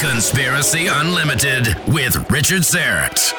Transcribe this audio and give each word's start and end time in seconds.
Conspiracy 0.00 0.86
Unlimited 0.88 1.66
with 1.88 2.30
Richard 2.30 2.62
Syrett. 2.62 3.32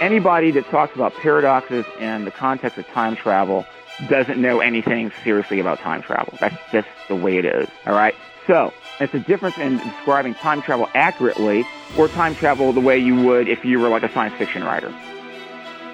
Anybody 0.00 0.50
that 0.52 0.66
talks 0.66 0.94
about 0.94 1.14
paradoxes 1.14 1.84
in 1.98 2.24
the 2.24 2.30
context 2.30 2.78
of 2.78 2.86
time 2.88 3.16
travel 3.16 3.64
doesn't 4.08 4.40
know 4.40 4.60
anything 4.60 5.12
seriously 5.22 5.60
about 5.60 5.78
time 5.78 6.02
travel. 6.02 6.34
That's 6.40 6.56
just 6.72 6.88
the 7.08 7.16
way 7.16 7.38
it 7.38 7.44
is. 7.44 7.68
All 7.86 7.94
right. 7.94 8.14
So 8.46 8.72
it's 8.98 9.14
a 9.14 9.20
difference 9.20 9.58
in 9.58 9.78
describing 9.78 10.34
time 10.34 10.62
travel 10.62 10.88
accurately 10.94 11.64
or 11.98 12.08
time 12.08 12.34
travel 12.34 12.72
the 12.72 12.80
way 12.80 12.98
you 12.98 13.22
would 13.24 13.48
if 13.48 13.64
you 13.64 13.78
were 13.78 13.88
like 13.88 14.02
a 14.02 14.12
science 14.12 14.34
fiction 14.36 14.64
writer. 14.64 14.94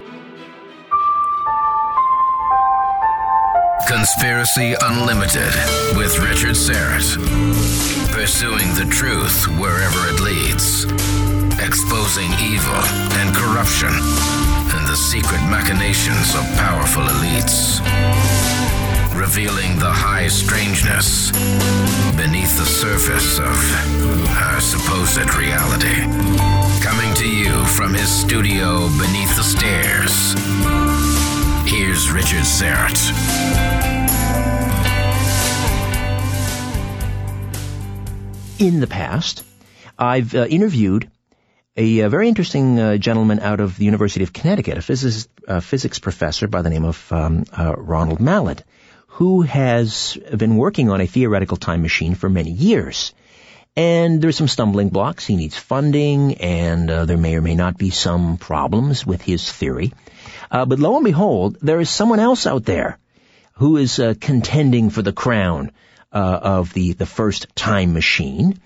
Conspiracy 3.88 4.76
Unlimited 4.84 5.52
with 5.98 6.20
Richard 6.20 6.54
Syrett. 6.54 7.18
Pursuing 8.12 8.70
the 8.76 8.88
truth 8.92 9.48
wherever 9.58 10.00
it 10.14 10.20
leads. 10.20 10.84
Exposing 11.60 12.32
evil 12.40 12.82
and 13.18 13.36
corruption 13.36 13.90
and 13.90 14.88
the 14.88 14.96
secret 14.96 15.42
machinations 15.50 16.36
of 16.36 16.46
powerful 16.56 17.02
elites. 17.02 18.49
Revealing 19.20 19.78
the 19.78 19.92
high 19.92 20.30
strangeness 20.30 21.30
beneath 22.16 22.58
the 22.58 22.64
surface 22.64 23.38
of 23.38 23.52
our 24.30 24.62
supposed 24.62 25.36
reality. 25.36 26.08
Coming 26.82 27.14
to 27.16 27.28
you 27.28 27.66
from 27.66 27.94
his 27.94 28.10
studio 28.10 28.88
beneath 28.98 29.36
the 29.36 29.44
stairs. 29.44 30.34
Here's 31.70 32.10
Richard 32.10 32.46
Syrett. 32.48 33.12
In 38.58 38.80
the 38.80 38.88
past, 38.88 39.44
I've 39.98 40.34
uh, 40.34 40.46
interviewed 40.46 41.12
a, 41.76 42.02
uh 42.04 42.10
very 42.10 42.30
interesting 42.30 42.80
uh, 42.80 42.96
gentleman 42.96 43.42
out 43.42 43.60
of 43.60 43.78
the 43.78 43.84
University 43.84 44.24
of 44.24 44.32
Connecticut, 44.32 44.78
a 44.78 44.82
physics, 44.82 45.28
physics 45.62 46.00
professor 46.00 46.48
by 46.48 46.62
the 46.62 46.70
name 46.70 46.86
of 46.86 47.12
um, 47.12 47.44
uh, 47.52 47.76
Ronald 47.78 48.22
Mallett, 48.22 48.64
who 49.20 49.42
has 49.42 50.18
been 50.38 50.56
working 50.56 50.90
on 50.90 51.02
a 51.02 51.06
theoretical 51.06 51.58
time 51.58 51.82
machine 51.82 52.16
for 52.16 52.30
many 52.30 52.52
years. 52.52 53.14
And 53.76 54.22
there's 54.22 54.38
some 54.38 54.48
stumbling 54.48 54.88
blocks. 54.88 55.26
He 55.26 55.36
needs 55.36 55.58
funding, 55.58 56.36
and 56.36 56.90
uh, 56.90 57.04
there 57.04 57.18
may 57.18 57.36
or 57.36 57.42
may 57.42 57.54
not 57.54 57.78
be 57.78 57.90
some 57.90 58.38
problems 58.38 59.06
with 59.06 59.22
his 59.22 59.52
theory. 59.52 59.92
Uh, 60.50 60.66
but 60.66 60.80
lo 60.80 60.96
and 60.96 61.04
behold, 61.04 61.58
there 61.62 61.82
is 61.82 61.90
someone 61.90 62.22
else 62.22 62.48
out 62.48 62.64
there 62.64 62.98
who 63.56 63.76
is 63.76 64.00
uh, 64.00 64.14
contending 64.22 64.90
for 64.90 65.02
the 65.02 65.12
crown 65.12 65.74
uh, 66.14 66.40
of 66.42 66.74
the, 66.74 66.94
the 66.94 67.06
first 67.06 67.54
time 67.56 67.92
machine. 67.92 68.58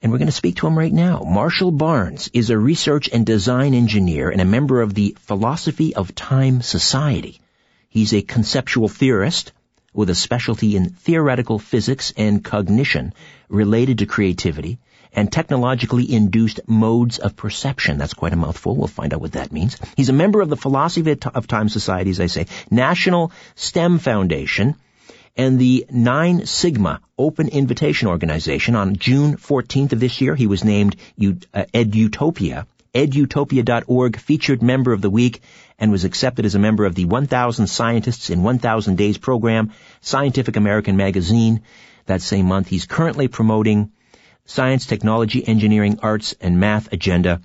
And 0.00 0.10
we're 0.10 0.18
going 0.18 0.28
to 0.28 0.42
speak 0.42 0.56
to 0.56 0.66
him 0.66 0.78
right 0.78 0.94
now. 0.94 1.24
Marshall 1.28 1.72
Barnes 1.72 2.30
is 2.32 2.48
a 2.48 2.56
research 2.56 3.10
and 3.12 3.26
design 3.26 3.74
engineer 3.74 4.30
and 4.30 4.40
a 4.40 4.46
member 4.46 4.80
of 4.80 4.94
the 4.94 5.14
Philosophy 5.26 5.94
of 5.94 6.14
Time 6.14 6.62
Society. 6.62 7.38
He's 7.90 8.14
a 8.14 8.22
conceptual 8.22 8.88
theorist 8.88 9.52
with 9.92 10.10
a 10.10 10.14
specialty 10.14 10.76
in 10.76 10.90
theoretical 10.90 11.58
physics 11.58 12.12
and 12.16 12.44
cognition 12.44 13.12
related 13.48 13.98
to 13.98 14.06
creativity 14.06 14.78
and 15.12 15.32
technologically 15.32 16.12
induced 16.12 16.60
modes 16.68 17.18
of 17.18 17.36
perception. 17.36 17.98
That's 17.98 18.14
quite 18.14 18.32
a 18.32 18.36
mouthful. 18.36 18.76
We'll 18.76 18.86
find 18.86 19.12
out 19.12 19.20
what 19.20 19.32
that 19.32 19.52
means. 19.52 19.76
He's 19.96 20.08
a 20.08 20.14
member 20.14 20.40
of 20.40 20.48
the 20.48 20.56
Philosophy 20.56 21.16
of 21.34 21.46
Time 21.46 21.68
Society, 21.68 22.10
as 22.10 22.20
I 22.20 22.26
say, 22.26 22.46
National 22.70 23.32
STEM 23.56 23.98
Foundation, 23.98 24.76
and 25.36 25.58
the 25.58 25.86
Nine 25.90 26.46
Sigma 26.46 27.00
Open 27.18 27.48
Invitation 27.48 28.08
Organization. 28.08 28.76
On 28.76 28.96
June 28.96 29.36
14th 29.36 29.92
of 29.92 30.00
this 30.00 30.20
year, 30.20 30.34
he 30.34 30.46
was 30.46 30.64
named 30.64 30.96
uh, 31.20 31.64
EdUtopia, 31.74 32.66
edutopia.org 32.94 34.18
featured 34.18 34.62
member 34.62 34.92
of 34.92 35.00
the 35.00 35.10
week 35.10 35.40
and 35.78 35.90
was 35.90 36.04
accepted 36.04 36.44
as 36.44 36.54
a 36.54 36.58
member 36.58 36.84
of 36.84 36.94
the 36.94 37.04
1000 37.04 37.66
Scientists 37.66 38.30
in 38.30 38.42
1000 38.42 38.96
Days 38.96 39.18
program, 39.18 39.72
Scientific 40.00 40.56
American 40.56 40.96
magazine. 40.96 41.62
That 42.06 42.22
same 42.22 42.46
month, 42.46 42.68
he's 42.68 42.86
currently 42.86 43.28
promoting 43.28 43.92
science, 44.44 44.86
technology, 44.86 45.46
engineering, 45.46 46.00
arts, 46.02 46.34
and 46.40 46.58
math 46.58 46.92
agenda, 46.92 47.40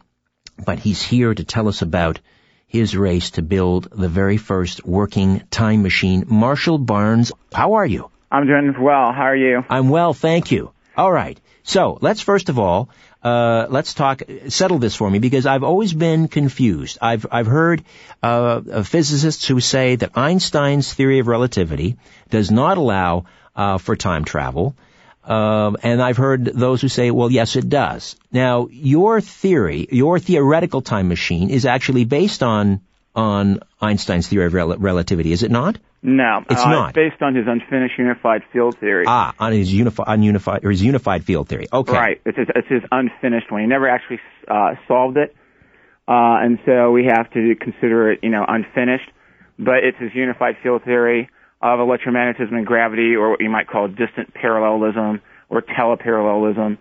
but 0.65 0.79
he's 0.79 1.03
here 1.03 1.33
to 1.33 1.43
tell 1.43 1.67
us 1.67 1.81
about 1.81 2.19
his 2.65 2.97
race 2.97 3.31
to 3.31 3.41
build 3.41 3.87
the 3.91 4.09
very 4.09 4.37
first 4.37 4.85
working 4.85 5.41
time 5.51 5.83
machine. 5.83 6.25
Marshall 6.27 6.77
Barnes, 6.77 7.31
how 7.53 7.73
are 7.73 7.85
you? 7.85 8.09
I'm 8.31 8.47
doing 8.47 8.73
well. 8.81 9.11
How 9.13 9.27
are 9.27 9.35
you? 9.35 9.63
I'm 9.69 9.89
well, 9.89 10.13
thank 10.13 10.51
you. 10.51 10.71
All 10.97 11.11
right. 11.11 11.39
So 11.63 11.97
let's 12.01 12.21
first 12.21 12.49
of 12.49 12.57
all, 12.57 12.89
uh, 13.25 13.65
let's 13.69 13.95
talk, 13.95 14.21
settle 14.49 14.77
this 14.77 14.95
for 14.95 15.09
me 15.09 15.17
because 15.17 15.47
I've 15.47 15.63
always 15.63 15.93
been 15.93 16.27
confused. 16.27 16.99
I've, 17.01 17.25
I've 17.31 17.47
heard, 17.47 17.83
uh, 18.21 18.83
physicists 18.83 19.47
who 19.47 19.59
say 19.59 19.95
that 19.95 20.11
Einstein's 20.15 20.93
theory 20.93 21.17
of 21.19 21.27
relativity 21.27 21.97
does 22.29 22.51
not 22.51 22.77
allow, 22.77 23.25
uh, 23.55 23.79
for 23.79 23.95
time 23.95 24.25
travel. 24.25 24.75
Um, 25.23 25.77
and 25.81 26.03
I've 26.03 26.17
heard 26.17 26.45
those 26.45 26.81
who 26.81 26.87
say, 26.87 27.09
well, 27.09 27.31
yes, 27.31 27.55
it 27.55 27.67
does. 27.67 28.15
Now, 28.31 28.67
your 28.69 29.21
theory, 29.21 29.87
your 29.91 30.19
theoretical 30.19 30.83
time 30.83 31.07
machine 31.07 31.49
is 31.49 31.65
actually 31.65 32.05
based 32.05 32.43
on, 32.43 32.81
on 33.15 33.59
Einstein's 33.81 34.27
theory 34.27 34.45
of 34.45 34.53
rel- 34.53 34.77
relativity, 34.77 35.31
is 35.31 35.43
it 35.43 35.51
not? 35.51 35.77
No, 36.01 36.43
It's 36.49 36.61
uh, 36.61 36.69
not. 36.69 36.89
It's 36.89 36.95
based 36.95 37.21
on 37.21 37.33
his 37.33 37.45
unfinished 37.47 37.97
unified 37.97 38.43
field 38.53 38.77
theory. 38.77 39.05
Ah, 39.07 39.33
on 39.39 39.51
his 39.53 39.73
unified, 39.73 40.05
ununified, 40.07 40.63
or 40.63 40.69
his 40.69 40.83
unified 40.83 41.23
field 41.23 41.49
theory. 41.49 41.67
Okay. 41.73 41.93
Right. 41.93 42.21
It's 42.25 42.37
his, 42.37 42.47
it's 42.55 42.67
his 42.67 42.83
unfinished 42.91 43.51
one. 43.51 43.61
He 43.61 43.67
never 43.67 43.89
actually 43.89 44.19
uh, 44.47 44.75
solved 44.87 45.17
it, 45.17 45.35
uh, 46.07 46.37
and 46.43 46.59
so 46.65 46.91
we 46.91 47.05
have 47.05 47.31
to 47.31 47.55
consider 47.59 48.11
it, 48.11 48.19
you 48.21 48.29
know, 48.29 48.45
unfinished. 48.47 49.09
But 49.57 49.83
it's 49.83 49.97
his 49.97 50.11
unified 50.13 50.57
field 50.61 50.83
theory. 50.83 51.29
of 51.61 51.79
electromagnetism 51.79 52.53
and 52.53 52.65
gravity, 52.67 53.15
or 53.15 53.31
what 53.31 53.41
you 53.41 53.49
might 53.49 53.67
call 53.67 53.87
distant 53.87 54.33
parallelism 54.35 55.21
or 55.49 55.61
teleparallelism, 55.61 56.77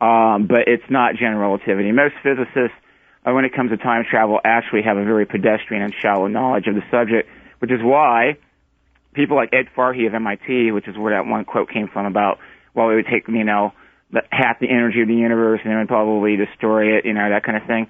um, 0.00 0.46
but 0.46 0.66
it's 0.66 0.82
not 0.90 1.14
general 1.16 1.40
relativity. 1.48 1.92
Most 1.92 2.14
physicists, 2.22 2.76
Uh, 3.26 3.32
when 3.32 3.44
it 3.44 3.52
comes 3.52 3.70
to 3.70 3.76
time 3.76 4.04
travel, 4.08 4.38
actually 4.44 4.82
have 4.82 4.96
a 4.96 5.04
very 5.04 5.26
pedestrian 5.26 5.82
and 5.82 5.92
shallow 6.00 6.28
knowledge 6.28 6.66
of 6.68 6.74
the 6.76 6.82
subject, 6.90 7.28
which 7.58 7.72
is 7.72 7.80
why 7.82 8.38
people 9.14 9.36
like 9.36 9.50
Ed 9.52 9.66
Farhi 9.76 10.06
of 10.06 10.14
MIT, 10.14 10.70
which 10.70 10.86
is 10.86 10.96
where 10.96 11.14
that 11.14 11.28
one 11.28 11.44
quote 11.44 11.68
came 11.70 11.88
from 11.88 12.06
about, 12.06 12.38
well, 12.74 12.90
it 12.90 12.94
would 12.94 13.06
take, 13.10 13.26
you 13.26 13.42
know, 13.42 13.72
half 14.30 14.60
the 14.60 14.68
energy 14.70 15.02
of 15.02 15.08
the 15.08 15.14
universe 15.14 15.60
and 15.64 15.72
it 15.72 15.76
would 15.76 15.88
probably 15.88 16.36
destroy 16.36 16.96
it, 16.96 17.04
you 17.04 17.14
know, 17.14 17.28
that 17.30 17.42
kind 17.42 17.56
of 17.56 17.66
thing. 17.66 17.88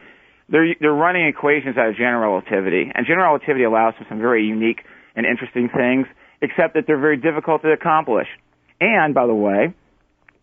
They're, 0.49 0.75
they're 0.81 0.93
running 0.93 1.27
equations 1.27 1.77
out 1.77 1.89
of 1.89 1.97
general 1.97 2.33
relativity, 2.33 2.91
and 2.95 3.05
general 3.05 3.27
relativity 3.35 3.65
allows 3.65 3.95
for 3.99 4.07
some 4.09 4.21
very 4.21 4.47
unique 4.47 4.81
and 5.17 5.27
interesting 5.27 5.69
things, 5.69 6.07
except 6.41 6.75
that 6.75 6.85
they're 6.87 7.01
very 7.01 7.17
difficult 7.17 7.63
to 7.63 7.73
accomplish. 7.73 8.29
And, 8.81 9.13
by 9.13 9.27
the 9.27 9.35
way, 9.35 9.75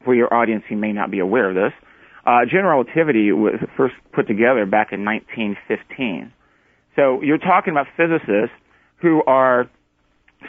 for 0.03 0.13
your 0.13 0.33
audience 0.33 0.63
who 0.67 0.75
may 0.75 0.91
not 0.91 1.09
be 1.09 1.19
aware 1.19 1.49
of 1.49 1.55
this, 1.55 1.71
uh, 2.25 2.45
general 2.45 2.83
relativity 2.83 3.31
was 3.31 3.55
first 3.75 3.95
put 4.13 4.27
together 4.27 4.65
back 4.65 4.93
in 4.93 5.03
1915. 5.05 6.31
So 6.95 7.21
you're 7.21 7.37
talking 7.37 7.71
about 7.71 7.87
physicists 7.97 8.55
who 8.97 9.21
are 9.25 9.69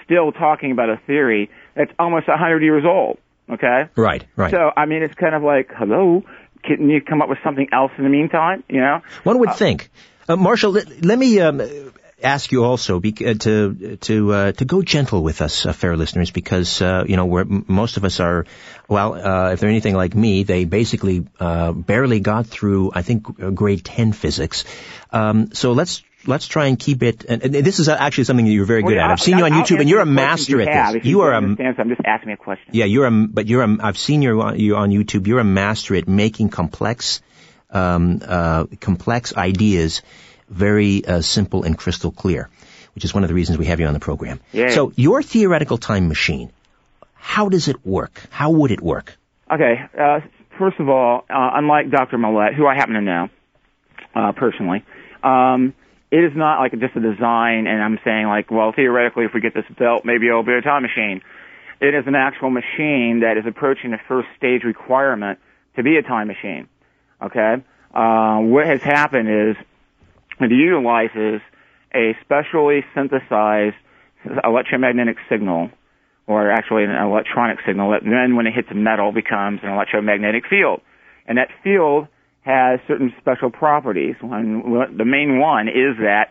still 0.05 0.33
talking 0.33 0.73
about 0.73 0.91
a 0.91 1.01
theory 1.07 1.51
that's 1.75 1.91
almost 1.99 2.29
100 2.29 2.63
years 2.63 2.85
old. 2.87 3.19
Okay? 3.51 3.89
Right, 3.97 4.25
right. 4.37 4.51
So, 4.51 4.71
I 4.77 4.87
mean, 4.87 5.03
it's 5.03 5.15
kind 5.15 5.35
of 5.35 5.43
like, 5.43 5.71
hello, 5.77 6.23
can 6.63 6.89
you 6.89 7.01
come 7.01 7.21
up 7.23 7.29
with 7.29 7.39
something 7.45 7.69
else 7.73 7.93
in 7.99 8.05
the 8.05 8.11
meantime? 8.11 8.65
You 8.69 8.81
know? 8.81 9.01
One 9.25 9.39
would 9.41 9.51
uh, 9.51 9.55
think. 9.55 9.91
Uh, 10.29 10.37
Marshall, 10.37 10.73
let, 10.73 11.05
let 11.05 11.19
me 11.19 11.41
um, 11.41 11.61
ask 12.25 12.51
you 12.51 12.65
also 12.65 13.01
be, 13.01 13.15
uh, 13.25 13.35
to 13.35 13.97
to 13.97 14.33
uh, 14.33 14.53
to 14.53 14.65
go 14.65 14.83
gentle 14.83 15.23
with 15.23 15.43
us, 15.43 15.67
uh, 15.67 15.73
fair 15.73 15.97
listeners, 15.97 16.31
because 16.31 16.81
uh, 16.81 17.05
you 17.07 17.17
know 17.17 17.27
we're, 17.27 17.45
most 17.45 17.97
of 17.97 18.05
us 18.05 18.21
are. 18.21 18.47
Well, 18.89 19.15
uh, 19.15 19.53
if 19.53 19.61
they're 19.61 19.71
anything 19.71 19.95
like 19.95 20.15
me, 20.15 20.43
they 20.43 20.65
basically 20.65 21.27
uh, 21.41 21.73
barely 21.73 22.21
got 22.21 22.47
through. 22.47 22.93
I 22.95 23.03
think 23.03 23.55
grade 23.55 23.85
ten 23.85 24.13
physics. 24.13 24.65
Um, 25.11 25.53
so 25.53 25.73
let's 25.73 26.03
let's 26.27 26.47
try 26.47 26.67
and 26.67 26.79
keep 26.79 27.03
it. 27.03 27.25
And, 27.25 27.43
and 27.43 27.55
this 27.55 27.79
is 27.79 27.89
actually 27.89 28.25
something 28.25 28.47
that 28.47 28.53
you're 28.53 28.65
very 28.65 28.83
good 28.83 28.97
well, 28.97 29.05
at. 29.05 29.11
I've 29.11 29.21
seen 29.21 29.39
you 29.39 29.45
on 29.45 29.53
YouTube, 29.53 29.81
and 29.81 29.89
you're 29.89 30.01
a 30.01 30.07
master 30.07 30.61
at 30.61 30.69
have, 30.69 30.95
this. 30.95 31.05
You, 31.05 31.11
you 31.11 31.21
are 31.21 31.33
a. 31.33 31.37
Understand, 31.37 31.77
so 31.77 31.83
I'm 31.83 31.89
just 31.89 32.01
asking 32.05 32.33
a 32.33 32.37
question. 32.37 32.71
Yeah, 32.73 32.87
you're 32.87 33.07
a. 33.07 33.11
But 33.11 33.47
you're 33.47 33.63
a. 33.63 33.77
I've 33.81 33.99
seen 33.99 34.23
you 34.23 34.41
on, 34.41 34.59
you 34.59 34.77
on 34.77 34.91
YouTube. 34.91 35.27
You're 35.27 35.41
a 35.41 35.45
master 35.45 35.95
at 35.95 36.09
making 36.09 36.49
complex, 36.49 37.23
um, 37.71 38.21
uh, 38.27 38.67
complex 38.81 39.37
ideas 39.37 40.03
very 40.55 41.05
uh, 41.05 41.21
simple 41.21 41.65
and 41.65 41.77
crystal 41.77 42.13
clear, 42.13 42.49
which 42.95 43.05
is 43.05 43.13
one 43.13 43.25
of 43.25 43.29
the 43.29 43.35
reasons 43.35 43.59
we 43.59 43.67
have 43.67 43.81
you 43.81 43.87
on 43.87 43.95
the 43.95 44.01
program. 44.01 44.41
Yeah. 44.53 44.71
So 44.71 44.93
your 44.97 45.23
theoretical 45.23 45.79
time 45.79 46.09
machine, 46.09 46.53
how 47.15 47.49
does 47.49 47.69
it 47.69 47.85
work? 47.85 48.23
How 48.31 48.51
would 48.51 48.71
it 48.71 48.81
work? 48.81 49.17
Okay. 49.51 49.81
Uh, 49.99 50.21
first 50.59 50.79
of 50.79 50.89
all, 50.89 51.25
uh, 51.29 51.51
unlike 51.55 51.91
Dr. 51.91 52.19
Mallett, 52.19 52.55
who 52.55 52.67
I 52.67 52.75
happen 52.75 52.95
to 52.95 53.01
know 53.01 53.29
uh, 54.15 54.33
personally, 54.33 54.85
um, 55.23 55.75
it 56.11 56.23
is 56.23 56.33
not 56.37 56.61
like 56.61 56.73
just 56.79 56.95
a 56.95 57.01
design, 57.01 57.67
and 57.67 57.83
I'm 57.83 57.99
saying 58.05 58.27
like, 58.27 58.51
well, 58.51 58.73
theoretically, 58.75 59.25
if 59.25 59.33
we 59.35 59.41
get 59.41 59.55
this 59.55 59.65
built, 59.77 60.05
maybe 60.05 60.29
it'll 60.29 60.45
be 60.45 60.53
a 60.53 60.63
time 60.63 60.83
machine. 60.83 61.23
It 61.81 61.95
is 61.95 62.07
an 62.07 62.15
actual 62.15 62.51
machine 62.51 63.21
that 63.21 63.37
is 63.37 63.45
approaching 63.47 63.91
the 63.91 63.99
first 64.07 64.29
stage 64.37 64.63
requirement 64.63 65.41
to 65.75 65.83
be 65.83 65.97
a 65.97 66.03
time 66.03 66.29
machine. 66.29 66.69
Okay. 67.21 67.57
Uh, 67.93 68.39
what 68.41 68.67
has 68.67 68.81
happened 68.83 69.29
is 69.29 69.57
it 70.41 70.51
utilizes 70.51 71.41
a 71.95 72.17
specially 72.25 72.85
synthesized 72.95 73.77
electromagnetic 74.43 75.17
signal, 75.29 75.71
or 76.27 76.51
actually 76.51 76.85
an 76.85 76.91
electronic 76.91 77.59
signal 77.67 77.91
that 77.91 78.03
then 78.03 78.37
when 78.37 78.47
it 78.47 78.55
hits 78.55 78.69
a 78.71 78.75
metal 78.75 79.13
becomes 79.13 79.61
an 79.63 79.71
electromagnetic 79.71 80.45
field. 80.49 80.81
And 81.27 81.39
that 81.39 81.49
field 81.63 82.09
has 82.43 82.81
certain 82.89 83.13
special 83.21 83.51
properties. 83.51 84.17
One, 84.21 84.97
the 84.97 85.05
main 85.05 85.39
one 85.39 85.69
is 85.69 85.97
that 86.01 86.29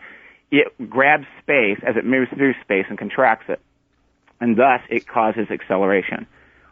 it 0.50 0.68
grabs 0.88 1.26
space 1.42 1.78
as 1.86 1.96
it 1.96 2.04
moves 2.04 2.30
through 2.30 2.54
space 2.62 2.86
and 2.88 2.98
contracts 2.98 3.46
it. 3.48 3.60
And 4.40 4.56
thus 4.56 4.80
it 4.90 5.06
causes 5.06 5.48
acceleration. 5.50 6.26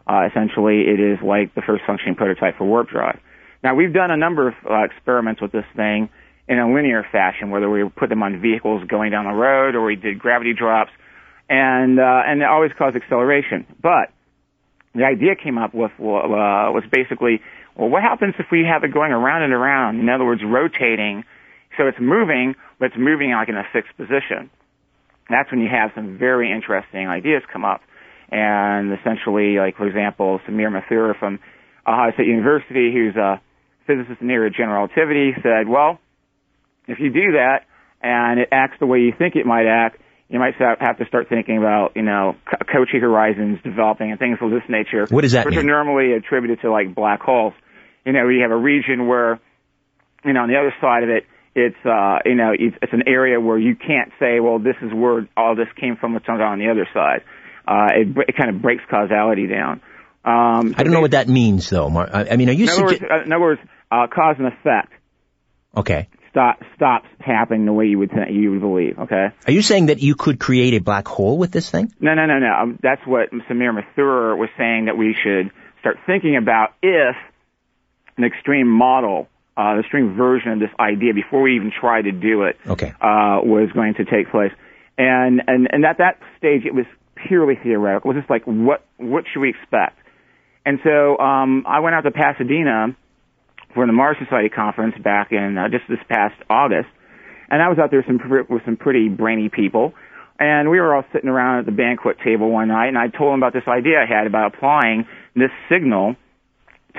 Uh, 0.07 0.27
essentially, 0.29 0.81
it 0.81 0.99
is 0.99 1.19
like 1.23 1.55
the 1.55 1.61
first 1.61 1.83
functioning 1.87 2.15
prototype 2.15 2.57
for 2.57 2.65
warp 2.65 2.89
drive. 2.89 3.19
Now, 3.63 3.75
we've 3.75 3.93
done 3.93 4.11
a 4.11 4.17
number 4.17 4.49
of 4.49 4.53
uh, 4.69 4.83
experiments 4.83 5.41
with 5.41 5.51
this 5.51 5.65
thing 5.75 6.09
in 6.47 6.59
a 6.59 6.73
linear 6.73 7.05
fashion, 7.11 7.49
whether 7.49 7.69
we 7.69 7.87
put 7.89 8.09
them 8.09 8.21
on 8.21 8.41
vehicles 8.41 8.83
going 8.87 9.11
down 9.11 9.25
the 9.25 9.31
road 9.31 9.75
or 9.75 9.85
we 9.85 9.95
did 9.95 10.19
gravity 10.19 10.53
drops, 10.53 10.91
and 11.49 11.99
uh, 11.99 12.21
and 12.25 12.41
it 12.41 12.45
always 12.45 12.71
caused 12.77 12.95
acceleration. 12.95 13.65
But 13.81 14.11
the 14.93 15.05
idea 15.05 15.35
came 15.41 15.57
up 15.57 15.73
with 15.73 15.91
uh, 15.99 16.71
was 16.71 16.83
basically, 16.91 17.41
well, 17.75 17.89
what 17.89 18.03
happens 18.03 18.35
if 18.39 18.47
we 18.51 18.65
have 18.69 18.83
it 18.83 18.93
going 18.93 19.11
around 19.11 19.43
and 19.43 19.53
around? 19.53 19.99
In 19.99 20.09
other 20.09 20.25
words, 20.25 20.41
rotating, 20.45 21.23
so 21.77 21.87
it's 21.87 21.97
moving, 21.99 22.55
but 22.79 22.87
it's 22.87 22.97
moving 22.97 23.31
like 23.31 23.49
in 23.49 23.55
a 23.55 23.65
fixed 23.71 23.95
position. 23.97 24.49
That's 25.29 25.49
when 25.49 25.61
you 25.61 25.69
have 25.69 25.91
some 25.95 26.17
very 26.17 26.51
interesting 26.51 27.07
ideas 27.07 27.43
come 27.51 27.63
up. 27.63 27.81
And 28.29 28.91
essentially, 28.91 29.57
like 29.57 29.77
for 29.77 29.87
example, 29.87 30.39
Samir 30.47 30.69
Mathur 30.69 31.17
from 31.17 31.39
Ohio 31.87 32.11
State 32.13 32.27
University, 32.27 32.91
who's 32.91 33.15
a 33.15 33.41
physicist 33.87 34.21
in 34.21 34.27
the 34.27 34.33
area 34.33 34.47
of 34.47 34.55
general 34.55 34.87
relativity, 34.87 35.31
said, 35.41 35.67
well, 35.67 35.99
if 36.87 36.99
you 36.99 37.11
do 37.11 37.33
that 37.33 37.65
and 38.01 38.39
it 38.39 38.49
acts 38.51 38.77
the 38.79 38.85
way 38.85 38.99
you 38.99 39.13
think 39.17 39.35
it 39.35 39.45
might 39.45 39.65
act, 39.65 40.01
you 40.29 40.39
might 40.39 40.55
have 40.57 40.97
to 40.97 41.05
start 41.05 41.29
thinking 41.29 41.57
about, 41.57 41.91
you 41.95 42.01
know, 42.01 42.35
Cauchy 42.45 42.99
horizons 42.99 43.59
developing 43.63 44.11
and 44.11 44.19
things 44.19 44.39
of 44.41 44.49
this 44.51 44.63
nature. 44.67 45.05
What 45.09 45.21
does 45.21 45.33
that 45.33 45.45
which 45.45 45.55
mean? 45.55 45.65
are 45.65 45.67
normally 45.67 46.13
attributed 46.13 46.61
to 46.61 46.71
like 46.71 46.93
black 46.95 47.21
holes. 47.21 47.53
You 48.05 48.13
know, 48.13 48.27
you 48.29 48.41
have 48.41 48.51
a 48.51 48.57
region 48.57 49.07
where, 49.07 49.39
you 50.25 50.33
know, 50.33 50.41
on 50.41 50.49
the 50.49 50.57
other 50.57 50.73
side 50.81 51.03
of 51.03 51.09
it, 51.09 51.25
it's, 51.55 51.77
uh, 51.85 52.17
you 52.25 52.35
know, 52.35 52.51
it's, 52.57 52.75
it's 52.81 52.93
an 52.93 53.03
area 53.07 53.39
where 53.39 53.59
you 53.59 53.75
can't 53.75 54.11
say, 54.19 54.39
well, 54.39 54.57
this 54.59 54.75
is 54.81 54.91
where 54.91 55.29
all 55.37 55.55
this 55.55 55.67
came 55.79 55.97
from, 55.97 56.13
what's 56.13 56.25
on 56.27 56.57
the 56.57 56.69
other 56.69 56.87
side. 56.93 57.21
Uh, 57.67 57.93
it, 57.93 58.07
it 58.29 58.35
kind 58.35 58.53
of 58.53 58.61
breaks 58.61 58.83
causality 58.89 59.47
down. 59.47 59.81
Um, 60.25 60.73
I 60.75 60.83
don't 60.83 60.93
know 60.93 61.01
what 61.01 61.11
that 61.11 61.27
means, 61.27 61.69
though. 61.69 61.89
Mark. 61.89 62.09
I 62.11 62.35
mean, 62.37 62.49
are 62.49 62.53
you? 62.53 62.63
In 62.63 62.69
other 62.69 62.85
words, 62.85 63.01
uh, 63.01 63.23
in 63.23 63.31
other 63.31 63.41
words 63.41 63.61
uh, 63.91 64.07
cause 64.07 64.37
and 64.39 64.47
effect. 64.47 64.93
Okay 65.77 66.07
stop 66.33 66.59
stops 66.75 67.07
happening 67.19 67.65
the 67.65 67.73
way 67.73 67.85
you 67.85 67.99
would 67.99 68.11
you 68.29 68.51
would 68.51 68.59
believe. 68.59 68.97
Okay. 68.97 69.27
Are 69.45 69.51
you 69.51 69.61
saying 69.61 69.85
that 69.85 69.99
you 69.99 70.15
could 70.15 70.39
create 70.39 70.73
a 70.73 70.79
black 70.79 71.07
hole 71.07 71.37
with 71.37 71.51
this 71.51 71.69
thing? 71.69 71.93
No, 71.99 72.15
no, 72.15 72.25
no, 72.25 72.39
no. 72.39 72.51
Um, 72.51 72.79
that's 72.81 73.05
what 73.05 73.29
Samir 73.31 73.71
Mathur 73.71 74.35
was 74.35 74.49
saying 74.57 74.85
that 74.85 74.97
we 74.97 75.15
should 75.23 75.51
start 75.79 75.97
thinking 76.07 76.35
about 76.35 76.73
if 76.81 77.15
an 78.17 78.23
extreme 78.23 78.67
model, 78.67 79.27
uh, 79.55 79.75
the 79.75 79.81
extreme 79.81 80.15
version 80.15 80.51
of 80.53 80.59
this 80.59 80.69
idea 80.79 81.13
before 81.13 81.43
we 81.43 81.55
even 81.55 81.71
try 81.71 82.01
to 82.01 82.11
do 82.11 82.43
it, 82.43 82.57
okay. 82.67 82.89
uh, 82.99 83.39
was 83.43 83.69
going 83.73 83.93
to 83.95 84.05
take 84.05 84.31
place. 84.31 84.51
And 84.97 85.41
and 85.47 85.67
and 85.71 85.85
at 85.85 85.99
that 85.99 86.19
stage, 86.39 86.63
it 86.65 86.73
was 86.73 86.85
purely 87.27 87.55
theoretical. 87.61 88.11
It 88.11 88.15
was 88.15 88.21
just 88.23 88.29
like 88.29 88.43
what 88.45 88.83
what 88.97 89.25
should 89.31 89.39
we 89.39 89.49
expect? 89.49 89.99
And 90.65 90.79
so 90.83 91.17
um, 91.19 91.65
I 91.67 91.81
went 91.81 91.95
out 91.95 92.01
to 92.01 92.11
Pasadena 92.11 92.95
for 93.73 93.85
the 93.85 93.93
Mars 93.93 94.17
Society 94.19 94.49
conference 94.49 94.95
back 95.03 95.31
in 95.31 95.57
uh, 95.57 95.69
just 95.69 95.83
this 95.89 95.99
past 96.09 96.35
August, 96.49 96.89
and 97.49 97.61
I 97.61 97.69
was 97.69 97.77
out 97.79 97.91
there 97.91 98.03
some, 98.05 98.19
with 98.49 98.63
some 98.65 98.77
pretty 98.77 99.09
brainy 99.09 99.49
people, 99.49 99.93
and 100.39 100.69
we 100.69 100.79
were 100.79 100.95
all 100.95 101.03
sitting 101.13 101.29
around 101.29 101.59
at 101.59 101.65
the 101.65 101.71
banquet 101.71 102.17
table 102.23 102.49
one 102.49 102.69
night, 102.69 102.87
and 102.87 102.97
I 102.97 103.07
told 103.07 103.33
them 103.33 103.39
about 103.39 103.53
this 103.53 103.67
idea 103.67 104.01
I 104.01 104.05
had 104.05 104.27
about 104.27 104.55
applying 104.55 105.05
this 105.35 105.51
signal 105.69 106.15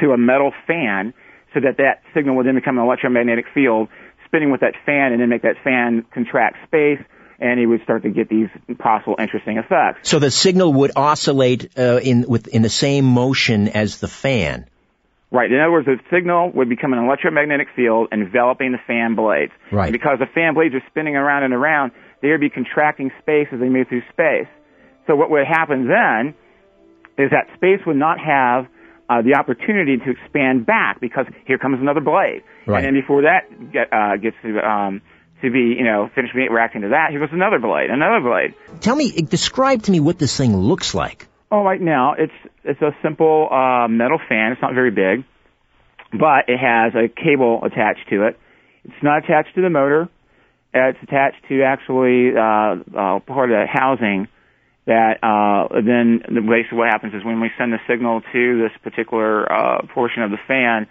to 0.00 0.12
a 0.12 0.18
metal 0.18 0.52
fan, 0.66 1.14
so 1.52 1.60
that 1.60 1.76
that 1.78 2.02
signal 2.14 2.36
would 2.36 2.46
then 2.46 2.56
become 2.56 2.78
an 2.78 2.84
electromagnetic 2.84 3.46
field 3.54 3.88
spinning 4.26 4.50
with 4.50 4.60
that 4.62 4.74
fan, 4.84 5.12
and 5.12 5.20
then 5.20 5.28
make 5.28 5.42
that 5.42 5.56
fan 5.62 6.04
contract 6.12 6.56
space 6.66 6.98
and 7.38 7.58
he 7.58 7.66
would 7.66 7.82
start 7.82 8.04
to 8.04 8.10
get 8.10 8.28
these 8.28 8.48
possible 8.78 9.16
interesting 9.18 9.58
effects. 9.58 10.08
So 10.08 10.18
the 10.18 10.30
signal 10.30 10.72
would 10.72 10.92
oscillate 10.96 11.76
uh, 11.76 11.98
in 12.02 12.26
with 12.28 12.46
in 12.46 12.62
the 12.62 12.70
same 12.70 13.04
motion 13.04 13.68
as 13.68 13.98
the 13.98 14.08
fan. 14.08 14.66
Right. 15.34 15.50
In 15.50 15.58
other 15.58 15.72
words, 15.72 15.86
the 15.86 15.98
signal 16.14 16.52
would 16.54 16.68
become 16.68 16.92
an 16.92 17.00
electromagnetic 17.00 17.66
field 17.74 18.06
enveloping 18.12 18.70
the 18.70 18.78
fan 18.86 19.16
blades. 19.16 19.50
Right. 19.72 19.86
And 19.86 19.92
because 19.92 20.20
the 20.20 20.30
fan 20.32 20.54
blades 20.54 20.76
are 20.76 20.84
spinning 20.88 21.16
around 21.16 21.42
and 21.42 21.52
around, 21.52 21.90
they 22.22 22.30
would 22.30 22.40
be 22.40 22.50
contracting 22.50 23.10
space 23.20 23.48
as 23.50 23.58
they 23.58 23.68
move 23.68 23.88
through 23.88 24.02
space. 24.12 24.46
So 25.08 25.16
what 25.16 25.30
would 25.30 25.44
happen 25.44 25.90
then 25.90 26.34
is 27.18 27.34
that 27.34 27.50
space 27.56 27.80
would 27.84 27.96
not 27.96 28.18
have 28.20 28.66
uh, 29.10 29.22
the 29.22 29.34
opportunity 29.34 29.98
to 29.98 30.10
expand 30.10 30.66
back 30.66 31.00
because 31.00 31.26
here 31.46 31.58
comes 31.58 31.80
another 31.80 32.00
blade. 32.00 32.42
Right. 32.64 32.84
And 32.84 32.94
then 32.94 33.02
before 33.02 33.22
that 33.22 33.50
get, 33.72 33.92
uh, 33.92 34.16
gets 34.16 34.36
to 34.42 34.58
um, 34.62 35.02
to 35.42 35.50
be, 35.50 35.74
you 35.76 35.84
know, 35.84 36.08
finished 36.14 36.34
reacting 36.34 36.82
to 36.82 36.88
that, 36.90 37.10
here 37.10 37.18
goes 37.18 37.30
another 37.32 37.58
blade, 37.58 37.90
another 37.90 38.20
blade. 38.20 38.54
Tell 38.80 38.94
me, 38.94 39.10
describe 39.10 39.82
to 39.82 39.90
me 39.90 39.98
what 39.98 40.16
this 40.16 40.36
thing 40.36 40.56
looks 40.56 40.94
like. 40.94 41.26
Oh, 41.50 41.62
right 41.62 41.80
now 41.80 42.14
it's 42.16 42.32
it's 42.64 42.80
a 42.82 42.90
simple 43.02 43.48
uh, 43.50 43.88
metal 43.88 44.18
fan. 44.28 44.52
It's 44.52 44.62
not 44.62 44.74
very 44.74 44.90
big, 44.90 45.24
but 46.12 46.48
it 46.48 46.58
has 46.58 46.94
a 46.94 47.08
cable 47.08 47.60
attached 47.64 48.08
to 48.10 48.26
it. 48.26 48.38
It's 48.84 49.02
not 49.02 49.24
attached 49.24 49.54
to 49.54 49.62
the 49.62 49.70
motor. 49.70 50.08
It's 50.72 50.98
attached 51.02 51.46
to 51.48 51.62
actually 51.62 52.30
uh, 52.36 52.98
uh, 52.98 53.20
part 53.20 53.50
of 53.50 53.56
the 53.56 53.66
housing, 53.70 54.28
that 54.86 55.16
uh, 55.22 55.80
then 55.80 56.20
basically 56.46 56.78
what 56.78 56.88
happens 56.88 57.14
is 57.14 57.24
when 57.24 57.40
we 57.40 57.50
send 57.56 57.72
the 57.72 57.80
signal 57.88 58.20
to 58.32 58.58
this 58.58 58.72
particular 58.82 59.50
uh, 59.50 59.86
portion 59.94 60.22
of 60.22 60.30
the 60.30 60.38
fan, 60.46 60.86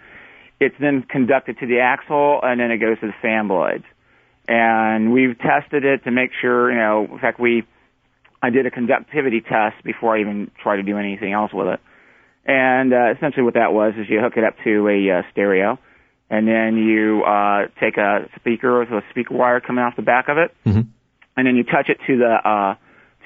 it's 0.60 0.74
then 0.80 1.02
conducted 1.02 1.58
to 1.60 1.66
the 1.66 1.80
axle 1.80 2.40
and 2.42 2.58
then 2.58 2.70
it 2.70 2.78
goes 2.78 2.98
to 3.00 3.06
the 3.06 3.14
fan 3.22 3.46
blades. 3.46 3.84
And 4.48 5.12
we've 5.12 5.38
tested 5.38 5.84
it 5.84 6.04
to 6.04 6.10
make 6.10 6.30
sure, 6.40 6.70
you 6.70 6.78
know, 6.78 7.08
in 7.12 7.18
fact, 7.18 7.38
we, 7.38 7.62
I 8.44 8.50
did 8.50 8.66
a 8.66 8.70
conductivity 8.70 9.40
test 9.40 9.82
before 9.84 10.16
I 10.16 10.20
even 10.20 10.50
tried 10.62 10.76
to 10.76 10.82
do 10.82 10.98
anything 10.98 11.32
else 11.32 11.52
with 11.52 11.68
it. 11.68 11.80
And 12.46 12.92
uh, 12.92 13.14
essentially 13.16 13.42
what 13.42 13.54
that 13.54 13.72
was 13.72 13.94
is 13.96 14.06
you 14.08 14.20
hook 14.20 14.34
it 14.36 14.44
up 14.44 14.54
to 14.64 14.88
a 14.88 15.18
uh, 15.18 15.22
stereo 15.32 15.78
and 16.30 16.48
then 16.48 16.76
you 16.76 17.22
uh, 17.22 17.66
take 17.80 17.96
a 17.96 18.28
speaker 18.36 18.80
with 18.80 18.88
a 18.90 19.02
speaker 19.10 19.34
wire 19.34 19.60
coming 19.60 19.84
off 19.84 19.94
the 19.96 20.02
back 20.02 20.28
of 20.28 20.38
it, 20.38 20.54
mm-hmm. 20.66 20.80
and 21.36 21.46
then 21.46 21.56
you 21.56 21.64
touch 21.64 21.88
it 21.88 21.98
to 22.06 22.16
the 22.16 22.34
uh, 22.44 22.74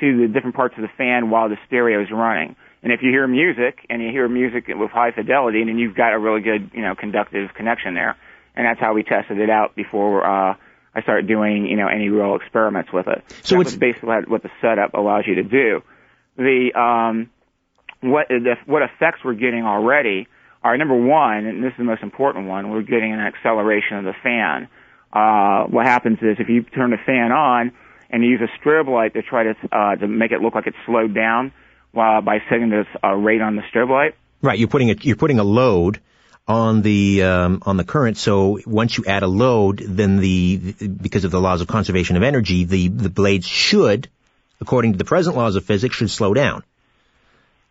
to 0.00 0.26
the 0.26 0.32
different 0.32 0.56
parts 0.56 0.74
of 0.76 0.82
the 0.82 0.90
fan 0.96 1.30
while 1.30 1.48
the 1.48 1.56
stereo 1.66 2.02
is 2.02 2.08
running. 2.10 2.56
And 2.82 2.92
if 2.92 3.00
you 3.02 3.10
hear 3.10 3.26
music 3.26 3.78
and 3.90 4.02
you 4.02 4.10
hear 4.10 4.28
music 4.28 4.64
with 4.68 4.90
high 4.90 5.10
fidelity, 5.10 5.64
then 5.64 5.78
you've 5.78 5.96
got 5.96 6.12
a 6.12 6.18
really 6.18 6.40
good, 6.40 6.70
you 6.72 6.82
know, 6.82 6.94
conductive 6.94 7.50
connection 7.56 7.94
there. 7.94 8.16
And 8.54 8.66
that's 8.66 8.78
how 8.78 8.94
we 8.94 9.02
tested 9.02 9.38
it 9.38 9.50
out 9.50 9.74
before 9.74 10.24
uh, 10.24 10.54
I 10.94 11.02
started 11.02 11.26
doing, 11.26 11.66
you 11.66 11.76
know, 11.76 11.86
any 11.86 12.08
real 12.08 12.36
experiments 12.36 12.92
with 12.92 13.06
it. 13.08 13.24
So 13.42 13.56
that 13.56 13.62
it's 13.62 13.76
basically 13.76 14.08
what 14.26 14.42
the 14.42 14.50
setup 14.60 14.94
allows 14.94 15.24
you 15.26 15.36
to 15.36 15.42
do. 15.42 15.82
The 16.36 16.70
um, 16.78 17.30
what 18.00 18.28
the, 18.28 18.54
what 18.66 18.82
effects 18.82 19.20
we're 19.24 19.34
getting 19.34 19.64
already 19.64 20.28
are 20.62 20.76
number 20.76 20.96
one, 20.96 21.46
and 21.46 21.62
this 21.62 21.72
is 21.72 21.78
the 21.78 21.84
most 21.84 22.02
important 22.02 22.46
one. 22.46 22.70
We're 22.70 22.82
getting 22.82 23.12
an 23.12 23.20
acceleration 23.20 23.98
of 23.98 24.04
the 24.04 24.14
fan. 24.22 24.68
Uh, 25.12 25.64
what 25.64 25.86
happens 25.86 26.18
is 26.20 26.36
if 26.38 26.48
you 26.48 26.62
turn 26.62 26.90
the 26.90 26.98
fan 27.04 27.32
on 27.32 27.72
and 28.10 28.22
you 28.22 28.30
use 28.30 28.40
a 28.40 28.58
strobe 28.58 28.88
light 28.88 29.14
to 29.14 29.22
try 29.22 29.44
to 29.44 29.54
uh, 29.72 29.96
to 29.96 30.06
make 30.06 30.32
it 30.32 30.40
look 30.40 30.54
like 30.54 30.66
it's 30.66 30.76
slowed 30.86 31.14
down 31.14 31.52
while 31.92 32.20
by 32.22 32.38
setting 32.48 32.70
this 32.70 32.86
uh, 33.02 33.14
rate 33.14 33.40
on 33.40 33.56
the 33.56 33.62
strobe 33.72 33.90
light. 33.90 34.14
Right, 34.42 34.58
you're 34.58 34.68
putting 34.68 34.90
a 34.90 34.94
you're 35.00 35.16
putting 35.16 35.38
a 35.38 35.44
load 35.44 36.00
on 36.48 36.80
the 36.80 37.22
um, 37.22 37.62
on 37.66 37.76
the 37.76 37.84
current. 37.84 38.16
So 38.16 38.58
once 38.66 38.96
you 38.96 39.04
add 39.06 39.22
a 39.22 39.28
load, 39.28 39.78
then 39.78 40.16
the 40.16 40.56
because 40.56 41.24
of 41.24 41.30
the 41.30 41.40
laws 41.40 41.60
of 41.60 41.68
conservation 41.68 42.16
of 42.16 42.22
energy, 42.22 42.64
the 42.64 42.88
the 42.88 43.10
blades 43.10 43.46
should, 43.46 44.08
according 44.60 44.92
to 44.92 44.98
the 44.98 45.04
present 45.04 45.36
laws 45.36 45.56
of 45.56 45.64
physics, 45.64 45.96
should 45.96 46.10
slow 46.10 46.34
down. 46.34 46.64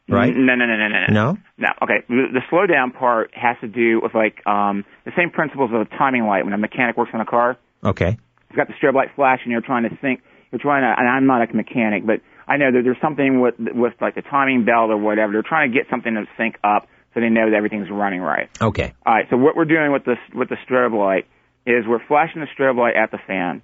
Right? 0.10 0.34
No, 0.34 0.56
no, 0.56 0.66
no, 0.66 0.78
no, 0.78 0.88
no. 0.88 1.06
No. 1.10 1.38
No. 1.58 1.68
Okay. 1.82 2.06
The, 2.08 2.40
slow 2.50 2.66
down 2.66 2.92
part 2.92 3.32
has 3.34 3.58
to 3.60 3.68
do 3.68 4.00
with 4.02 4.16
like 4.16 4.46
um, 4.48 4.86
the 5.04 5.12
same 5.18 5.32
principles 5.32 5.72
of 5.74 5.82
a 5.82 5.86
timing 5.86 6.26
light 6.26 6.46
when 6.46 6.54
a 6.54 6.58
mechanic 6.58 6.96
works 6.96 7.12
on 7.14 7.20
a 7.20 7.26
car. 7.26 7.58
Okay. 7.84 8.18
You've 8.50 8.56
got 8.56 8.68
the 8.68 8.74
strobe 8.82 8.94
light 8.94 9.10
flash, 9.18 9.42
and 9.44 9.52
you're 9.52 9.60
trying 9.60 9.84
to 9.90 9.98
think. 9.98 10.22
You're 10.50 10.62
trying 10.62 10.84
to, 10.84 10.98
and 10.98 11.10
I'm 11.10 11.26
not 11.26 11.42
a 11.42 11.54
mechanic, 11.54 12.06
but 12.06 12.22
I 12.48 12.56
know 12.56 12.72
that 12.72 12.82
there's 12.86 13.02
something 13.02 13.42
with 13.42 13.56
with 13.58 13.96
like 14.00 14.16
the 14.16 14.22
timing 14.22 14.64
belt 14.64 14.92
or 14.92 14.98
whatever. 14.98 15.34
They're 15.34 15.44
trying 15.44 15.74
to 15.74 15.78
get 15.78 15.90
something 15.90 16.14
to 16.14 16.26
sync 16.38 16.56
up 16.64 16.88
so 17.18 17.22
they 17.22 17.30
know 17.30 17.50
that 17.50 17.56
everything's 17.58 17.90
running 17.90 18.22
right. 18.22 18.48
Okay. 18.62 18.94
All 19.04 19.14
right. 19.16 19.26
So 19.32 19.38
what 19.38 19.56
we're 19.56 19.66
doing 19.66 19.92
with 19.92 20.06
this 20.06 20.20
with 20.36 20.50
the 20.50 20.58
strobe 20.70 20.94
light 20.94 21.26
is 21.66 21.86
we're 21.88 22.06
flashing 22.08 22.42
the 22.42 22.48
strobe 22.56 22.78
light 22.78 22.96
at 22.96 23.10
the 23.10 23.18
fan, 23.26 23.64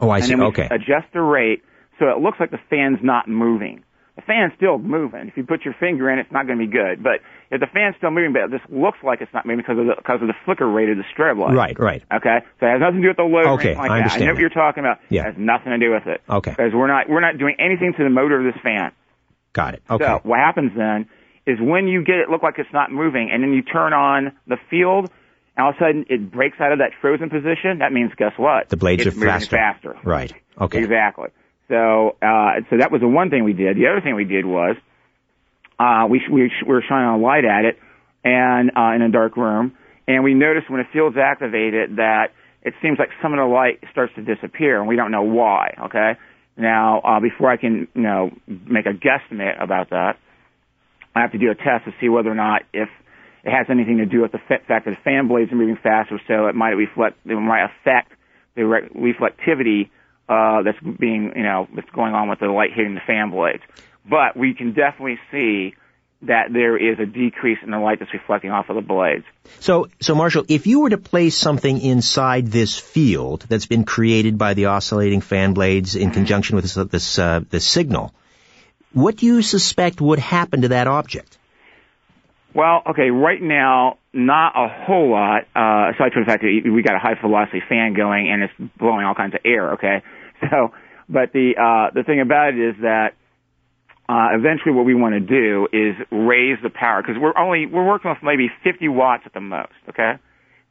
Oh, 0.00 0.08
I 0.08 0.16
and 0.16 0.24
see. 0.24 0.30
then 0.32 0.40
we 0.40 0.46
Okay. 0.46 0.66
adjust 0.70 1.12
the 1.12 1.20
rate 1.20 1.62
so 1.98 2.08
it 2.08 2.18
looks 2.18 2.40
like 2.40 2.50
the 2.50 2.60
fan's 2.70 2.98
not 3.02 3.28
moving. 3.28 3.82
The 4.16 4.22
fan's 4.22 4.52
still 4.56 4.78
moving. 4.78 5.28
If 5.28 5.36
you 5.36 5.44
put 5.44 5.64
your 5.66 5.74
finger 5.78 6.08
in, 6.10 6.18
it's 6.18 6.32
not 6.32 6.46
going 6.46 6.58
to 6.58 6.64
be 6.66 6.72
good. 6.72 7.02
But 7.02 7.20
if 7.50 7.60
the 7.60 7.66
fan's 7.66 7.96
still 7.98 8.10
moving, 8.10 8.32
but 8.32 8.50
this 8.50 8.62
looks 8.70 8.96
like 9.04 9.20
it's 9.20 9.32
not 9.34 9.44
moving 9.44 9.58
because 9.58 9.78
of 9.78 9.84
the 9.86 9.94
because 9.96 10.22
of 10.22 10.28
the 10.28 10.34
flicker 10.46 10.66
rate 10.66 10.88
of 10.88 10.96
the 10.96 11.04
strobe 11.14 11.36
light. 11.38 11.54
Right. 11.54 11.78
Right. 11.78 12.02
Okay, 12.10 12.38
so 12.58 12.66
it 12.66 12.70
has 12.72 12.80
nothing 12.80 12.96
to 12.96 13.02
do 13.02 13.08
with 13.08 13.16
the 13.18 13.24
load 13.28 13.60
Okay, 13.60 13.74
like 13.76 13.90
I 13.90 13.98
that. 14.00 14.02
understand 14.08 14.22
I 14.22 14.26
know 14.28 14.32
what 14.32 14.40
you're 14.40 14.48
talking 14.56 14.80
about. 14.84 14.98
Yeah. 15.10 15.20
It 15.22 15.24
has 15.26 15.34
nothing 15.36 15.72
to 15.72 15.78
do 15.78 15.90
with 15.92 16.06
it. 16.06 16.22
Okay. 16.28 16.50
Because 16.50 16.72
we're 16.72 16.86
not 16.88 17.10
we're 17.10 17.20
not 17.20 17.36
doing 17.36 17.56
anything 17.60 17.92
to 17.96 18.02
the 18.04 18.08
motor 18.10 18.40
of 18.40 18.44
this 18.52 18.60
fan. 18.62 18.92
Got 19.52 19.74
it. 19.74 19.82
Okay. 19.88 20.04
So 20.04 20.20
what 20.24 20.38
happens 20.40 20.72
then 20.76 21.06
is 21.46 21.58
when 21.60 21.86
you 21.88 22.02
get 22.04 22.16
it 22.16 22.28
look 22.28 22.42
like 22.42 22.54
it's 22.58 22.72
not 22.72 22.90
moving, 22.90 23.30
and 23.32 23.42
then 23.42 23.52
you 23.52 23.62
turn 23.62 23.92
on 23.92 24.32
the 24.46 24.56
field, 24.68 25.10
and 25.56 25.64
all 25.64 25.70
of 25.70 25.76
a 25.76 25.78
sudden 25.78 26.06
it 26.08 26.30
breaks 26.30 26.60
out 26.60 26.72
of 26.72 26.78
that 26.78 26.90
frozen 27.00 27.30
position. 27.30 27.78
That 27.78 27.92
means 27.92 28.12
guess 28.16 28.32
what? 28.36 28.68
The 28.68 28.76
blades 28.76 29.06
it's 29.06 29.16
are 29.16 29.20
faster. 29.20 29.56
faster. 29.56 29.96
Right. 30.04 30.32
Okay. 30.60 30.78
Exactly. 30.78 31.28
So, 31.68 32.16
uh, 32.22 32.60
so 32.70 32.78
that 32.78 32.90
was 32.90 33.00
the 33.00 33.08
one 33.08 33.30
thing 33.30 33.44
we 33.44 33.52
did. 33.52 33.76
The 33.76 33.88
other 33.88 34.00
thing 34.00 34.14
we 34.14 34.24
did 34.24 34.46
was, 34.46 34.76
uh, 35.78 36.06
we, 36.08 36.22
we, 36.30 36.50
we 36.66 36.72
were 36.72 36.84
shining 36.88 37.08
a 37.08 37.18
light 37.18 37.44
at 37.44 37.64
it 37.64 37.78
and, 38.24 38.70
uh, 38.76 38.94
in 38.94 39.02
a 39.02 39.10
dark 39.10 39.36
room, 39.36 39.76
and 40.08 40.24
we 40.24 40.34
noticed 40.34 40.70
when 40.70 40.80
the 40.80 40.88
field's 40.92 41.16
activated 41.16 41.96
that 41.96 42.28
it 42.62 42.74
seems 42.82 42.98
like 42.98 43.10
some 43.22 43.32
of 43.32 43.38
the 43.38 43.44
light 43.44 43.80
starts 43.92 44.14
to 44.14 44.22
disappear 44.22 44.78
and 44.78 44.88
we 44.88 44.96
don't 44.96 45.10
know 45.10 45.22
why, 45.22 45.74
okay? 45.84 46.18
Now, 46.56 47.00
uh, 47.00 47.20
before 47.20 47.50
I 47.50 47.56
can, 47.56 47.86
you 47.94 48.02
know, 48.02 48.30
make 48.46 48.86
a 48.86 48.92
guesstimate 48.92 49.62
about 49.62 49.90
that, 49.90 50.18
I 51.16 51.22
have 51.22 51.32
to 51.32 51.38
do 51.38 51.50
a 51.50 51.54
test 51.54 51.86
to 51.86 51.94
see 51.98 52.10
whether 52.10 52.30
or 52.30 52.34
not 52.34 52.62
if 52.74 52.90
it 53.42 53.50
has 53.50 53.66
anything 53.70 53.98
to 53.98 54.06
do 54.06 54.20
with 54.20 54.32
the 54.32 54.38
fact 54.38 54.68
that 54.68 54.84
the 54.84 54.94
fan 55.02 55.28
blades 55.28 55.50
are 55.50 55.56
moving 55.56 55.78
faster, 55.82 56.20
so 56.28 56.46
it 56.48 56.54
might 56.54 56.72
reflect, 56.72 57.16
it 57.24 57.34
might 57.34 57.64
affect 57.64 58.12
the 58.54 58.66
re- 58.66 58.88
reflectivity 58.94 59.88
uh, 60.28 60.62
that's 60.62 60.78
being, 60.98 61.32
you 61.34 61.42
know, 61.42 61.68
that's 61.74 61.88
going 61.90 62.12
on 62.12 62.28
with 62.28 62.40
the 62.40 62.48
light 62.48 62.70
hitting 62.74 62.94
the 62.94 63.00
fan 63.06 63.30
blades. 63.30 63.62
But 64.08 64.36
we 64.36 64.52
can 64.52 64.74
definitely 64.74 65.18
see 65.30 65.74
that 66.22 66.52
there 66.52 66.76
is 66.76 66.98
a 66.98 67.06
decrease 67.06 67.58
in 67.62 67.70
the 67.70 67.78
light 67.78 68.00
that's 68.00 68.12
reflecting 68.12 68.50
off 68.50 68.68
of 68.68 68.76
the 68.76 68.82
blades. 68.82 69.24
So, 69.60 69.88
so 70.02 70.14
Marshall, 70.14 70.44
if 70.48 70.66
you 70.66 70.80
were 70.80 70.90
to 70.90 70.98
place 70.98 71.36
something 71.36 71.80
inside 71.80 72.48
this 72.48 72.78
field 72.78 73.46
that's 73.48 73.66
been 73.66 73.84
created 73.84 74.36
by 74.36 74.52
the 74.52 74.66
oscillating 74.66 75.22
fan 75.22 75.54
blades 75.54 75.96
in 75.96 76.10
conjunction 76.10 76.56
with 76.56 76.64
this 76.64 76.74
this, 76.74 77.18
uh, 77.18 77.40
this 77.48 77.66
signal, 77.66 78.12
what 78.96 79.16
do 79.16 79.26
you 79.26 79.42
suspect 79.42 80.00
would 80.00 80.18
happen 80.18 80.62
to 80.62 80.68
that 80.68 80.86
object? 80.86 81.36
Well, 82.54 82.82
okay, 82.90 83.10
right 83.10 83.42
now, 83.42 83.98
not 84.14 84.54
a 84.56 84.68
whole 84.68 85.10
lot, 85.10 85.42
uh, 85.54 85.92
aside 85.92 86.14
from 86.14 86.22
the 86.24 86.26
fact 86.26 86.42
that 86.42 86.62
we 86.64 86.82
got 86.82 86.96
a 86.96 86.98
high 86.98 87.20
velocity 87.20 87.60
fan 87.68 87.92
going 87.92 88.30
and 88.30 88.42
it's 88.44 88.72
blowing 88.78 89.04
all 89.04 89.14
kinds 89.14 89.34
of 89.34 89.40
air, 89.44 89.74
okay? 89.74 90.02
So, 90.50 90.72
but 91.08 91.32
the, 91.32 91.56
uh, 91.56 91.94
the 91.94 92.02
thing 92.04 92.20
about 92.20 92.52
it 92.52 92.60
is 92.60 92.74
that, 92.82 93.14
uh, 94.06 94.36
eventually 94.36 94.72
what 94.72 94.84
we 94.84 94.94
want 94.94 95.14
to 95.14 95.20
do 95.20 95.66
is 95.72 95.96
raise 96.10 96.58
the 96.62 96.68
power, 96.68 97.02
because 97.02 97.16
we're 97.18 97.36
only, 97.36 97.64
we're 97.64 97.86
working 97.86 98.10
with 98.10 98.22
maybe 98.22 98.50
50 98.62 98.88
watts 98.88 99.22
at 99.24 99.32
the 99.32 99.40
most, 99.40 99.72
okay? 99.88 100.20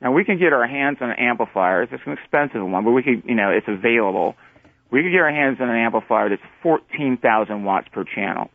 Now 0.01 0.11
we 0.11 0.23
can 0.23 0.37
get 0.37 0.53
our 0.53 0.67
hands 0.67 0.97
on 1.01 1.09
an 1.09 1.17
amplifier. 1.17 1.83
It's 1.83 1.93
an 2.05 2.13
expensive 2.13 2.61
one, 2.61 2.83
but 2.83 2.91
we 2.91 3.01
could, 3.01 3.23
you 3.25 3.33
know, 3.33 3.49
it's 3.49 3.67
available. 3.67 4.35
We 4.91 5.03
could 5.03 5.11
get 5.11 5.21
our 5.21 5.31
hands 5.31 5.57
on 5.59 5.69
an 5.69 5.75
amplifier 5.75 6.29
that's 6.29 6.41
14,000 6.63 7.63
watts 7.63 7.87
per 7.91 8.03
channel. 8.03 8.49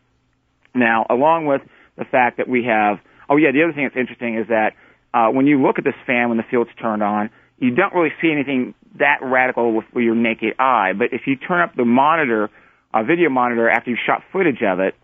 Now, 0.73 1.05
along 1.09 1.45
with 1.45 1.61
the 1.97 2.05
fact 2.05 2.37
that 2.37 2.47
we 2.47 2.65
have, 2.65 2.97
oh 3.29 3.37
yeah, 3.37 3.51
the 3.51 3.63
other 3.63 3.73
thing 3.73 3.83
that's 3.83 3.99
interesting 3.99 4.37
is 4.37 4.47
that 4.47 4.73
uh, 5.13 5.27
when 5.29 5.45
you 5.45 5.61
look 5.61 5.77
at 5.77 5.83
this 5.83 5.95
fan 6.07 6.29
when 6.29 6.37
the 6.37 6.47
field's 6.49 6.71
turned 6.81 7.03
on, 7.03 7.29
you 7.57 7.75
don't 7.75 7.93
really 7.93 8.13
see 8.21 8.31
anything 8.31 8.73
that 8.97 9.19
radical 9.21 9.75
with, 9.75 9.85
with 9.93 10.03
your 10.03 10.15
naked 10.15 10.55
eye. 10.59 10.93
But 10.97 11.09
if 11.11 11.21
you 11.27 11.35
turn 11.35 11.61
up 11.61 11.75
the 11.75 11.85
monitor, 11.85 12.49
a 12.93 13.03
video 13.03 13.29
monitor, 13.29 13.69
after 13.69 13.89
you've 13.89 13.99
shot 14.05 14.23
footage 14.31 14.61
of 14.65 14.79
it, 14.79 14.95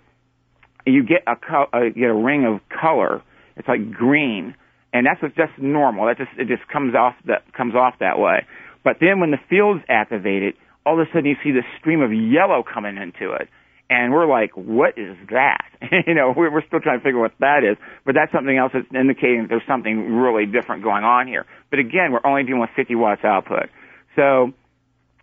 you 0.86 1.04
get 1.04 1.24
a 1.28 1.36
co- 1.36 1.68
uh, 1.74 1.84
you 1.84 1.94
get 1.94 2.10
a 2.10 2.16
ring 2.16 2.46
of 2.46 2.62
color. 2.70 3.22
It's 3.56 3.68
like 3.68 3.92
green, 3.92 4.56
and 4.94 5.06
that's 5.06 5.22
what's 5.22 5.36
just 5.36 5.52
normal. 5.58 6.08
That 6.08 6.18
just 6.18 6.32
it 6.38 6.48
just 6.48 6.68
comes 6.72 6.96
off 6.96 7.16
that 7.26 7.54
comes 7.54 7.76
off 7.76 7.96
that 8.00 8.18
way. 8.18 8.46
But 8.84 8.98
then 9.02 9.20
when 9.20 9.32
the 9.32 9.40
field's 9.50 9.84
activated, 9.90 10.56
all 10.88 11.00
of 11.00 11.06
a 11.06 11.12
sudden 11.12 11.26
you 11.26 11.36
see 11.44 11.52
this 11.52 11.66
stream 11.80 12.02
of 12.02 12.14
yellow 12.14 12.64
coming 12.64 12.96
into 12.96 13.34
it. 13.34 13.50
And 13.90 14.12
we're 14.12 14.28
like, 14.28 14.52
what 14.56 14.98
is 14.98 15.16
that? 15.32 15.66
you 16.08 16.14
know, 16.14 16.34
we're, 16.36 16.52
we're 16.52 16.66
still 16.66 16.80
trying 16.80 17.00
to 17.00 17.04
figure 17.04 17.20
what 17.20 17.34
that 17.40 17.64
is. 17.64 17.78
But 18.06 18.16
that's 18.16 18.32
something 18.32 18.58
else 18.58 18.72
that's 18.74 18.88
indicating 18.94 19.44
that 19.44 19.50
there's 19.50 19.68
something 19.68 20.12
really 20.14 20.46
different 20.46 20.84
going 20.84 21.04
on 21.04 21.28
here. 21.28 21.46
But 21.70 21.80
again, 21.80 22.12
we're 22.12 22.26
only 22.26 22.44
dealing 22.44 22.62
with 22.62 22.70
50 22.76 22.96
watts 22.96 23.24
output. 23.24 23.70
So 24.16 24.52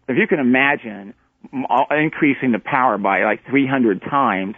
if 0.08 0.16
you 0.16 0.26
can 0.26 0.38
imagine 0.38 1.14
increasing 1.52 2.52
the 2.52 2.62
power 2.62 2.96
by 2.96 3.24
like 3.24 3.44
300 3.50 4.00
times, 4.02 4.54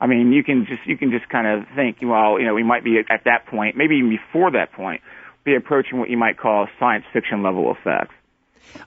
I 0.00 0.06
mean, 0.06 0.32
you 0.32 0.44
can 0.44 0.66
just, 0.68 0.86
you 0.86 0.98
can 0.98 1.10
just 1.10 1.28
kind 1.30 1.46
of 1.46 1.68
think, 1.74 1.98
well, 2.02 2.38
you 2.38 2.46
know, 2.46 2.54
we 2.54 2.62
might 2.62 2.84
be 2.84 2.98
at 2.98 3.24
that 3.24 3.46
point, 3.46 3.76
maybe 3.76 3.96
even 3.96 4.10
before 4.10 4.50
that 4.52 4.72
point, 4.72 5.00
be 5.44 5.54
approaching 5.54 5.98
what 5.98 6.10
you 6.10 6.18
might 6.18 6.36
call 6.38 6.66
science 6.78 7.04
fiction 7.12 7.42
level 7.42 7.72
effects. 7.72 8.12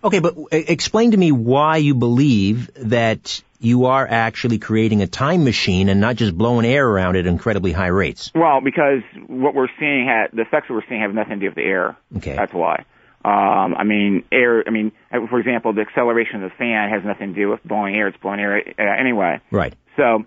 Okay, 0.03 0.19
but 0.19 0.35
explain 0.51 1.11
to 1.11 1.17
me 1.17 1.31
why 1.31 1.77
you 1.77 1.95
believe 1.95 2.69
that 2.75 3.41
you 3.59 3.85
are 3.85 4.07
actually 4.07 4.57
creating 4.57 5.01
a 5.01 5.07
time 5.07 5.43
machine 5.43 5.89
and 5.89 5.99
not 5.99 6.15
just 6.15 6.37
blowing 6.37 6.65
air 6.65 6.87
around 6.87 7.17
at 7.17 7.25
incredibly 7.25 7.71
high 7.73 7.87
rates. 7.87 8.31
Well, 8.33 8.61
because 8.61 9.01
what 9.27 9.53
we're 9.53 9.67
seeing, 9.79 10.07
ha- 10.07 10.27
the 10.31 10.43
effects 10.43 10.69
that 10.69 10.73
we're 10.73 10.87
seeing 10.87 11.01
have 11.01 11.13
nothing 11.13 11.33
to 11.33 11.39
do 11.39 11.45
with 11.47 11.55
the 11.55 11.63
air. 11.63 11.97
Okay. 12.17 12.35
That's 12.35 12.53
why. 12.53 12.85
Um, 13.23 13.75
I 13.75 13.83
mean, 13.83 14.23
air. 14.31 14.63
I 14.65 14.69
mean, 14.69 14.93
uh, 15.11 15.27
for 15.29 15.39
example, 15.39 15.73
the 15.73 15.81
acceleration 15.81 16.41
of 16.41 16.51
the 16.51 16.55
fan 16.55 16.89
has 16.89 17.03
nothing 17.03 17.33
to 17.33 17.35
do 17.35 17.49
with 17.49 17.61
blowing 17.65 17.95
air. 17.95 18.07
It's 18.07 18.17
blowing 18.17 18.39
air 18.39 18.63
uh, 18.79 18.81
anyway. 18.97 19.41
Right. 19.51 19.73
So, 19.97 20.25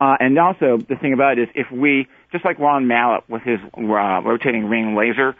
uh, 0.00 0.16
and 0.20 0.38
also 0.38 0.76
the 0.76 0.94
thing 0.94 1.12
about 1.12 1.38
it 1.38 1.42
is, 1.42 1.48
if 1.56 1.72
we 1.72 2.06
just 2.30 2.44
like 2.44 2.60
Ron 2.60 2.86
Mallett 2.86 3.28
with 3.28 3.42
his 3.42 3.58
uh, 3.76 3.80
rotating 3.80 4.66
ring 4.66 4.94
laser, 4.94 5.34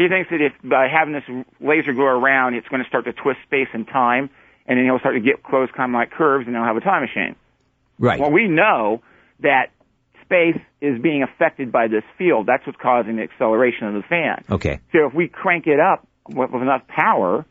he 0.00 0.08
thinks 0.08 0.30
that 0.30 0.40
if 0.40 0.52
by 0.64 0.88
having 0.88 1.12
this 1.12 1.24
laser 1.60 1.92
go 1.92 2.04
around, 2.04 2.54
it's 2.54 2.68
going 2.68 2.82
to 2.82 2.88
start 2.88 3.04
to 3.04 3.12
twist 3.12 3.38
space 3.46 3.68
and 3.72 3.86
time, 3.86 4.30
and 4.66 4.78
then 4.78 4.84
he'll 4.86 4.98
start 4.98 5.14
to 5.14 5.20
get 5.20 5.42
close, 5.42 5.68
kind 5.76 5.90
of 5.90 5.94
like 5.94 6.10
curves, 6.10 6.46
and 6.46 6.56
he'll 6.56 6.64
have 6.64 6.76
a 6.76 6.80
time 6.80 7.02
machine. 7.02 7.36
Right. 7.98 8.18
Well, 8.18 8.30
we 8.30 8.48
know 8.48 9.02
that 9.40 9.72
space 10.24 10.56
is 10.80 11.00
being 11.02 11.22
affected 11.22 11.70
by 11.70 11.88
this 11.88 12.04
field. 12.16 12.46
That's 12.46 12.66
what's 12.66 12.78
causing 12.80 13.16
the 13.16 13.22
acceleration 13.22 13.88
of 13.88 13.94
the 13.94 14.02
fan. 14.08 14.44
Okay. 14.48 14.80
So 14.92 15.06
if 15.06 15.12
we 15.12 15.28
crank 15.28 15.66
it 15.66 15.80
up 15.80 16.06
with, 16.28 16.50
with 16.50 16.62
enough 16.62 16.86
power, 16.88 17.44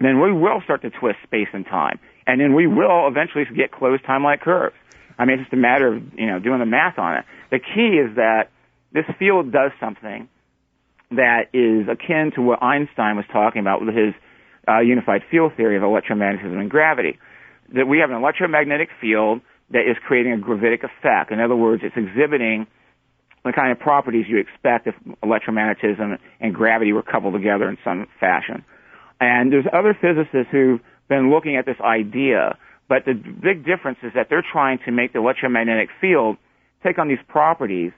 then 0.00 0.20
we 0.20 0.32
will 0.32 0.60
start 0.64 0.82
to 0.82 0.90
twist 0.90 1.18
space 1.22 1.48
and 1.52 1.64
time. 1.64 2.00
And 2.26 2.40
then 2.40 2.54
we 2.54 2.66
will 2.66 3.06
eventually 3.06 3.44
get 3.54 3.70
closed 3.70 4.04
time-like 4.04 4.40
curves. 4.40 4.74
I 5.18 5.26
mean, 5.26 5.38
it's 5.38 5.44
just 5.44 5.52
a 5.52 5.56
matter 5.56 5.94
of, 5.94 6.02
you 6.16 6.26
know, 6.26 6.38
doing 6.38 6.58
the 6.58 6.66
math 6.66 6.98
on 6.98 7.18
it. 7.18 7.24
The 7.50 7.58
key 7.58 7.98
is 7.98 8.16
that 8.16 8.50
this 8.92 9.04
field 9.18 9.52
does 9.52 9.70
something 9.78 10.28
that 11.16 11.50
is 11.52 11.88
akin 11.88 12.32
to 12.36 12.42
what 12.42 12.62
Einstein 12.62 13.16
was 13.16 13.24
talking 13.32 13.60
about 13.60 13.84
with 13.84 13.94
his 13.94 14.14
uh, 14.68 14.80
unified 14.80 15.22
field 15.30 15.52
theory 15.56 15.76
of 15.76 15.82
electromagnetism 15.82 16.58
and 16.58 16.70
gravity. 16.70 17.18
That 17.74 17.86
we 17.86 17.98
have 17.98 18.10
an 18.10 18.16
electromagnetic 18.16 18.88
field 19.00 19.40
that 19.70 19.88
is 19.88 19.96
creating 20.06 20.32
a 20.32 20.38
gravitic 20.38 20.82
effect. 20.84 21.32
In 21.32 21.40
other 21.40 21.56
words, 21.56 21.82
it's 21.84 21.96
exhibiting 21.96 22.66
the 23.44 23.52
kind 23.52 23.72
of 23.72 23.78
properties 23.80 24.26
you 24.28 24.38
expect 24.38 24.86
if 24.86 24.94
electromagnetism 25.24 26.18
and 26.40 26.54
gravity 26.54 26.92
were 26.92 27.02
coupled 27.02 27.34
together 27.34 27.68
in 27.68 27.76
some 27.82 28.06
fashion. 28.20 28.64
And 29.20 29.52
there's 29.52 29.66
other 29.72 29.96
physicists 30.00 30.50
who've 30.52 30.80
been 31.08 31.30
looking 31.30 31.56
at 31.56 31.66
this 31.66 31.80
idea, 31.80 32.56
but 32.88 33.04
the 33.04 33.14
big 33.14 33.64
difference 33.64 33.98
is 34.02 34.12
that 34.14 34.28
they're 34.30 34.44
trying 34.44 34.78
to 34.84 34.92
make 34.92 35.12
the 35.12 35.18
electromagnetic 35.18 35.88
field 36.00 36.36
take 36.84 36.98
on 36.98 37.08
these 37.08 37.22
properties 37.28 37.92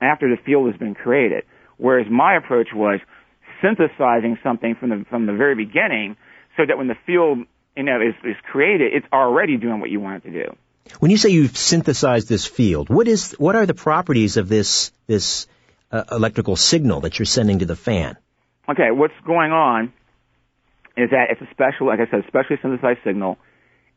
after 0.00 0.28
the 0.28 0.40
field 0.42 0.70
has 0.70 0.78
been 0.78 0.94
created. 0.94 1.44
Whereas 1.78 2.06
my 2.10 2.36
approach 2.36 2.68
was 2.74 3.00
synthesizing 3.62 4.38
something 4.42 4.74
from 4.74 4.90
the 4.90 5.04
from 5.08 5.26
the 5.26 5.32
very 5.32 5.54
beginning, 5.54 6.16
so 6.56 6.64
that 6.66 6.78
when 6.78 6.88
the 6.88 6.96
field 7.06 7.38
you 7.76 7.82
know 7.82 8.00
is, 8.00 8.14
is 8.24 8.36
created, 8.50 8.92
it's 8.94 9.06
already 9.12 9.56
doing 9.56 9.80
what 9.80 9.90
you 9.90 10.00
want 10.00 10.24
it 10.24 10.30
to 10.30 10.44
do. 10.44 10.56
When 11.00 11.10
you 11.10 11.16
say 11.16 11.30
you've 11.30 11.56
synthesized 11.56 12.28
this 12.28 12.46
field, 12.46 12.88
what 12.88 13.08
is 13.08 13.32
what 13.32 13.56
are 13.56 13.66
the 13.66 13.74
properties 13.74 14.36
of 14.36 14.48
this 14.48 14.92
this 15.06 15.46
uh, 15.90 16.04
electrical 16.10 16.56
signal 16.56 17.00
that 17.00 17.18
you're 17.18 17.26
sending 17.26 17.60
to 17.60 17.66
the 17.66 17.76
fan? 17.76 18.16
Okay, 18.68 18.90
what's 18.90 19.14
going 19.24 19.52
on 19.52 19.92
is 20.96 21.10
that 21.10 21.26
it's 21.30 21.40
a 21.40 21.48
special, 21.52 21.86
like 21.86 22.00
I 22.00 22.10
said, 22.10 22.24
specially 22.26 22.56
synthesized 22.62 23.00
signal, 23.04 23.38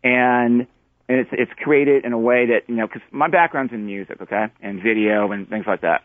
and 0.03 0.67
and 1.07 1.19
it's 1.19 1.29
it's 1.31 1.51
created 1.63 2.05
in 2.05 2.13
a 2.13 2.19
way 2.19 2.47
that 2.47 2.67
you 2.67 2.75
know 2.75 2.87
because 2.87 3.01
my 3.11 3.29
background's 3.29 3.73
in 3.73 3.85
music, 3.85 4.21
okay, 4.21 4.47
and 4.61 4.81
video 4.81 5.31
and 5.31 5.47
things 5.47 5.65
like 5.65 5.81
that, 5.81 6.03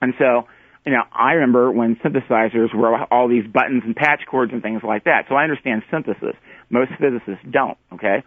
and 0.00 0.14
so 0.18 0.46
you 0.86 0.92
know 0.92 1.02
I 1.12 1.32
remember 1.32 1.70
when 1.70 1.96
synthesizers 1.96 2.74
were 2.74 3.04
all 3.12 3.28
these 3.28 3.46
buttons 3.46 3.82
and 3.84 3.94
patch 3.94 4.22
cords 4.30 4.52
and 4.52 4.62
things 4.62 4.82
like 4.82 5.04
that. 5.04 5.26
So 5.28 5.34
I 5.34 5.44
understand 5.44 5.82
synthesis. 5.90 6.36
Most 6.70 6.92
physicists 7.00 7.44
don't, 7.50 7.76
okay, 7.94 8.22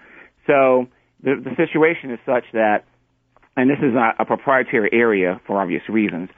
so 0.48 0.88
the, 1.24 1.36
the 1.42 1.56
situation 1.56 2.12
is 2.12 2.20
such 2.26 2.44
that, 2.54 2.84
and 3.56 3.70
this 3.70 3.80
is 3.80 3.96
a, 3.96 4.22
a 4.22 4.26
proprietary 4.26 4.90
area 4.92 5.40
for 5.48 5.62
obvious 5.62 5.84
reasons, 5.88 6.30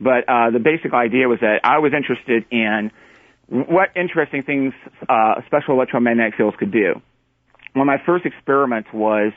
but 0.00 0.28
uh, 0.28 0.50
the 0.50 0.58
basic 0.58 0.92
idea 0.92 1.28
was 1.28 1.40
that 1.40 1.60
I 1.64 1.78
was 1.78 1.92
interested 1.96 2.44
in 2.50 2.90
what 3.48 3.90
interesting 3.96 4.42
things 4.42 4.74
uh, 5.08 5.40
special 5.46 5.74
electromagnetic 5.74 6.34
fields 6.36 6.56
could 6.58 6.72
do. 6.72 7.00
One 7.72 7.88
of 7.88 8.00
my 8.00 8.04
first 8.04 8.26
experiments 8.26 8.88
was 8.92 9.32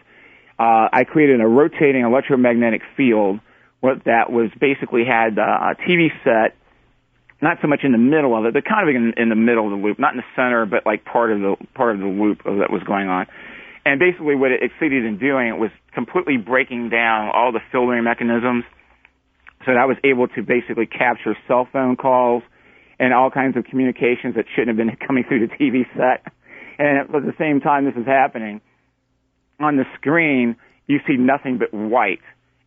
uh, 0.60 0.90
I 0.92 1.04
created 1.04 1.42
a 1.42 1.48
rotating 1.48 2.04
electromagnetic 2.04 2.82
field 2.96 3.40
that 4.06 4.32
was 4.32 4.50
basically 4.60 5.04
had 5.06 5.38
uh, 5.38 5.74
a 5.74 5.76
TV 5.76 6.10
set, 6.24 6.56
not 7.42 7.58
so 7.62 7.68
much 7.68 7.82
in 7.84 7.92
the 7.92 7.98
middle 7.98 8.38
of 8.38 8.46
it, 8.46 8.54
but 8.54 8.66
kind 8.66 8.88
of 8.88 8.96
in, 8.96 9.14
in 9.18 9.30
the 9.30 9.36
middle 9.36 9.66
of 9.66 9.72
the 9.72 9.78
loop, 9.78 10.00
not 10.00 10.14
in 10.14 10.18
the 10.18 10.30
center, 10.36 10.66
but 10.66 10.86
like 10.86 11.06
part 11.06 11.32
of 11.32 11.40
the 11.40 11.56
part 11.74 11.96
of 11.96 12.02
the 12.02 12.08
loop 12.08 12.44
that 12.44 12.72
was 12.72 12.82
going 12.84 13.08
on. 13.08 13.28
And 13.86 14.00
basically, 14.00 14.36
what 14.36 14.52
it 14.52 14.60
succeeded 14.62 15.06
in 15.06 15.18
doing 15.18 15.48
it 15.48 15.58
was 15.58 15.72
completely 15.94 16.38
breaking 16.38 16.90
down 16.90 17.32
all 17.34 17.52
the 17.52 17.62
filtering 17.72 18.04
mechanisms, 18.04 18.64
so 19.66 19.74
that 19.74 19.78
I 19.78 19.86
was 19.86 19.98
able 20.04 20.28
to 20.30 20.42
basically 20.44 20.86
capture 20.86 21.36
cell 21.48 21.68
phone 21.72 21.96
calls 21.96 22.44
and 23.00 23.14
all 23.14 23.30
kinds 23.30 23.56
of 23.58 23.66
communications 23.66 24.36
that 24.36 24.46
shouldn't 24.56 24.78
have 24.78 24.78
been 24.78 24.96
coming 25.08 25.24
through 25.28 25.48
the 25.48 25.54
TV 25.54 25.86
set. 25.96 26.32
And 26.80 27.00
at 27.00 27.12
the 27.12 27.34
same 27.38 27.62
time 27.62 27.86
this 27.86 27.96
is 27.96 28.06
happening, 28.06 28.62
on 29.60 29.78
the 29.78 29.86
screen 29.96 30.56
you 30.88 31.00
see 31.06 31.18
nothing 31.18 31.58
but 31.58 31.74
white, 31.74 32.22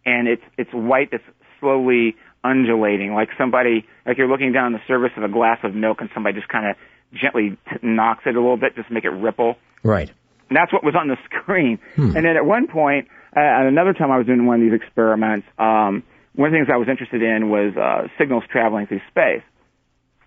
and 0.05 0.29
it's 0.29 0.43
it's 0.57 0.71
white 0.73 1.11
that's 1.11 1.25
slowly 1.61 2.17
undulating, 2.43 3.15
like 3.15 3.29
somebody 3.39 3.87
like 4.07 4.19
you're 4.19 4.29
looking 4.29 4.53
down 4.53 4.73
the 4.73 4.81
surface 4.89 5.13
of 5.17 5.23
a 5.23 5.29
glass 5.29 5.59
of 5.63 5.75
milk, 5.75 5.99
and 6.01 6.11
somebody 6.15 6.39
just 6.39 6.49
kind 6.49 6.71
of 6.71 6.77
gently 7.13 7.59
t- 7.69 7.77
knocks 7.83 8.23
it 8.27 8.37
a 8.37 8.41
little 8.41 8.57
bit, 8.57 8.75
just 8.77 8.89
to 8.89 8.95
make 8.95 9.05
it 9.05 9.11
ripple. 9.11 9.57
Right. 9.83 10.11
And 10.49 10.57
that's 10.57 10.73
what 10.73 10.83
was 10.83 10.95
on 10.95 11.09
the 11.09 11.17
screen. 11.43 11.79
Hmm. 11.97 12.17
And 12.17 12.25
then 12.27 12.37
at 12.37 12.45
one 12.45 12.67
point, 12.67 13.09
uh, 13.37 13.41
at 13.41 13.67
another 13.67 13.93
time 13.93 14.11
I 14.11 14.19
was 14.19 14.27
doing 14.27 14.47
one 14.47 14.63
of 14.63 14.71
these 14.71 14.81
experiments, 14.81 15.47
um, 15.59 16.03
one 16.35 16.49
of 16.49 16.53
the 16.53 16.59
things 16.59 16.69
I 16.73 16.77
was 16.77 16.89
interested 16.89 17.23
in 17.23 17.51
was 17.51 17.77
uh, 17.77 18.09
signals 18.19 18.45
traveling 18.51 18.87
through 18.87 19.01
space. 19.11 19.43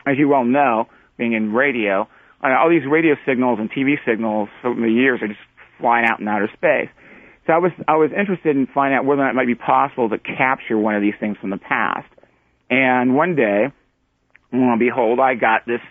As 0.06 0.18
you 0.18 0.28
well 0.28 0.44
know, 0.44 0.88
being 1.18 1.34
in 1.34 1.54
radio, 1.54 2.08
uh, 2.44 2.50
all 2.60 2.70
these 2.70 2.86
radio 2.90 3.16
signals 3.26 3.60
and 3.60 3.72
TV 3.72 3.96
signals 4.06 4.50
from 4.62 4.82
the 4.82 4.92
years 4.92 5.22
are 5.22 5.28
just 5.28 5.40
flying 5.80 6.06
out 6.06 6.20
in 6.20 6.28
outer 6.28 6.50
space. 6.54 6.90
So 7.48 7.54
I 7.54 7.58
was 7.58 7.72
I 7.88 7.96
was 7.98 8.12
interested 8.12 8.56
in 8.56 8.68
finding 8.68 8.98
out 8.98 9.06
whether 9.06 9.22
or 9.22 9.26
not 9.26 9.32
it 9.32 9.36
might 9.36 9.48
be 9.48 9.56
possible 9.56 10.10
to 10.10 10.18
capture 10.18 10.78
one 10.78 10.96
of 10.96 11.02
these 11.02 11.16
things 11.20 11.38
from 11.42 11.50
the 11.50 11.58
past. 11.58 12.08
And 12.70 13.16
one 13.16 13.36
day, 13.36 13.68
lo 14.52 14.72
and 14.72 14.80
behold, 14.80 15.20
I 15.20 15.36
got 15.36 15.66
this 15.66 15.82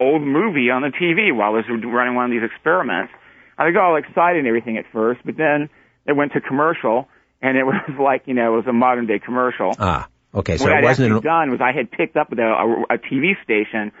old 0.00 0.22
movie 0.22 0.70
on 0.70 0.82
the 0.82 0.90
TV 0.90 1.34
while 1.34 1.52
I 1.52 1.56
was 1.56 1.64
running 1.68 2.14
one 2.14 2.24
of 2.26 2.30
these 2.30 2.42
experiments 2.42 3.12
I 3.58 3.70
got 3.70 3.84
all 3.84 3.96
excited 3.96 4.38
and 4.38 4.48
everything 4.48 4.78
at 4.78 4.84
first, 4.92 5.20
but 5.24 5.36
then 5.36 5.68
it 6.06 6.12
went 6.12 6.32
to 6.32 6.40
commercial, 6.40 7.08
and 7.40 7.56
it 7.56 7.64
was 7.66 7.80
like 7.98 8.22
you 8.26 8.34
know 8.34 8.54
it 8.54 8.56
was 8.56 8.66
a 8.66 8.72
modern 8.72 9.06
day 9.06 9.18
commercial. 9.18 9.72
Ah, 9.78 10.08
okay. 10.34 10.56
So 10.56 10.64
what 10.64 10.72
it 10.72 10.76
I'd 10.78 10.84
wasn't 10.84 11.12
actually 11.12 11.28
done 11.28 11.50
was 11.50 11.60
I 11.60 11.72
had 11.72 11.90
picked 11.90 12.16
up 12.16 12.32
a, 12.32 12.40
a, 12.40 12.82
a 12.94 12.98
TV 12.98 13.32
station 13.42 13.92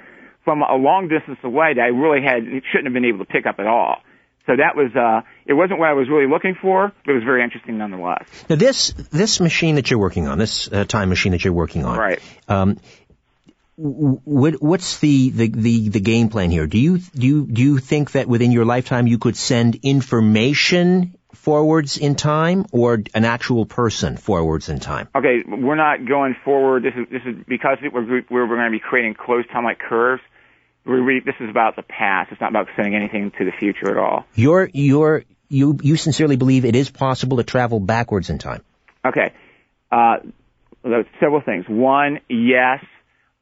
from 0.44 0.62
a 0.62 0.74
long 0.74 1.08
distance 1.08 1.38
away 1.42 1.74
that 1.74 1.80
I 1.80 1.88
really 1.88 2.22
had 2.22 2.44
shouldn't 2.70 2.86
have 2.86 2.92
been 2.92 3.06
able 3.06 3.24
to 3.24 3.30
pick 3.30 3.46
up 3.46 3.56
at 3.58 3.66
all. 3.66 3.96
So 4.46 4.56
that 4.56 4.76
was 4.76 4.94
uh 4.94 5.26
it 5.46 5.54
wasn't 5.54 5.78
what 5.78 5.88
I 5.88 5.94
was 5.94 6.08
really 6.08 6.28
looking 6.28 6.54
for, 6.60 6.92
but 7.04 7.10
it 7.10 7.14
was 7.14 7.24
very 7.24 7.42
interesting 7.42 7.78
nonetheless. 7.78 8.26
Now 8.48 8.56
this 8.56 8.92
this 8.92 9.40
machine 9.40 9.76
that 9.76 9.90
you're 9.90 10.00
working 10.00 10.28
on, 10.28 10.38
this 10.38 10.70
uh, 10.70 10.84
time 10.84 11.08
machine 11.08 11.32
that 11.32 11.44
you're 11.44 11.54
working 11.54 11.84
on, 11.84 11.98
right? 11.98 12.20
Um, 12.48 12.78
what, 13.76 14.62
what's 14.62 15.00
the, 15.00 15.30
the, 15.30 15.48
the, 15.48 15.88
the, 15.88 16.00
game 16.00 16.28
plan 16.28 16.50
here? 16.50 16.66
Do 16.66 16.78
you, 16.78 16.98
do 16.98 17.26
you, 17.26 17.46
do 17.46 17.62
you 17.62 17.78
think 17.78 18.12
that 18.12 18.28
within 18.28 18.52
your 18.52 18.64
lifetime 18.64 19.06
you 19.06 19.18
could 19.18 19.36
send 19.36 19.80
information 19.82 21.16
forwards 21.32 21.98
in 21.98 22.14
time 22.14 22.66
or 22.72 23.02
an 23.14 23.24
actual 23.24 23.66
person 23.66 24.16
forwards 24.16 24.68
in 24.68 24.78
time? 24.78 25.08
Okay, 25.14 25.42
we're 25.46 25.74
not 25.74 26.06
going 26.06 26.36
forward. 26.44 26.84
This 26.84 26.94
is, 26.96 27.08
this 27.10 27.22
is 27.26 27.44
because 27.48 27.78
we're, 27.82 28.22
we're, 28.30 28.46
going 28.46 28.64
to 28.64 28.70
be 28.70 28.78
creating 28.80 29.14
closed 29.14 29.50
time-like 29.50 29.80
curves. 29.80 30.22
We, 30.86 31.22
this 31.24 31.34
is 31.40 31.48
about 31.48 31.76
the 31.76 31.82
past. 31.82 32.30
It's 32.32 32.40
not 32.40 32.50
about 32.50 32.68
sending 32.76 32.94
anything 32.94 33.32
to 33.38 33.44
the 33.44 33.52
future 33.58 33.90
at 33.90 33.96
all. 33.96 34.26
You're, 34.34 34.68
you're, 34.72 35.24
you, 35.48 35.78
you 35.82 35.96
sincerely 35.96 36.36
believe 36.36 36.64
it 36.64 36.76
is 36.76 36.90
possible 36.90 37.38
to 37.38 37.44
travel 37.44 37.80
backwards 37.80 38.28
in 38.28 38.38
time? 38.38 38.62
Okay. 39.04 39.32
Uh, 39.90 40.16
several 41.20 41.40
things. 41.40 41.64
One, 41.68 42.20
yes, 42.28 42.84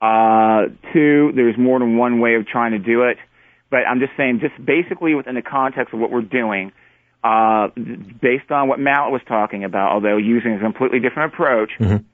uh, 0.00 0.66
two, 0.92 1.32
there's 1.34 1.56
more 1.58 1.78
than 1.78 1.96
one 1.96 2.20
way 2.20 2.34
of 2.34 2.46
trying 2.46 2.72
to 2.72 2.78
do 2.78 3.02
it. 3.04 3.16
But 3.70 3.80
I'm 3.88 4.00
just 4.00 4.12
saying, 4.16 4.40
just 4.40 4.64
basically 4.64 5.14
within 5.14 5.34
the 5.34 5.42
context 5.42 5.94
of 5.94 6.00
what 6.00 6.10
we're 6.10 6.20
doing, 6.20 6.72
uh, 7.24 7.68
based 7.74 8.50
on 8.50 8.68
what 8.68 8.78
Matt 8.78 9.10
was 9.10 9.22
talking 9.26 9.64
about, 9.64 9.92
although 9.92 10.16
using 10.16 10.54
a 10.54 10.58
completely 10.58 11.00
different 11.00 11.32
approach, 11.32 11.70
mm-hmm. 11.78 12.04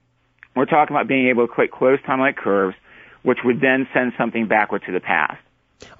we're 0.54 0.66
talking 0.66 0.94
about 0.94 1.08
being 1.08 1.28
able 1.28 1.46
to 1.46 1.52
create 1.52 1.72
closed 1.72 2.04
time-like 2.04 2.36
curves, 2.36 2.76
which 3.28 3.40
would 3.44 3.60
then 3.60 3.86
send 3.92 4.14
something 4.16 4.48
backward 4.48 4.82
to 4.86 4.92
the 4.92 5.00
past. 5.00 5.36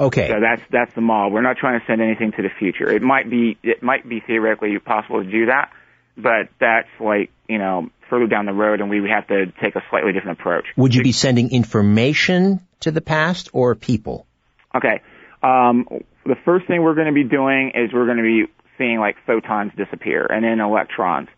Okay. 0.00 0.28
So 0.28 0.40
that's 0.40 0.62
that's 0.72 0.94
the 0.94 1.02
model. 1.02 1.30
We're 1.30 1.42
not 1.42 1.58
trying 1.58 1.78
to 1.78 1.86
send 1.86 2.00
anything 2.00 2.32
to 2.32 2.42
the 2.42 2.48
future. 2.58 2.90
It 2.90 3.02
might 3.02 3.28
be 3.28 3.58
it 3.62 3.82
might 3.82 4.08
be 4.08 4.20
theoretically 4.26 4.78
possible 4.78 5.22
to 5.22 5.30
do 5.30 5.44
that, 5.46 5.70
but 6.16 6.48
that's 6.58 6.88
like 6.98 7.30
you 7.46 7.58
know 7.58 7.90
further 8.08 8.28
down 8.28 8.46
the 8.46 8.54
road 8.54 8.80
and 8.80 8.88
we 8.88 9.02
would 9.02 9.10
have 9.10 9.26
to 9.26 9.52
take 9.62 9.76
a 9.76 9.82
slightly 9.90 10.14
different 10.14 10.40
approach. 10.40 10.64
Would 10.78 10.94
you 10.94 11.02
be 11.02 11.12
sending 11.12 11.52
information 11.52 12.60
to 12.80 12.90
the 12.90 13.02
past 13.02 13.50
or 13.52 13.74
people? 13.74 14.26
Okay. 14.74 15.02
Um, 15.42 15.86
the 16.24 16.36
first 16.46 16.66
thing 16.66 16.82
we're 16.82 16.94
going 16.94 17.08
to 17.08 17.12
be 17.12 17.24
doing 17.24 17.72
is 17.74 17.92
we're 17.92 18.06
going 18.06 18.16
to 18.16 18.22
be 18.22 18.50
seeing 18.78 18.98
like 18.98 19.16
photons 19.26 19.72
disappear 19.76 20.24
and 20.24 20.42
then 20.42 20.60
electrons. 20.60 21.28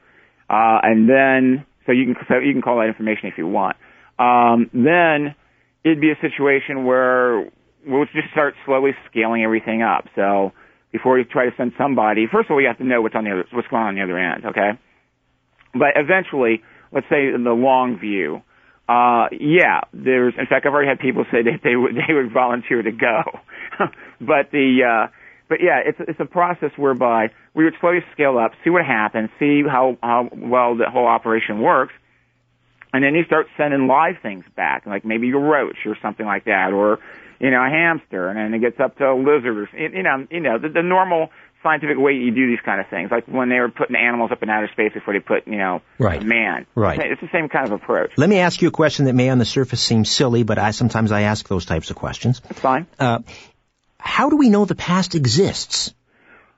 Uh, 0.49 0.79
and 0.85 1.09
then, 1.09 1.67
so 1.85 1.91
you 1.93 2.15
can, 2.15 2.17
so 2.29 2.39
you 2.39 2.53
can 2.53 2.63
call 2.63 2.79
that 2.79 2.87
information 2.87 3.27
if 3.27 3.39
you 3.39 3.49
want. 3.49 3.77
Um, 4.21 4.71
then 4.73 5.35
it'd 5.85 6.01
be 6.01 6.11
a 6.11 6.19
situation 6.21 6.85
where 6.85 7.51
we'll 7.87 8.05
just 8.07 8.31
start 8.33 8.55
slowly 8.67 8.93
scaling 9.11 9.43
everything 9.43 9.83
up. 9.83 10.07
So 10.15 10.53
before 10.93 11.19
you 11.19 11.25
try 11.25 11.47
to 11.47 11.53
send 11.57 11.73
somebody, 11.79 12.27
first 12.31 12.47
of 12.51 12.53
all, 12.53 12.61
you 12.61 12.69
have 12.69 12.79
to 12.79 12.85
know 12.85 13.03
what's 13.03 13.15
on 13.15 13.25
the 13.25 13.31
other, 13.31 13.45
what's 13.53 13.69
going 13.69 13.83
on 13.83 13.89
on 13.91 13.95
the 13.95 14.03
other 14.03 14.19
end, 14.19 14.45
okay? 14.47 14.71
But 15.73 15.95
eventually, 15.97 16.63
let's 16.93 17.07
say 17.09 17.29
in 17.35 17.45
the 17.45 17.53
long 17.53 17.99
view, 17.99 18.43
uh, 18.89 19.29
yeah, 19.31 19.83
there's, 19.93 20.35
in 20.37 20.47
fact, 20.47 20.67
I've 20.67 20.73
already 20.73 20.89
had 20.89 20.99
people 20.99 21.25
say 21.31 21.43
that 21.43 21.61
they 21.63 21.77
would, 21.77 21.95
they 22.09 22.13
would 22.13 22.33
volunteer 22.33 22.83
to 22.83 22.93
go. 22.93 23.23
but 24.21 24.51
the, 24.51 25.07
uh, 25.07 25.13
but 25.51 25.59
yeah, 25.61 25.81
it's 25.85 25.99
it's 26.07 26.21
a 26.21 26.25
process 26.25 26.71
whereby 26.77 27.27
we 27.55 27.65
would 27.65 27.75
slowly 27.81 27.99
scale 28.15 28.39
up, 28.39 28.53
see 28.63 28.71
what 28.71 28.87
happens, 28.87 29.31
see 29.41 29.63
how 29.69 29.99
how 30.01 30.29
well 30.33 30.77
the 30.77 30.89
whole 30.89 31.09
operation 31.09 31.61
works, 31.61 31.93
and 32.93 33.05
then 33.05 33.15
you 33.15 33.25
start 33.25 33.47
sending 33.57 33.87
live 33.87 34.17
things 34.23 34.45
back, 34.57 34.87
like 34.87 35.05
maybe 35.05 35.31
a 35.31 35.37
roach 35.37 35.87
or 35.87 35.97
something 36.03 36.27
like 36.27 36.45
that, 36.45 36.73
or 36.73 36.99
you 37.39 37.51
know 37.51 37.65
a 37.65 37.69
hamster, 37.69 38.29
and 38.29 38.39
then 38.39 38.55
it 38.55 38.61
gets 38.61 38.81
up 38.81 38.99
to 38.99 39.05
a 39.05 39.15
lizard, 39.15 39.57
or 39.57 39.69
you 39.79 40.03
know 40.03 40.27
you 40.31 40.41
know 40.41 40.59
the, 40.59 40.69
the 40.69 40.83
normal 40.83 41.31
scientific 41.63 41.99
way 41.99 42.13
you 42.13 42.31
do 42.31 42.47
these 42.47 42.61
kind 42.65 42.81
of 42.81 42.89
things, 42.89 43.11
like 43.11 43.27
when 43.27 43.49
they 43.49 43.61
were 43.61 43.69
putting 43.69 43.95
animals 43.95 44.33
up 44.33 44.43
in 44.43 44.49
outer 44.49 44.69
space 44.73 44.93
before 44.95 45.15
they 45.15 45.21
put 45.21 45.47
you 45.47 45.59
know 45.59 45.83
right. 45.99 46.23
man. 46.23 46.67
Right. 46.75 46.99
It's 46.99 47.21
the 47.21 47.29
same 47.33 47.49
kind 47.49 47.67
of 47.67 47.73
approach. 47.73 48.13
Let 48.17 48.29
me 48.29 48.39
ask 48.39 48.63
you 48.63 48.69
a 48.69 48.73
question 48.73 49.05
that 49.07 49.15
may 49.15 49.29
on 49.29 49.39
the 49.39 49.45
surface 49.45 49.81
seem 49.81 50.05
silly, 50.05 50.43
but 50.43 50.59
I 50.59 50.71
sometimes 50.71 51.13
I 51.13 51.23
ask 51.23 51.47
those 51.49 51.65
types 51.65 51.91
of 51.91 51.97
questions. 51.97 52.41
That's 52.41 52.61
fine. 52.61 52.87
Uh, 52.99 53.21
how 53.99 54.31
do 54.31 54.37
we 54.37 54.49
know 54.49 54.65
the 54.65 54.75
past 54.75 55.15
exists? 55.15 55.95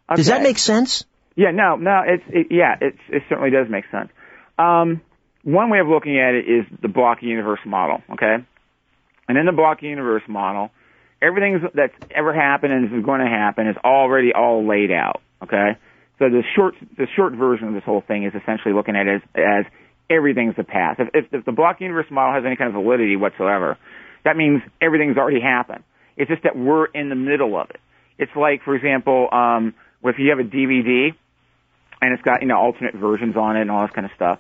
Okay. 0.09 0.17
Does 0.17 0.27
that 0.27 0.43
make 0.43 0.59
sense? 0.59 1.05
Yeah, 1.35 1.51
no, 1.51 1.77
no, 1.77 2.03
it's 2.07 2.25
it, 2.29 2.47
yeah, 2.51 2.77
it 2.81 2.97
it 3.09 3.23
certainly 3.29 3.51
does 3.51 3.69
make 3.69 3.85
sense. 3.91 4.11
Um, 4.59 5.01
one 5.43 5.71
way 5.71 5.81
of 5.81 5.89
looking 5.89 6.19
at 6.19 6.35
it 6.35 6.49
is 6.49 6.67
the 6.81 6.89
block 6.89 7.19
universe 7.23 7.61
model, 7.67 8.03
okay? 8.13 8.37
And 9.29 9.39
in 9.39 9.47
the 9.47 9.53
block 9.53 9.83
universe 9.83 10.23
model, 10.29 10.71
everything 11.21 11.61
that's 11.75 11.95
ever 12.11 12.33
happened 12.33 12.73
and 12.73 12.93
is 12.93 13.05
going 13.05 13.21
to 13.21 13.27
happen 13.27 13.69
is 13.69 13.77
already 13.85 14.33
all 14.33 14.67
laid 14.67 14.91
out, 14.91 15.21
okay? 15.43 15.79
So 16.19 16.29
the 16.29 16.43
short 16.55 16.75
the 16.97 17.07
short 17.17 17.33
version 17.33 17.69
of 17.69 17.75
this 17.75 17.85
whole 17.85 18.03
thing 18.07 18.25
is 18.25 18.33
essentially 18.35 18.75
looking 18.75 18.95
at 18.95 19.07
it 19.07 19.23
as, 19.23 19.23
as 19.35 19.73
everything's 20.09 20.57
the 20.57 20.65
past. 20.65 21.01
If, 21.01 21.09
if, 21.15 21.35
if 21.35 21.45
the 21.45 21.53
block 21.53 21.81
universe 21.81 22.07
model 22.11 22.35
has 22.35 22.45
any 22.47 22.57
kind 22.57 22.69
of 22.69 22.81
validity 22.81 23.17
whatsoever, 23.17 23.79
that 24.25 24.37
means 24.37 24.63
everything's 24.81 25.17
already 25.17 25.41
happened. 25.41 25.83
It's 26.17 26.31
just 26.31 26.43
that 26.45 26.57
we're 26.57 26.87
in 26.87 27.09
the 27.09 27.15
middle 27.15 27.57
of 27.59 27.71
it. 27.71 27.81
It's 28.19 28.37
like, 28.37 28.63
for 28.63 28.77
example, 28.77 29.29
um, 29.33 29.75
if 30.05 30.19
you 30.19 30.31
have 30.31 30.39
a 30.39 30.49
DVD 30.49 31.15
and 32.03 32.13
it's 32.13 32.23
got 32.23 32.43
you 32.43 32.49
know 32.49 32.59
alternate 32.59 32.95
versions 32.95 33.37
on 33.37 33.57
it 33.57 33.63
and 33.63 33.71
all 33.71 33.87
this 33.87 33.95
kind 33.95 34.05
of 34.05 34.13
stuff. 34.15 34.39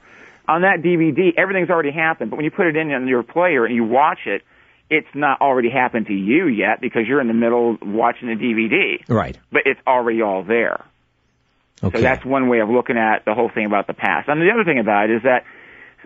On 0.48 0.62
that 0.62 0.82
DVD, 0.82 1.30
everything's 1.36 1.70
already 1.70 1.92
happened, 1.92 2.30
but 2.30 2.36
when 2.36 2.44
you 2.44 2.50
put 2.50 2.66
it 2.66 2.76
in 2.76 2.90
on 2.90 3.06
your 3.06 3.22
player 3.22 3.64
and 3.64 3.74
you 3.74 3.84
watch 3.84 4.20
it, 4.26 4.42
it's 4.90 5.08
not 5.14 5.40
already 5.40 5.70
happened 5.70 6.06
to 6.06 6.12
you 6.12 6.48
yet 6.48 6.80
because 6.80 7.02
you're 7.08 7.20
in 7.20 7.28
the 7.28 7.34
middle 7.34 7.78
watching 7.80 8.28
the 8.28 8.34
DVD. 8.34 9.08
Right. 9.08 9.38
But 9.50 9.62
it's 9.64 9.80
already 9.86 10.20
all 10.20 10.44
there. 10.44 10.84
Okay. 11.82 11.98
So 11.98 12.02
that's 12.02 12.24
one 12.24 12.48
way 12.48 12.60
of 12.60 12.68
looking 12.68 12.98
at 12.98 13.24
the 13.24 13.34
whole 13.34 13.50
thing 13.52 13.66
about 13.66 13.86
the 13.86 13.94
past. 13.94 14.28
And 14.28 14.40
the 14.40 14.50
other 14.52 14.64
thing 14.64 14.78
about 14.78 15.10
it 15.10 15.16
is 15.16 15.22
that, 15.22 15.44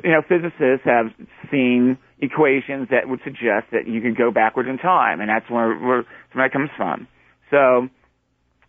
you 0.05 0.13
know, 0.13 0.23
physicists 0.23 0.85
have 0.85 1.07
seen 1.51 1.99
equations 2.21 2.89
that 2.91 3.09
would 3.09 3.21
suggest 3.25 3.67
that 3.73 3.87
you 3.87 4.01
could 4.01 4.17
go 4.17 4.31
backwards 4.31 4.69
in 4.69 4.79
time, 4.79 5.21
and 5.21 5.29
that's 5.29 5.51
where, 5.51 5.77
where, 5.77 6.05
where 6.33 6.49
that 6.49 6.53
comes 6.53 6.71
from. 6.77 7.09
So, 7.51 7.89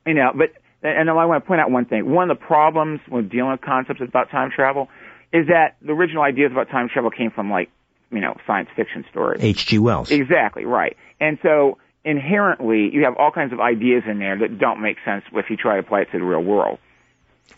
you 0.06 0.16
know, 0.16 0.32
but, 0.36 0.50
and 0.82 1.10
I 1.10 1.26
want 1.26 1.44
to 1.44 1.48
point 1.48 1.62
out 1.62 1.72
one 1.72 1.86
thing. 1.86 2.10
One 2.10 2.30
of 2.30 2.38
the 2.38 2.44
problems 2.44 3.02
with 3.10 3.30
dealing 3.30 3.52
with 3.52 3.62
concepts 3.62 4.02
about 4.02 4.30
time 4.30 4.52
travel 4.54 4.90
is 5.34 5.48
that 5.48 5.76
the 5.82 5.92
original 5.92 6.24
ideas 6.24 6.52
about 6.52 6.70
time 6.70 6.90
travel 6.90 7.12
came 7.12 7.32
from 7.32 7.50
like, 7.50 7.70
you 8.12 8.22
know, 8.22 8.36
science 8.46 8.70
fiction 8.76 9.06
stories. 9.10 9.44
H.G. 9.44 9.80
Wells. 9.80 10.12
Exactly, 10.12 10.66
right. 10.66 10.96
And 11.20 11.38
so 11.42 11.78
inherently, 12.06 12.90
you 12.92 13.04
have 13.04 13.16
all 13.18 13.32
kinds 13.32 13.52
of 13.52 13.60
ideas 13.60 14.04
in 14.08 14.20
there 14.20 14.38
that 14.40 14.58
don't 14.58 14.82
make 14.82 14.98
sense 15.04 15.26
if 15.34 15.50
you 15.50 15.58
try 15.58 15.74
to 15.74 15.80
apply 15.80 16.02
it 16.02 16.12
to 16.12 16.20
the 16.20 16.24
real 16.24 16.44
world. 16.44 16.80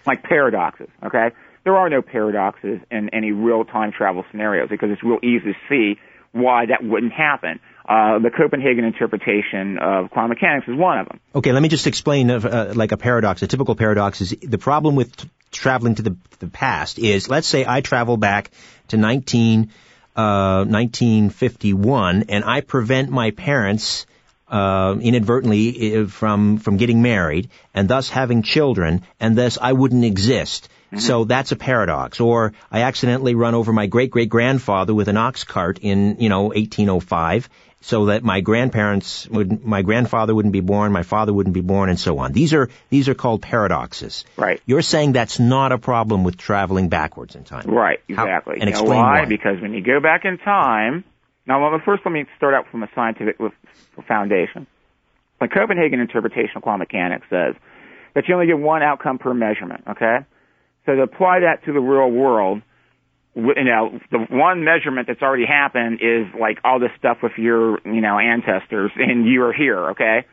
Like 0.06 0.24
paradoxes, 0.24 0.90
okay? 1.04 1.32
There 1.64 1.76
are 1.76 1.90
no 1.90 2.02
paradoxes 2.02 2.80
in 2.90 3.10
any 3.10 3.32
real 3.32 3.64
time 3.66 3.92
travel 3.92 4.26
scenarios 4.32 4.70
because 4.70 4.90
it's 4.92 5.04
real 5.04 5.20
easy 5.22 5.54
to 5.54 5.60
see 5.68 6.00
why 6.32 6.68
that 6.68 6.84
wouldn't 6.84 7.14
happen. 7.14 7.60
Uh, 7.88 8.20
the 8.20 8.30
Copenhagen 8.30 8.86
interpretation 8.86 9.80
of 9.80 10.12
quantum 10.12 10.30
mechanics 10.30 10.68
is 10.68 10.76
one 10.76 11.00
of 11.00 11.08
them. 11.08 11.20
Okay, 11.34 11.52
let 11.52 11.62
me 11.62 11.70
just 11.70 11.88
explain 11.88 12.30
uh, 12.30 12.74
like 12.76 12.92
a 12.92 12.98
paradox. 12.98 13.42
A 13.42 13.48
typical 13.48 13.76
paradox 13.76 14.22
is 14.22 14.36
the 14.42 14.60
problem 14.60 14.96
with 14.96 15.16
t- 15.16 15.30
traveling 15.52 15.96
to 15.96 16.02
the, 16.02 16.16
the 16.40 16.48
past 16.48 17.00
is, 17.00 17.30
let's 17.30 17.48
say 17.48 17.66
I 17.68 17.82
travel 17.82 18.18
back 18.18 18.52
to 18.90 18.98
19, 18.98 19.72
uh, 20.16 20.66
1951 20.66 22.26
and 22.30 22.44
I 22.44 22.62
prevent 22.62 23.10
my 23.10 23.32
parents 23.32 24.06
uh, 24.50 24.96
inadvertently 25.00 25.96
uh, 25.96 26.08
from 26.08 26.58
from 26.58 26.78
getting 26.78 27.02
married 27.02 27.50
and 27.74 27.88
thus 27.88 28.10
having 28.10 28.42
children, 28.42 29.04
and 29.20 29.38
thus 29.38 29.58
I 29.62 29.74
wouldn't 29.74 30.06
exist. 30.06 30.70
Mm-hmm. 30.88 31.00
So 31.00 31.24
that's 31.26 31.52
a 31.52 31.56
paradox. 31.56 32.20
Or 32.20 32.54
I 32.72 32.82
accidentally 32.82 33.36
run 33.36 33.54
over 33.54 33.72
my 33.72 33.86
great 33.86 34.10
great 34.10 34.30
grandfather 34.30 34.94
with 34.94 35.08
an 35.08 35.18
ox 35.18 35.44
cart 35.44 35.80
in 35.82 36.18
you 36.20 36.30
know 36.30 36.46
1805, 36.46 37.50
so 37.82 38.08
that 38.08 38.24
my 38.24 38.42
grandparents 38.42 39.28
would 39.30 39.66
my 39.66 39.82
grandfather 39.82 40.36
wouldn't 40.36 40.52
be 40.52 40.62
born, 40.62 40.92
my 40.92 41.04
father 41.04 41.34
wouldn't 41.34 41.54
be 41.54 41.62
born, 41.62 41.90
and 41.90 42.00
so 42.00 42.18
on. 42.20 42.34
These 42.34 42.54
are 42.54 42.70
these 42.90 43.08
are 43.10 43.14
called 43.14 43.42
paradoxes. 43.42 44.26
Right. 44.36 44.62
You're 44.66 44.82
saying 44.82 45.14
that's 45.14 45.40
not 45.40 45.72
a 45.72 45.78
problem 45.78 46.24
with 46.24 46.38
traveling 46.38 46.90
backwards 46.90 47.36
in 47.36 47.44
time. 47.44 47.70
Right. 47.70 48.00
Exactly. 48.08 48.56
How, 48.58 48.62
and 48.62 48.70
explain 48.70 49.00
why? 49.00 49.20
why. 49.22 49.26
Because 49.26 49.62
when 49.62 49.74
you 49.74 49.82
go 49.82 50.00
back 50.00 50.26
in 50.26 50.38
time. 50.38 51.04
Now, 51.48 51.68
well, 51.68 51.82
first 51.84 52.04
let 52.06 52.12
me 52.12 52.26
start 52.38 52.54
out 52.54 52.70
from 52.70 52.84
a 52.84 52.90
scientific 52.94 53.38
foundation. 54.08 54.68
The 55.42 55.48
Copenhagen 55.48 56.00
interpretation 56.00 56.58
of 56.58 56.62
quantum 56.62 56.80
mechanics 56.80 57.26
says 57.28 57.56
that 58.14 58.28
you 58.28 58.36
only 58.36 58.46
get 58.46 58.60
one 58.60 58.84
outcome 58.84 59.18
per 59.18 59.34
measurement, 59.34 59.84
okay? 59.88 60.20
So 60.86 60.96
to 60.96 61.02
apply 61.02 61.40
that 61.40 61.66
to 61.66 61.74
the 61.74 61.80
real 61.80 62.12
world, 62.12 62.62
you 63.40 63.64
know, 63.64 64.00
the 64.12 64.20
one 64.30 64.64
measurement 64.64 65.08
that's 65.08 65.22
already 65.22 65.46
happened 65.46 66.00
is 66.02 66.28
like 66.40 66.60
all 66.64 66.80
this 66.80 66.92
stuff 66.98 67.18
with 67.24 67.34
your, 67.38 67.80
you 67.86 68.02
know, 68.02 68.20
ancestors 68.20 68.92
and 68.96 69.26
you 69.26 69.44
are 69.44 69.54
here, 69.54 69.92
okay? 69.92 70.26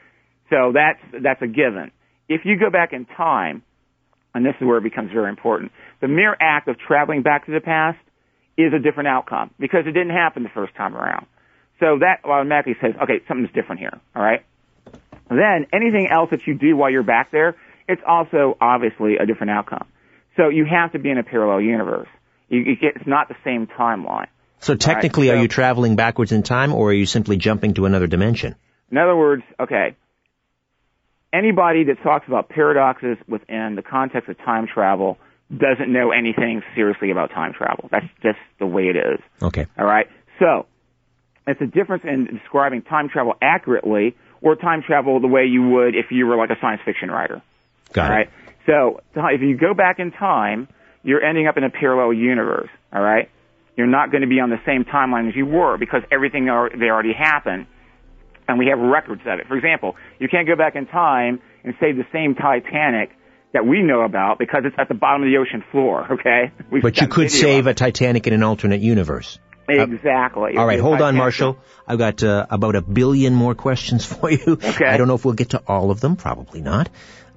So 0.50 0.72
that's, 0.74 1.00
that's 1.22 1.42
a 1.42 1.46
given. 1.46 1.90
If 2.28 2.42
you 2.44 2.58
go 2.58 2.70
back 2.70 2.92
in 2.92 3.04
time, 3.04 3.62
and 4.34 4.44
this 4.44 4.54
is 4.60 4.66
where 4.66 4.78
it 4.78 4.82
becomes 4.82 5.10
very 5.12 5.30
important, 5.30 5.72
the 6.00 6.08
mere 6.08 6.36
act 6.38 6.68
of 6.68 6.76
traveling 6.78 7.22
back 7.22 7.46
to 7.46 7.52
the 7.52 7.60
past 7.60 7.98
is 8.58 8.72
a 8.72 8.78
different 8.78 9.08
outcome 9.08 9.50
because 9.58 9.86
it 9.86 9.92
didn't 9.92 10.10
happen 10.10 10.42
the 10.42 10.50
first 10.50 10.74
time 10.74 10.96
around. 10.96 11.26
So 11.80 11.98
that 12.00 12.24
automatically 12.24 12.76
says, 12.80 12.94
okay, 13.02 13.20
something's 13.28 13.52
different 13.52 13.80
here, 13.80 14.00
alright? 14.14 14.44
Then 15.28 15.66
anything 15.72 16.08
else 16.10 16.30
that 16.30 16.46
you 16.46 16.54
do 16.54 16.76
while 16.76 16.90
you're 16.90 17.02
back 17.02 17.30
there, 17.30 17.56
it's 17.88 18.02
also 18.06 18.56
obviously 18.60 19.16
a 19.16 19.26
different 19.26 19.50
outcome. 19.50 19.86
So 20.36 20.48
you 20.48 20.66
have 20.66 20.92
to 20.92 20.98
be 20.98 21.10
in 21.10 21.18
a 21.18 21.22
parallel 21.22 21.60
universe. 21.60 22.08
You, 22.48 22.60
you 22.60 22.76
get, 22.76 22.96
it's 22.96 23.06
not 23.06 23.28
the 23.28 23.36
same 23.44 23.66
timeline. 23.66 24.28
So 24.60 24.74
technically, 24.74 25.28
Right, 25.28 25.34
so- 25.34 25.38
are 25.38 25.42
you 25.42 25.48
traveling 25.48 25.96
backwards 25.96 26.32
in 26.32 26.42
time, 26.42 26.72
or 26.72 26.90
are 26.90 26.94
you 26.94 27.06
simply 27.06 27.36
jumping 27.36 27.74
to 27.74 27.86
another 27.86 28.06
dimension? 28.06 28.54
In 28.90 28.98
other 28.98 29.16
words, 29.16 29.42
okay, 29.58 29.96
anybody 31.32 31.84
that 31.84 32.02
talks 32.02 32.26
about 32.28 32.48
paradoxes 32.48 33.18
within 33.28 33.74
the 33.74 33.82
context 33.82 34.28
of 34.28 34.38
time 34.38 34.66
travel 34.66 35.18
doesn't 35.50 35.92
know 35.92 36.10
anything 36.10 36.62
seriously 36.74 37.10
about 37.10 37.30
time 37.30 37.52
travel. 37.52 37.88
That's 37.90 38.06
just 38.22 38.38
the 38.58 38.66
way 38.66 38.84
it 38.84 38.96
is. 38.96 39.20
Okay. 39.42 39.66
All 39.78 39.86
right. 39.86 40.08
So 40.38 40.66
it's 41.46 41.60
a 41.60 41.66
difference 41.66 42.04
in 42.04 42.26
describing 42.26 42.82
time 42.82 43.08
travel 43.08 43.34
accurately 43.40 44.16
or 44.40 44.56
time 44.56 44.82
travel 44.82 45.20
the 45.20 45.28
way 45.28 45.44
you 45.46 45.62
would 45.68 45.94
if 45.94 46.06
you 46.10 46.26
were 46.26 46.36
like 46.36 46.50
a 46.50 46.56
science 46.60 46.80
fiction 46.84 47.10
writer. 47.10 47.42
Got 47.92 48.06
all 48.06 48.12
it. 48.12 48.14
right. 48.16 48.30
So 48.66 49.00
if 49.14 49.40
you 49.40 49.56
go 49.56 49.74
back 49.74 50.00
in 50.00 50.10
time, 50.10 50.68
you're 51.06 51.22
ending 51.22 51.46
up 51.46 51.56
in 51.56 51.62
a 51.62 51.70
parallel 51.70 52.12
universe. 52.12 52.68
All 52.92 53.00
right. 53.00 53.30
You're 53.76 53.86
not 53.86 54.10
going 54.10 54.22
to 54.22 54.26
be 54.26 54.40
on 54.40 54.50
the 54.50 54.60
same 54.66 54.84
timeline 54.84 55.28
as 55.28 55.36
you 55.36 55.46
were 55.46 55.78
because 55.78 56.02
everything 56.10 56.48
are, 56.48 56.68
they 56.68 56.86
already 56.86 57.12
happened, 57.12 57.66
and 58.48 58.58
we 58.58 58.66
have 58.66 58.78
records 58.78 59.22
of 59.24 59.38
it. 59.38 59.46
For 59.46 59.56
example, 59.56 59.94
you 60.18 60.28
can't 60.28 60.48
go 60.48 60.56
back 60.56 60.74
in 60.74 60.86
time 60.86 61.40
and 61.62 61.74
save 61.78 61.96
the 61.96 62.06
same 62.12 62.34
Titanic 62.34 63.10
that 63.52 63.64
we 63.64 63.82
know 63.82 64.00
about 64.00 64.38
because 64.38 64.62
it's 64.64 64.74
at 64.78 64.88
the 64.88 64.94
bottom 64.94 65.22
of 65.22 65.28
the 65.28 65.36
ocean 65.36 65.62
floor. 65.70 66.06
Okay. 66.14 66.52
We've 66.70 66.82
But 66.82 67.00
you 67.00 67.06
could 67.06 67.30
save 67.30 67.66
a 67.68 67.74
Titanic 67.74 68.26
in 68.26 68.32
an 68.32 68.42
alternate 68.42 68.80
universe. 68.80 69.38
It. 69.68 69.80
exactly. 69.80 70.56
All 70.56 70.66
right, 70.66 70.80
hold 70.80 71.00
on, 71.00 71.16
Marshall. 71.16 71.58
I've 71.86 71.98
got 71.98 72.22
uh, 72.22 72.46
about 72.50 72.76
a 72.76 72.82
billion 72.82 73.34
more 73.34 73.54
questions 73.54 74.04
for 74.12 74.30
you. 74.30 74.58
Okay. 74.62 74.86
I 74.86 74.96
don't 74.96 75.08
know 75.08 75.14
if 75.14 75.24
we'll 75.24 75.34
get 75.34 75.50
to 75.50 75.62
all 75.66 75.90
of 75.90 76.00
them, 76.00 76.16
probably 76.16 76.60
not. 76.60 76.88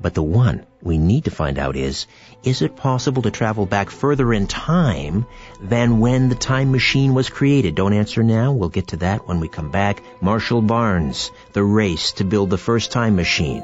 But 0.02 0.14
the 0.14 0.24
one 0.24 0.66
we 0.82 0.98
need 0.98 1.26
to 1.26 1.32
find 1.32 1.60
out 1.60 1.76
is, 1.76 2.08
is 2.42 2.62
it 2.62 2.78
possible 2.78 3.22
to 3.24 3.32
travel 3.32 3.66
back 3.66 3.90
further 3.90 4.32
in 4.32 4.48
time 4.48 5.26
than 5.62 6.00
when 6.00 6.30
the 6.30 6.36
time 6.36 6.72
machine 6.72 7.14
was 7.14 7.30
created? 7.30 7.76
Don't 7.76 7.94
answer 7.94 8.24
now. 8.24 8.54
We'll 8.54 8.70
get 8.70 8.88
to 8.88 8.98
that 8.98 9.28
when 9.28 9.42
we 9.42 9.50
come 9.50 9.72
back. 9.72 10.02
Marshall 10.22 10.62
Barnes, 10.62 11.32
the 11.52 11.64
race 11.64 12.14
to 12.14 12.24
build 12.24 12.50
the 12.50 12.58
first 12.58 12.94
time 12.94 13.18
machine. 13.18 13.64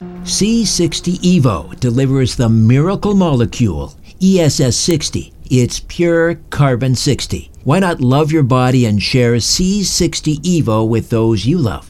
C60 0.00 1.18
Evo 1.18 1.78
delivers 1.78 2.34
the 2.34 2.48
miracle 2.48 3.14
molecule, 3.14 3.94
ESS 4.22 4.74
60. 4.74 5.30
It's 5.50 5.80
pure 5.80 6.36
carbon 6.48 6.94
60. 6.94 7.50
Why 7.64 7.80
not 7.80 8.00
love 8.00 8.32
your 8.32 8.42
body 8.42 8.86
and 8.86 9.02
share 9.02 9.34
C60 9.34 10.36
Evo 10.36 10.88
with 10.88 11.10
those 11.10 11.44
you 11.44 11.58
love? 11.58 11.89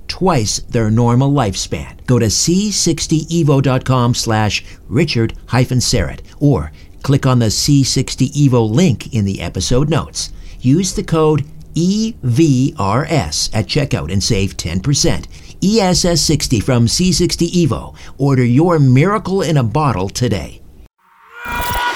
twice 0.11 0.59
their 0.59 0.91
normal 0.91 1.31
lifespan. 1.31 2.05
Go 2.05 2.19
to 2.19 2.25
c60evo.com 2.25 4.13
slash 4.13 4.65
richard 4.89 5.33
Syrett 5.47 6.19
or 6.37 6.73
click 7.01 7.25
on 7.25 7.39
the 7.39 7.45
C60 7.45 8.29
Evo 8.33 8.69
link 8.69 9.13
in 9.13 9.23
the 9.23 9.39
episode 9.39 9.89
notes. 9.89 10.33
Use 10.59 10.93
the 10.93 11.03
code 11.03 11.45
EVRS 11.75 13.49
at 13.53 13.67
checkout 13.67 14.11
and 14.11 14.21
save 14.21 14.57
10%. 14.57 15.27
ESS 15.63 16.21
60 16.21 16.59
from 16.59 16.87
C60 16.87 17.49
Evo. 17.65 17.95
Order 18.17 18.43
your 18.43 18.79
miracle 18.79 19.41
in 19.41 19.55
a 19.55 19.63
bottle 19.63 20.09
today. 20.09 20.61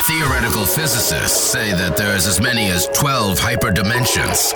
Theoretical 0.05 0.67
physicists 0.67 1.39
say 1.51 1.71
that 1.71 1.97
there's 1.97 2.27
as 2.27 2.39
many 2.39 2.69
as 2.69 2.87
12 2.89 3.39
hyperdimensions. 3.39 4.53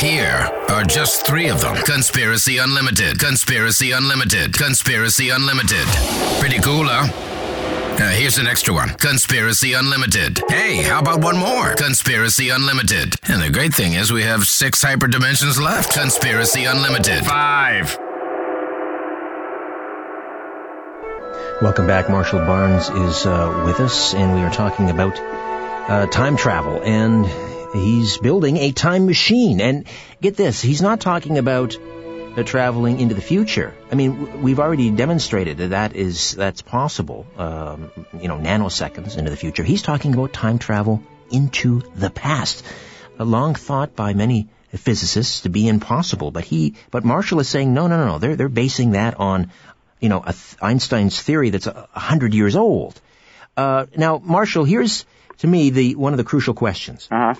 Here 0.00 0.50
are 0.70 0.84
just 0.84 1.26
three 1.26 1.48
of 1.50 1.60
them 1.60 1.76
Conspiracy 1.84 2.56
Unlimited, 2.56 3.18
Conspiracy 3.18 3.90
Unlimited, 3.92 4.56
Conspiracy 4.56 5.28
Unlimited. 5.28 5.86
Pretty 6.40 6.58
cool, 6.60 6.86
huh? 6.86 7.12
Uh, 8.02 8.10
here's 8.10 8.38
an 8.38 8.46
extra 8.46 8.72
one 8.72 8.88
Conspiracy 8.94 9.74
Unlimited. 9.74 10.40
Hey, 10.48 10.82
how 10.82 11.00
about 11.00 11.20
one 11.20 11.36
more? 11.36 11.74
Conspiracy 11.74 12.48
Unlimited. 12.48 13.16
And 13.28 13.42
the 13.42 13.50
great 13.50 13.74
thing 13.74 13.92
is, 13.92 14.10
we 14.10 14.22
have 14.22 14.46
six 14.46 14.82
hyperdimensions 14.82 15.60
left. 15.60 15.92
Conspiracy 15.92 16.64
Unlimited. 16.64 17.26
Five. 17.26 17.98
Welcome 21.62 21.86
back. 21.86 22.10
Marshall 22.10 22.40
Barnes 22.40 22.90
is 22.90 23.24
uh, 23.24 23.62
with 23.64 23.80
us, 23.80 24.12
and 24.12 24.34
we 24.34 24.42
are 24.42 24.50
talking 24.50 24.90
about 24.90 25.18
uh, 25.18 26.06
time 26.06 26.36
travel. 26.36 26.82
And 26.82 27.24
he's 27.72 28.18
building 28.18 28.58
a 28.58 28.72
time 28.72 29.06
machine. 29.06 29.62
And 29.62 29.86
get 30.20 30.36
this, 30.36 30.60
he's 30.60 30.82
not 30.82 31.00
talking 31.00 31.38
about 31.38 31.74
uh, 31.74 32.42
traveling 32.42 33.00
into 33.00 33.14
the 33.14 33.22
future. 33.22 33.74
I 33.90 33.94
mean, 33.94 34.42
we've 34.42 34.60
already 34.60 34.90
demonstrated 34.90 35.56
that 35.56 35.70
that 35.70 35.96
is 35.96 36.32
that's 36.32 36.60
possible. 36.60 37.26
Um, 37.38 37.90
you 38.20 38.28
know, 38.28 38.36
nanoseconds 38.36 39.16
into 39.16 39.30
the 39.30 39.36
future. 39.38 39.62
He's 39.62 39.80
talking 39.80 40.12
about 40.12 40.34
time 40.34 40.58
travel 40.58 41.02
into 41.30 41.80
the 41.94 42.10
past. 42.10 42.66
A 43.18 43.24
long 43.24 43.54
thought 43.54 43.96
by 43.96 44.12
many 44.12 44.50
physicists 44.76 45.40
to 45.42 45.48
be 45.48 45.68
impossible, 45.68 46.30
but 46.30 46.44
he, 46.44 46.74
but 46.90 47.04
Marshall 47.04 47.40
is 47.40 47.48
saying 47.48 47.72
no, 47.72 47.86
no, 47.86 47.96
no, 47.96 48.06
no. 48.06 48.18
They're 48.18 48.36
they're 48.36 48.48
basing 48.48 48.90
that 48.90 49.18
on 49.18 49.50
you 50.00 50.08
know, 50.08 50.20
th- 50.20 50.56
Einstein's 50.60 51.20
theory 51.20 51.50
that's 51.50 51.66
a 51.66 51.88
hundred 51.92 52.34
years 52.34 52.56
old. 52.56 53.00
Uh, 53.56 53.86
now, 53.96 54.18
Marshall, 54.18 54.64
here's 54.64 55.06
to 55.38 55.46
me 55.46 55.70
the 55.70 55.94
one 55.94 56.12
of 56.12 56.18
the 56.18 56.24
crucial 56.24 56.54
questions. 56.54 57.08
Uh-huh. 57.10 57.34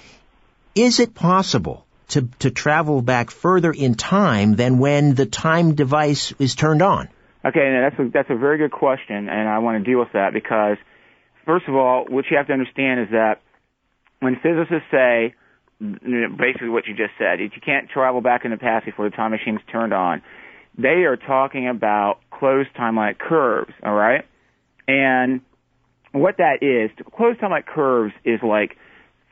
Is 0.74 1.00
it 1.00 1.14
possible 1.14 1.86
to 2.08 2.28
to 2.38 2.50
travel 2.50 3.02
back 3.02 3.30
further 3.30 3.72
in 3.72 3.94
time 3.94 4.56
than 4.56 4.78
when 4.78 5.14
the 5.14 5.26
time 5.26 5.74
device 5.74 6.32
is 6.38 6.54
turned 6.54 6.82
on? 6.82 7.08
Okay, 7.44 7.80
that's 7.80 7.98
a, 8.00 8.10
that's 8.12 8.30
a 8.30 8.34
very 8.34 8.58
good 8.58 8.72
question, 8.72 9.28
and 9.28 9.48
I 9.48 9.60
want 9.60 9.84
to 9.84 9.88
deal 9.88 10.00
with 10.00 10.12
that 10.14 10.32
because, 10.32 10.78
first 11.44 11.68
of 11.68 11.76
all, 11.76 12.04
what 12.08 12.24
you 12.28 12.36
have 12.38 12.48
to 12.48 12.52
understand 12.52 13.00
is 13.00 13.08
that 13.12 13.40
when 14.18 14.36
physicists 14.42 14.90
say 14.90 15.34
basically 15.78 16.70
what 16.70 16.86
you 16.86 16.96
just 16.96 17.12
said, 17.18 17.40
if 17.40 17.52
you 17.54 17.60
can't 17.64 17.88
travel 17.88 18.20
back 18.20 18.44
in 18.44 18.50
the 18.50 18.56
past 18.56 18.84
before 18.86 19.08
the 19.08 19.14
time 19.14 19.30
machine's 19.30 19.60
turned 19.70 19.92
on, 19.92 20.22
they 20.76 21.04
are 21.04 21.16
talking 21.16 21.68
about 21.68 22.18
closed 22.38 22.68
time-like 22.76 23.18
curves, 23.18 23.72
all 23.82 23.94
right? 23.94 24.24
And 24.88 25.40
what 26.12 26.36
that 26.38 26.62
is, 26.62 26.90
closed 27.16 27.40
time-like 27.40 27.66
curves 27.66 28.12
is 28.24 28.40
like 28.42 28.76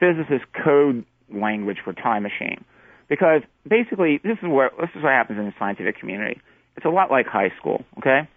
physicists 0.00 0.46
code 0.64 1.04
language 1.32 1.78
for 1.84 1.92
time 1.92 2.22
machine. 2.22 2.64
Because 3.08 3.42
basically, 3.68 4.20
this 4.24 4.38
is 4.42 4.48
what 4.48 4.72
this 4.80 4.90
is 4.94 5.02
what 5.02 5.12
happens 5.12 5.38
in 5.38 5.44
the 5.44 5.54
scientific 5.58 5.98
community. 5.98 6.40
It's 6.76 6.86
a 6.86 6.90
lot 6.90 7.10
like 7.10 7.26
high 7.26 7.52
school, 7.58 7.84
okay? 7.98 8.28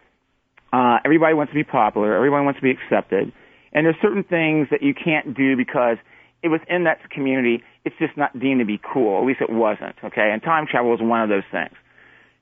Uh, 0.71 0.97
everybody 1.05 1.33
wants 1.33 1.51
to 1.51 1.55
be 1.55 1.63
popular. 1.63 2.15
Everybody 2.15 2.43
wants 2.43 2.59
to 2.59 2.63
be 2.63 2.71
accepted. 2.71 3.31
And 3.73 3.85
there's 3.85 3.95
certain 4.01 4.23
things 4.23 4.67
that 4.71 4.83
you 4.83 4.93
can't 4.93 5.35
do 5.35 5.55
because 5.55 5.97
it 6.43 6.49
was 6.49 6.61
in 6.69 6.83
that 6.83 7.09
community. 7.09 7.63
It's 7.85 7.95
just 7.97 8.17
not 8.17 8.37
deemed 8.37 8.59
to 8.59 8.65
be 8.65 8.79
cool. 8.93 9.19
At 9.21 9.25
least 9.25 9.41
it 9.41 9.49
wasn't, 9.49 9.95
okay? 10.03 10.29
And 10.31 10.41
time 10.41 10.67
travel 10.69 10.93
is 10.93 10.99
one 11.01 11.21
of 11.21 11.29
those 11.29 11.47
things. 11.51 11.73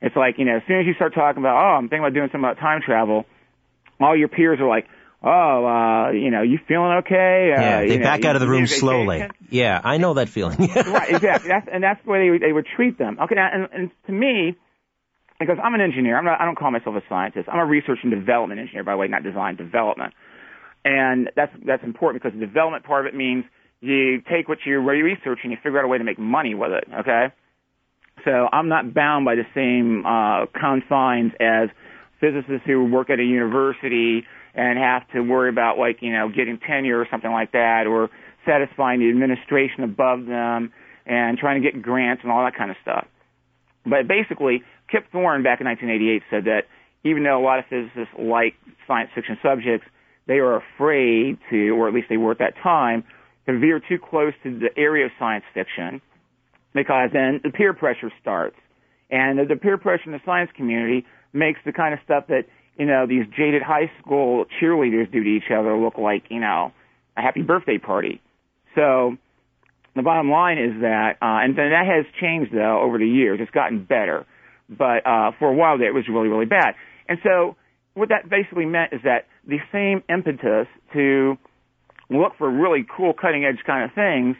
It's 0.01 0.15
like, 0.15 0.37
you 0.37 0.45
know, 0.45 0.57
as 0.57 0.63
soon 0.67 0.79
as 0.79 0.85
you 0.85 0.93
start 0.93 1.13
talking 1.13 1.41
about, 1.41 1.55
oh, 1.55 1.77
I'm 1.77 1.89
thinking 1.89 1.99
about 1.99 2.13
doing 2.13 2.27
something 2.27 2.41
about 2.41 2.59
time 2.59 2.81
travel, 2.85 3.25
all 3.99 4.15
your 4.15 4.27
peers 4.27 4.59
are 4.59 4.67
like, 4.67 4.87
oh, 5.23 5.65
uh, 5.65 6.11
you 6.11 6.29
know, 6.29 6.43
you 6.43 6.59
feeling 6.67 6.91
okay? 6.99 7.53
Uh, 7.55 7.61
yeah, 7.61 7.79
they 7.81 7.97
know, 7.97 8.03
back 8.03 8.25
out 8.25 8.35
of 8.35 8.41
the 8.41 8.47
room 8.47 8.63
vacation? 8.63 8.79
slowly. 8.79 9.27
Yeah, 9.49 9.81
I 9.83 9.97
know 9.97 10.13
that 10.15 10.29
feeling. 10.29 10.57
right, 10.75 11.09
exactly. 11.09 11.49
That's, 11.49 11.67
and 11.71 11.83
that's 11.83 12.03
the 12.03 12.11
way 12.11 12.25
they 12.25 12.29
would, 12.29 12.41
they 12.41 12.53
would 12.53 12.67
treat 12.75 12.97
them. 12.97 13.17
Okay, 13.21 13.35
now, 13.35 13.49
and, 13.51 13.67
and 13.73 13.91
to 14.05 14.11
me, 14.11 14.55
because 15.39 15.57
I'm 15.61 15.73
an 15.73 15.81
engineer, 15.81 16.17
I'm 16.17 16.25
not, 16.25 16.39
I 16.39 16.45
don't 16.45 16.57
call 16.57 16.71
myself 16.71 16.95
a 16.95 17.01
scientist. 17.09 17.49
I'm 17.51 17.59
a 17.59 17.65
research 17.65 17.99
and 18.03 18.11
development 18.11 18.59
engineer, 18.61 18.83
by 18.83 18.93
the 18.93 18.97
way, 18.97 19.07
not 19.07 19.23
design, 19.23 19.55
development. 19.55 20.13
And 20.85 21.31
that's, 21.35 21.51
that's 21.65 21.83
important 21.83 22.21
because 22.21 22.39
the 22.39 22.45
development 22.45 22.85
part 22.85 23.07
of 23.07 23.13
it 23.13 23.17
means 23.17 23.43
you 23.81 24.21
take 24.21 24.47
what 24.47 24.59
you're 24.65 24.81
researching, 24.81 25.51
you 25.51 25.57
figure 25.57 25.79
out 25.79 25.85
a 25.85 25.87
way 25.87 25.97
to 25.97 26.03
make 26.03 26.19
money 26.19 26.53
with 26.53 26.71
it, 26.71 26.85
okay? 26.99 27.33
So 28.23 28.47
I'm 28.51 28.69
not 28.69 28.93
bound 28.93 29.25
by 29.25 29.35
the 29.35 29.45
same 29.53 30.05
uh, 30.05 30.45
confines 30.59 31.33
as 31.39 31.69
physicists 32.19 32.65
who 32.65 32.85
work 32.85 33.09
at 33.09 33.19
a 33.19 33.23
university 33.23 34.23
and 34.53 34.79
have 34.79 35.07
to 35.11 35.21
worry 35.21 35.49
about 35.49 35.77
like, 35.77 35.97
you 36.01 36.11
know, 36.11 36.29
getting 36.29 36.57
tenure 36.57 36.99
or 36.99 37.07
something 37.11 37.31
like 37.31 37.51
that 37.51 37.87
or 37.87 38.09
satisfying 38.45 38.99
the 38.99 39.09
administration 39.09 39.83
above 39.83 40.25
them 40.25 40.71
and 41.05 41.37
trying 41.37 41.61
to 41.61 41.71
get 41.71 41.81
grants 41.81 42.23
and 42.23 42.31
all 42.31 42.43
that 42.43 42.55
kind 42.55 42.71
of 42.71 42.77
stuff. 42.81 43.05
But 43.85 44.07
basically, 44.07 44.63
Kip 44.89 45.05
Thorne 45.11 45.43
back 45.43 45.61
in 45.61 45.67
1988 45.67 46.23
said 46.29 46.45
that 46.45 46.61
even 47.03 47.23
though 47.23 47.39
a 47.39 47.43
lot 47.43 47.59
of 47.59 47.65
physicists 47.69 48.13
like 48.17 48.55
science 48.87 49.11
fiction 49.13 49.37
subjects, 49.43 49.85
they 50.27 50.39
are 50.39 50.57
afraid 50.57 51.37
to, 51.51 51.69
or 51.71 51.87
at 51.87 51.93
least 51.93 52.07
they 52.09 52.17
were 52.17 52.31
at 52.31 52.39
that 52.39 52.55
time, 52.63 53.03
to 53.45 53.59
veer 53.59 53.79
too 53.79 53.99
close 53.99 54.33
to 54.41 54.57
the 54.57 54.69
area 54.75 55.05
of 55.05 55.11
science 55.19 55.45
fiction 55.53 56.01
because 56.75 57.09
then 57.13 57.39
the 57.43 57.49
peer 57.49 57.73
pressure 57.73 58.11
starts. 58.21 58.57
And 59.09 59.39
the 59.49 59.55
peer 59.55 59.77
pressure 59.77 60.03
in 60.07 60.11
the 60.11 60.21
science 60.25 60.51
community 60.55 61.05
makes 61.31 61.59
the 61.65 61.71
kind 61.71 61.93
of 61.93 62.01
stuff 62.03 62.25
that, 62.27 62.43
you 62.77 62.85
know, 62.85 63.07
these 63.07 63.25
jaded 63.35 63.63
high 63.63 63.89
school 64.01 64.45
cheerleaders 64.61 65.11
do 65.11 65.23
to 65.23 65.29
each 65.29 65.49
other 65.49 65.75
look 65.77 65.97
like, 65.97 66.25
you 66.29 66.41
know, 66.41 66.73
a 67.15 67.21
happy 67.21 67.41
birthday 67.41 67.77
party. 67.77 68.21
So 68.75 69.15
the 69.95 70.01
bottom 70.01 70.29
line 70.29 70.57
is 70.57 70.81
that, 70.81 71.13
uh, 71.21 71.39
and 71.43 71.57
then 71.57 71.69
that 71.69 71.85
has 71.85 72.05
changed 72.19 72.51
though 72.53 72.81
over 72.81 72.97
the 72.97 73.07
years. 73.07 73.39
It's 73.41 73.51
gotten 73.51 73.85
better. 73.85 74.25
But, 74.67 75.05
uh, 75.07 75.31
for 75.39 75.47
a 75.49 75.53
while 75.53 75.77
there, 75.77 75.87
it 75.87 75.93
was 75.93 76.09
really, 76.09 76.27
really 76.27 76.45
bad. 76.45 76.75
And 77.07 77.19
so 77.23 77.55
what 77.93 78.09
that 78.09 78.29
basically 78.29 78.65
meant 78.65 78.91
is 78.91 79.01
that 79.03 79.27
the 79.47 79.59
same 79.71 80.03
impetus 80.09 80.67
to 80.93 81.37
look 82.09 82.33
for 82.37 82.49
really 82.49 82.85
cool 82.97 83.13
cutting 83.13 83.45
edge 83.45 83.63
kind 83.65 83.85
of 83.85 83.93
things, 83.93 84.35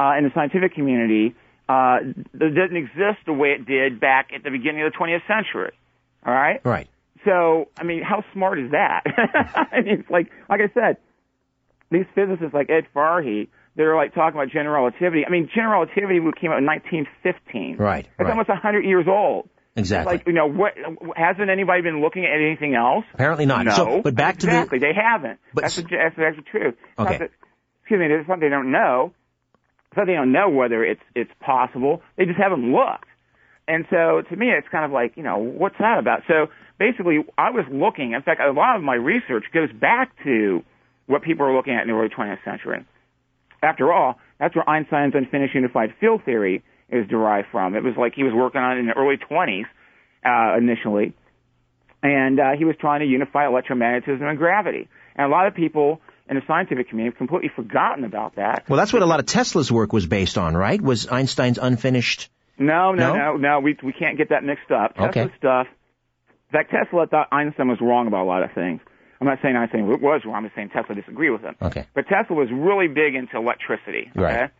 uh, 0.00 0.14
in 0.16 0.24
the 0.24 0.30
scientific 0.34 0.74
community 0.74 1.36
uh, 1.68 1.98
that 2.32 2.54
doesn't 2.54 2.76
exist 2.76 3.18
the 3.26 3.32
way 3.32 3.48
it 3.48 3.66
did 3.66 4.00
back 4.00 4.30
at 4.34 4.42
the 4.42 4.50
beginning 4.50 4.82
of 4.82 4.92
the 4.92 4.98
20th 4.98 5.26
century. 5.26 5.72
All 6.24 6.32
right? 6.32 6.60
Right. 6.64 6.88
So, 7.24 7.68
I 7.76 7.84
mean, 7.84 8.02
how 8.02 8.24
smart 8.32 8.58
is 8.58 8.70
that? 8.70 9.02
I 9.72 9.80
mean, 9.80 10.00
it's 10.00 10.10
like, 10.10 10.30
like 10.48 10.60
I 10.60 10.72
said, 10.72 10.96
these 11.90 12.06
physicists 12.14 12.54
like 12.54 12.70
Ed 12.70 12.86
Farhi, 12.94 13.48
they're 13.76 13.96
like 13.96 14.14
talking 14.14 14.38
about 14.38 14.50
general 14.50 14.84
relativity. 14.84 15.24
I 15.26 15.30
mean, 15.30 15.50
general 15.54 15.82
relativity 15.82 16.20
came 16.40 16.52
out 16.52 16.58
in 16.58 16.66
1915. 16.66 17.76
Right. 17.76 18.06
It's 18.06 18.18
right. 18.18 18.30
almost 18.30 18.48
100 18.48 18.84
years 18.84 19.06
old. 19.08 19.48
Exactly. 19.76 20.14
Like, 20.14 20.26
you 20.26 20.32
know, 20.32 20.48
what, 20.48 20.72
hasn't 21.16 21.50
anybody 21.50 21.82
been 21.82 22.00
looking 22.00 22.24
at 22.24 22.40
anything 22.40 22.74
else? 22.74 23.04
Apparently 23.14 23.46
not. 23.46 23.66
No. 23.66 23.74
So, 23.74 24.00
but 24.02 24.14
back 24.14 24.36
exactly. 24.36 24.38
to 24.38 24.46
the. 24.46 24.56
Exactly. 24.56 24.78
They 24.78 24.94
haven't. 24.94 25.40
But 25.54 25.60
that's, 25.62 25.76
the, 25.76 25.82
that's, 25.82 26.16
that's 26.16 26.36
the 26.36 26.42
truth. 26.42 26.74
Okay. 26.98 27.18
That, 27.18 27.30
excuse 27.82 28.00
me, 28.00 28.08
there's 28.08 28.26
something 28.26 28.48
they 28.48 28.54
don't 28.54 28.72
know 28.72 29.12
So 29.94 30.04
they 30.04 30.12
don't 30.12 30.32
know 30.32 30.48
whether 30.48 30.84
it's 30.84 31.00
it's 31.14 31.30
possible. 31.40 32.02
They 32.16 32.24
just 32.24 32.38
haven't 32.38 32.72
looked. 32.72 33.08
And 33.66 33.84
so 33.90 34.22
to 34.28 34.36
me, 34.36 34.50
it's 34.50 34.68
kind 34.68 34.84
of 34.84 34.90
like, 34.90 35.16
you 35.16 35.22
know, 35.22 35.36
what's 35.38 35.76
that 35.78 35.98
about? 35.98 36.22
So 36.26 36.48
basically, 36.78 37.24
I 37.36 37.50
was 37.50 37.64
looking. 37.70 38.12
In 38.12 38.22
fact, 38.22 38.40
a 38.40 38.50
lot 38.50 38.76
of 38.76 38.82
my 38.82 38.94
research 38.94 39.44
goes 39.52 39.70
back 39.72 40.12
to 40.24 40.62
what 41.06 41.22
people 41.22 41.46
were 41.46 41.54
looking 41.54 41.74
at 41.74 41.82
in 41.82 41.88
the 41.88 41.94
early 41.94 42.08
20th 42.08 42.42
century. 42.44 42.84
After 43.62 43.92
all, 43.92 44.18
that's 44.38 44.54
where 44.54 44.68
Einstein's 44.68 45.14
unfinished 45.14 45.54
unified 45.54 45.94
field 46.00 46.22
theory 46.24 46.62
is 46.88 47.06
derived 47.08 47.48
from. 47.50 47.74
It 47.74 47.82
was 47.82 47.94
like 47.98 48.14
he 48.14 48.22
was 48.22 48.32
working 48.32 48.60
on 48.60 48.76
it 48.76 48.80
in 48.80 48.86
the 48.86 48.92
early 48.92 49.16
20s 49.16 49.66
uh, 50.24 50.56
initially, 50.56 51.12
and 52.02 52.38
uh, 52.38 52.52
he 52.56 52.64
was 52.64 52.76
trying 52.80 53.00
to 53.00 53.06
unify 53.06 53.44
electromagnetism 53.44 54.22
and 54.22 54.38
gravity. 54.38 54.88
And 55.16 55.26
a 55.26 55.28
lot 55.28 55.46
of 55.46 55.54
people 55.54 56.00
in 56.28 56.36
the 56.36 56.42
scientific 56.46 56.88
community 56.88 57.12
have 57.14 57.18
completely 57.18 57.50
forgotten 57.54 58.04
about 58.04 58.36
that. 58.36 58.64
Well, 58.68 58.76
that's 58.76 58.92
what 58.92 59.02
a 59.02 59.06
lot 59.06 59.20
of 59.20 59.26
Tesla's 59.26 59.70
work 59.72 59.92
was 59.92 60.06
based 60.06 60.36
on, 60.38 60.56
right? 60.56 60.80
Was 60.80 61.06
Einstein's 61.08 61.58
unfinished? 61.58 62.28
No, 62.58 62.92
no, 62.92 63.14
No? 63.14 63.16
no, 63.16 63.36
no. 63.36 63.60
We 63.60 63.76
we 63.82 63.92
can't 63.92 64.16
get 64.18 64.30
that 64.30 64.44
mixed 64.44 64.70
up. 64.70 64.94
Tesla 64.94 65.08
Okay. 65.08 65.32
stuff. 65.38 65.66
In 66.50 66.52
fact, 66.58 66.70
Tesla 66.70 67.06
thought 67.06 67.28
Einstein 67.32 67.68
was 67.68 67.78
wrong 67.80 68.06
about 68.06 68.22
a 68.24 68.28
lot 68.28 68.42
of 68.42 68.52
things. 68.52 68.80
I'm 69.20 69.26
not 69.26 69.38
saying 69.42 69.56
Einstein 69.56 69.86
was 69.86 70.22
wrong. 70.24 70.34
I'm 70.34 70.44
just 70.44 70.54
saying 70.54 70.70
Tesla 70.70 70.94
disagreed 70.94 71.30
with 71.32 71.42
him. 71.42 71.56
Okay. 71.60 71.86
But 71.94 72.06
Tesla 72.08 72.36
was 72.36 72.48
really 72.52 72.88
big 72.88 73.14
into 73.14 73.36
electricity. 73.36 74.10
Okay? 74.16 74.20
Right. 74.22 74.50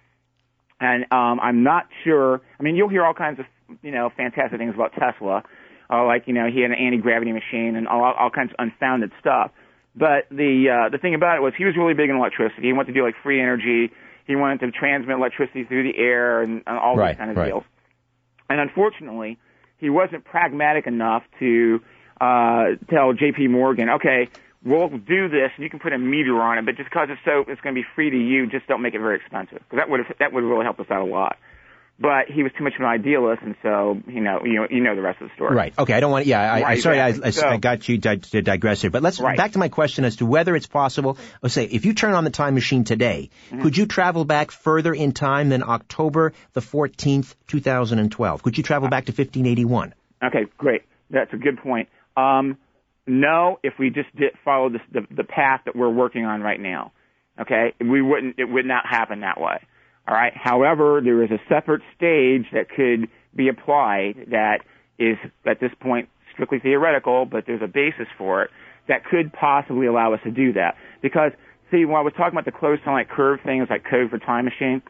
And 0.81 1.05
um, 1.11 1.41
I'm 1.41 1.63
not 1.65 1.87
sure. 2.05 2.41
I 2.59 2.63
mean, 2.63 2.77
you'll 2.77 2.89
hear 2.89 3.05
all 3.05 3.15
kinds 3.15 3.41
of 3.41 3.47
you 3.83 3.91
know 3.91 4.11
fantastic 4.17 4.59
things 4.59 4.75
about 4.75 4.93
Tesla, 4.95 5.43
uh, 5.91 6.05
like 6.07 6.25
you 6.27 6.35
know 6.35 6.47
he 6.53 6.61
had 6.63 6.71
an 6.71 6.77
anti 6.79 6.99
gravity 6.99 7.33
machine 7.33 7.75
and 7.77 7.89
all 7.89 8.05
all 8.05 8.31
kinds 8.31 8.51
of 8.53 8.57
unfounded 8.59 9.11
stuff. 9.21 9.51
But 9.95 10.29
the 10.31 10.87
uh, 10.87 10.89
the 10.91 10.99
thing 10.99 11.15
about 11.15 11.37
it 11.39 11.41
was 11.41 11.55
he 11.57 11.65
was 11.65 11.77
really 11.77 11.95
big 11.95 12.11
in 12.11 12.17
electricity. 12.17 12.69
He 12.69 12.73
wanted 12.73 12.89
to 12.89 12.95
do 12.95 13.05
like 13.05 13.15
free 13.23 13.41
energy. 13.41 13.91
He 14.27 14.37
wanted 14.37 14.61
to 14.61 14.71
transmit 14.71 15.17
electricity 15.17 15.65
through 15.65 15.91
the 15.91 15.99
air 15.99 16.43
and, 16.43 16.63
and 16.67 16.79
all 16.79 16.97
Right, 16.97 17.13
these 17.13 17.19
kind 17.19 17.31
of 17.31 17.37
right. 17.37 17.47
deals. 17.47 17.65
And 18.51 18.61
unfortunately, 18.61 19.39
he 19.79 19.91
wasn't 19.91 20.25
pragmatic 20.25 20.87
enough 20.87 21.23
to 21.39 21.81
uh, 22.21 22.65
tell 22.91 23.13
J.P. 23.13 23.49
Morgan, 23.49 23.89
okay, 23.91 24.29
we'll 24.65 24.89
do 24.89 25.29
this, 25.29 25.51
and 25.57 25.65
you 25.65 25.71
can 25.71 25.79
put 25.79 25.93
a 25.93 25.99
meter 25.99 26.41
on 26.41 26.59
it, 26.59 26.65
but 26.67 26.77
just 26.77 26.91
because 26.91 27.09
it's 27.11 27.21
so 27.25 27.45
it's 27.49 27.61
going 27.61 27.75
to 27.75 27.81
be 27.81 27.87
free 27.95 28.11
to 28.11 28.17
you, 28.17 28.47
just 28.47 28.67
don't 28.67 28.83
make 28.83 28.95
it 28.95 29.01
very 29.01 29.17
expensive, 29.17 29.59
because 29.59 29.79
that 29.79 29.89
would 29.89 30.01
have 30.05 30.19
that 30.19 30.33
would 30.33 30.45
really 30.45 30.65
help 30.65 30.79
us 30.81 30.87
out 30.91 31.01
a 31.01 31.11
lot. 31.11 31.39
But 32.01 32.29
he 32.29 32.45
was 32.45 32.53
too 32.57 32.63
much 32.63 32.75
of 32.75 32.81
an 32.81 32.87
idealist, 32.87 33.43
and 33.43 33.57
so 33.61 33.99
you 34.07 34.21
know 34.21 34.43
you 34.45 34.55
know 34.55 34.67
you 34.71 34.81
know 34.81 34.95
the 34.95 35.03
rest 35.03 35.21
of 35.21 35.29
the 35.31 35.35
story. 35.35 35.57
Right. 35.57 35.75
Okay. 35.77 35.95
I 35.95 35.99
don't 36.01 36.13
want. 36.13 36.27
Yeah. 36.27 36.41
I, 36.41 36.59
I 36.59 36.63
Right, 36.63 36.81
sorry. 36.83 37.01
I, 37.01 37.09
exactly. 37.09 37.27
I, 37.27 37.31
So- 37.33 37.49
I 37.49 37.57
got 37.57 37.89
you 37.89 37.99
di- 37.99 38.17
to 38.19 38.41
digress 38.41 38.83
here, 38.83 38.91
but 38.91 39.03
let's 39.03 39.19
Right. 39.19 39.37
back 39.37 39.53
to 39.53 39.59
my 39.59 39.69
question 39.69 40.05
as 40.05 40.15
to 40.17 40.27
whether 40.27 40.55
it's 40.55 40.69
possible. 40.69 41.19
Let's 41.43 41.55
say 41.55 41.65
if 41.65 41.85
you 41.85 41.95
turn 41.95 42.15
on 42.15 42.23
the 42.23 42.31
time 42.31 42.55
machine 42.55 42.85
today, 42.85 43.31
Mm-hmm. 43.51 43.63
could 43.63 43.77
you 43.77 43.87
travel 43.87 44.25
back 44.25 44.53
further 44.53 44.95
in 44.95 45.11
time 45.11 45.49
than 45.49 45.65
October 45.65 46.35
the 46.53 46.61
fourteenth, 46.61 47.35
two 47.49 47.59
thousand 47.61 47.99
and 47.99 48.13
twelve? 48.13 48.45
Could 48.45 48.57
you 48.59 48.63
travel 48.63 48.89
back 48.89 49.07
to 49.07 49.13
fifteen 49.13 49.47
eighty 49.47 49.65
one? 49.65 49.93
Okay, 50.23 50.45
great. 50.57 50.83
That's 51.11 51.33
a 51.33 51.37
good 51.37 51.59
point. 51.59 51.89
Um, 52.17 52.59
no, 53.09 53.59
if 53.65 53.75
we 53.79 53.91
just 53.91 54.15
did 54.15 54.35
follow 54.45 54.69
this, 54.69 54.83
the 54.93 55.05
the 55.11 55.25
path 55.25 55.63
that 55.65 55.75
we're 55.75 55.89
working 55.91 56.25
on 56.27 56.43
right 56.43 56.61
now, 56.61 56.93
okay, 57.41 57.73
we 57.81 58.03
wouldn't. 58.03 58.39
It 58.39 58.45
would 58.45 58.67
not 58.67 58.87
happen 58.87 59.21
that 59.23 59.41
way. 59.41 59.59
All 60.09 60.15
right. 60.15 60.33
However, 60.35 61.03
there 61.05 61.23
is 61.23 61.31
a 61.31 61.39
separate 61.49 61.83
stage 61.95 62.47
that 62.53 62.71
could 62.71 63.11
be 63.37 63.49
applied 63.49 64.29
that 64.31 64.61
is 64.99 65.19
at 65.47 65.61
this 65.61 65.71
point 65.81 66.09
strictly 66.33 66.59
theoretical, 66.61 67.27
but 67.27 67.45
there's 67.47 67.61
a 67.63 67.69
basis 67.69 68.07
for 68.17 68.43
it 68.43 68.51
that 68.89 69.05
could 69.05 69.33
possibly 69.35 69.87
allow 69.87 70.15
us 70.15 70.21
to 70.25 70.31
do 70.31 70.55
that. 70.55 70.77
Because 71.03 71.33
see, 71.71 71.85
when 71.85 71.97
I 71.97 72.01
was 72.01 72.15
talking 72.17 72.33
about 72.33 72.47
the 72.47 72.59
closed 72.59 72.83
time-like 72.85 73.11
curve 73.11 73.41
things 73.45 73.69
like 73.69 73.85
code 73.85 74.09
for 74.09 74.19
time 74.19 74.47
machine, 74.47 74.81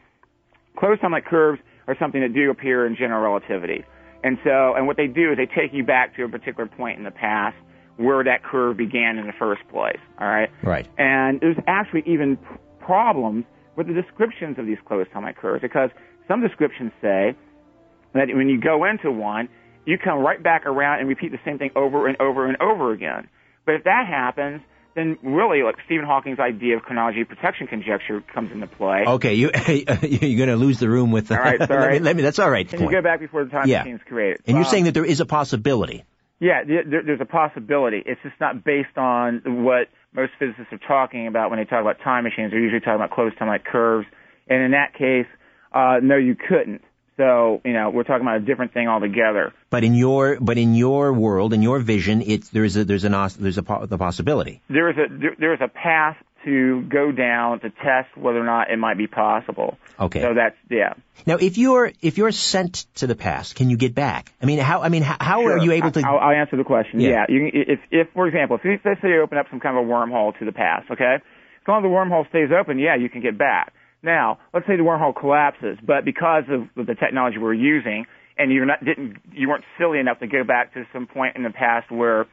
closed 0.77 1.01
time-like 1.01 1.25
curves 1.25 1.59
are 1.87 1.97
something 1.99 2.21
that 2.21 2.33
do 2.33 2.49
appear 2.49 2.87
in 2.87 2.95
general 2.95 3.21
relativity. 3.21 3.83
And 4.23 4.37
so, 4.45 4.73
and 4.75 4.87
what 4.87 4.95
they 4.95 5.07
do 5.07 5.31
is 5.31 5.37
they 5.37 5.47
take 5.47 5.73
you 5.73 5.83
back 5.83 6.15
to 6.15 6.23
a 6.23 6.29
particular 6.29 6.67
point 6.67 6.97
in 6.97 7.03
the 7.03 7.11
past 7.11 7.57
where 7.97 8.23
that 8.23 8.43
curve 8.43 8.77
began 8.77 9.17
in 9.17 9.27
the 9.27 9.33
first 9.37 9.61
place. 9.69 9.99
All 10.17 10.27
right. 10.27 10.49
Right. 10.63 10.87
And 10.97 11.41
there's 11.41 11.57
actually 11.67 12.03
even 12.05 12.37
problems 12.79 13.43
with 13.79 13.87
the 13.87 13.93
descriptions 13.93 14.59
of 14.59 14.65
these 14.65 14.77
closed 14.85 15.09
time-like 15.11 15.37
curves 15.37 15.61
because 15.61 15.89
some 16.27 16.41
descriptions 16.41 16.91
say 17.01 17.33
that 18.13 18.27
when 18.27 18.49
you 18.49 18.59
go 18.59 18.83
into 18.85 19.09
one, 19.09 19.47
you 19.85 19.97
come 19.97 20.19
right 20.19 20.41
back 20.43 20.65
around 20.65 20.99
and 20.99 21.07
repeat 21.07 21.31
the 21.31 21.39
same 21.45 21.57
thing 21.57 21.71
over 21.75 22.07
and 22.07 22.19
over 22.19 22.45
and 22.45 22.61
over 22.61 22.91
again. 22.91 23.29
But 23.65 23.75
if 23.75 23.83
that 23.85 24.05
happens, 24.07 24.61
then 24.95 25.17
really, 25.23 25.63
like 25.63 25.75
Stephen 25.85 26.05
Hawking's 26.05 26.39
idea 26.39 26.75
of 26.75 26.81
chronology 26.81 27.23
protection 27.23 27.67
conjecture 27.67 28.21
comes 28.33 28.51
into 28.51 28.67
play. 28.67 29.05
Okay. 29.07 29.35
You 29.35 29.49
you're 29.67 30.37
going 30.45 30.49
to 30.49 30.55
lose 30.57 30.79
the 30.79 30.89
room 30.89 31.11
with. 31.11 31.27
The, 31.29 31.35
All 31.37 31.41
right, 31.41 31.59
let, 31.59 31.69
sorry. 31.69 31.93
me, 31.93 31.99
let 31.99 32.15
me. 32.15 32.21
That's 32.23 32.39
all 32.39 32.49
right. 32.49 32.67
Can 32.67 32.81
you 32.81 32.91
go 32.91 33.01
back 33.01 33.19
before 33.21 33.45
the 33.45 33.51
time 33.51 33.67
Yeah. 33.67 33.79
machine's 33.83 34.01
created? 34.05 34.41
And 34.45 34.57
you're 34.57 34.65
Um, 34.65 34.71
saying 34.71 34.83
that 34.85 34.93
there 34.93 35.05
is 35.05 35.21
a 35.21 35.25
possibility. 35.25 36.03
Yeah, 36.39 36.63
th- 36.63 36.85
there, 36.89 37.03
there's 37.05 37.21
a 37.21 37.25
possibility. 37.25 38.01
It's 38.05 38.21
just 38.23 38.39
not 38.39 38.63
based 38.63 38.97
on 38.97 39.41
what 39.63 39.87
most 40.13 40.31
physicists 40.39 40.71
are 40.71 40.79
talking 40.87 41.27
about 41.27 41.49
when 41.49 41.59
they 41.59 41.65
talk 41.65 41.81
about 41.81 41.97
time 42.03 42.23
machines. 42.23 42.51
They're 42.51 42.61
usually 42.61 42.79
talking 42.79 42.95
about 42.95 43.11
closed 43.11 43.37
time-like 43.37 43.65
curves. 43.65 44.07
And 44.47 44.63
in 44.63 44.71
that 44.71 44.93
case, 44.93 45.27
uh, 45.73 45.97
no, 46.01 46.17
you 46.17 46.35
couldn't. 46.35 46.81
So, 47.17 47.61
you 47.65 47.73
know, 47.73 47.89
we're 47.89 48.03
talking 48.03 48.21
about 48.21 48.37
a 48.37 48.45
different 48.45 48.73
thing 48.73 48.87
altogether. 48.87 49.53
But 49.69 49.83
in 49.83 49.93
your 49.93 50.37
but 50.39 50.57
in 50.57 50.73
your 50.73 51.11
world, 51.11 51.51
in 51.51 51.61
your 51.61 51.79
vision, 51.79 52.23
it's 52.25 52.47
there's 52.47 52.77
a 52.77 52.85
there's 52.85 53.03
an 53.03 53.11
there's 53.37 53.57
a 53.57 53.63
po- 53.63 53.85
the 53.85 53.97
possibility. 53.97 54.61
There 54.69 54.89
is 54.89 54.95
a 54.97 55.19
there, 55.19 55.35
there 55.37 55.53
is 55.53 55.59
a 55.61 55.67
path 55.67 56.15
to 56.45 56.81
go 56.83 57.11
down 57.11 57.59
to 57.61 57.69
test 57.69 58.15
whether 58.15 58.39
or 58.39 58.45
not 58.45 58.71
it 58.71 58.77
might 58.77 58.97
be 58.97 59.07
possible. 59.07 59.77
Okay. 59.99 60.21
So 60.21 60.33
that's 60.33 60.55
yeah. 60.69 60.93
Now, 61.25 61.35
if 61.35 61.57
you're 61.57 61.91
if 62.01 62.17
you're 62.17 62.31
sent 62.31 62.85
to 62.95 63.07
the 63.07 63.15
past, 63.15 63.55
can 63.55 63.69
you 63.69 63.77
get 63.77 63.93
back? 63.93 64.33
I 64.41 64.45
mean, 64.45 64.59
how 64.59 64.81
I 64.81 64.89
mean, 64.89 65.03
how, 65.03 65.17
how 65.19 65.45
are 65.45 65.57
you 65.57 65.71
able 65.73 65.91
to? 65.91 66.01
I'll, 66.05 66.17
I'll 66.17 66.35
answer 66.35 66.57
the 66.57 66.63
question. 66.63 66.99
Yeah. 66.99 67.09
Yeah. 67.09 67.25
You, 67.29 67.49
if, 67.53 67.79
if, 67.91 68.07
for 68.13 68.27
example, 68.27 68.57
if 68.57 68.63
you, 68.63 68.79
let's 68.83 69.01
say 69.01 69.09
you 69.09 69.21
open 69.21 69.37
up 69.37 69.47
some 69.49 69.59
kind 69.59 69.77
of 69.77 69.85
a 69.85 69.87
wormhole 69.87 70.37
to 70.39 70.45
the 70.45 70.51
past, 70.51 70.89
okay? 70.91 71.15
As 71.15 71.67
long 71.67 71.79
as 71.79 71.83
the 71.83 71.89
wormhole 71.89 72.27
stays 72.29 72.49
open, 72.57 72.79
yeah, 72.79 72.95
you 72.95 73.09
can 73.09 73.21
get 73.21 73.37
back. 73.37 73.73
Now, 74.01 74.39
let's 74.53 74.65
say 74.65 74.77
the 74.77 74.83
wormhole 74.83 75.15
collapses, 75.15 75.77
but 75.85 76.05
because 76.05 76.43
of 76.49 76.85
the 76.87 76.95
technology 76.95 77.37
we're 77.37 77.53
using, 77.53 78.05
and 78.37 78.51
you're 78.51 78.65
not 78.65 78.83
didn't 78.83 79.17
you 79.33 79.49
weren't 79.49 79.65
silly 79.77 79.99
enough 79.99 80.19
to 80.19 80.27
go 80.27 80.43
back 80.43 80.73
to 80.73 80.85
some 80.93 81.05
point 81.05 81.35
in 81.35 81.43
the 81.43 81.49
past 81.49 81.91
where, 81.91 82.25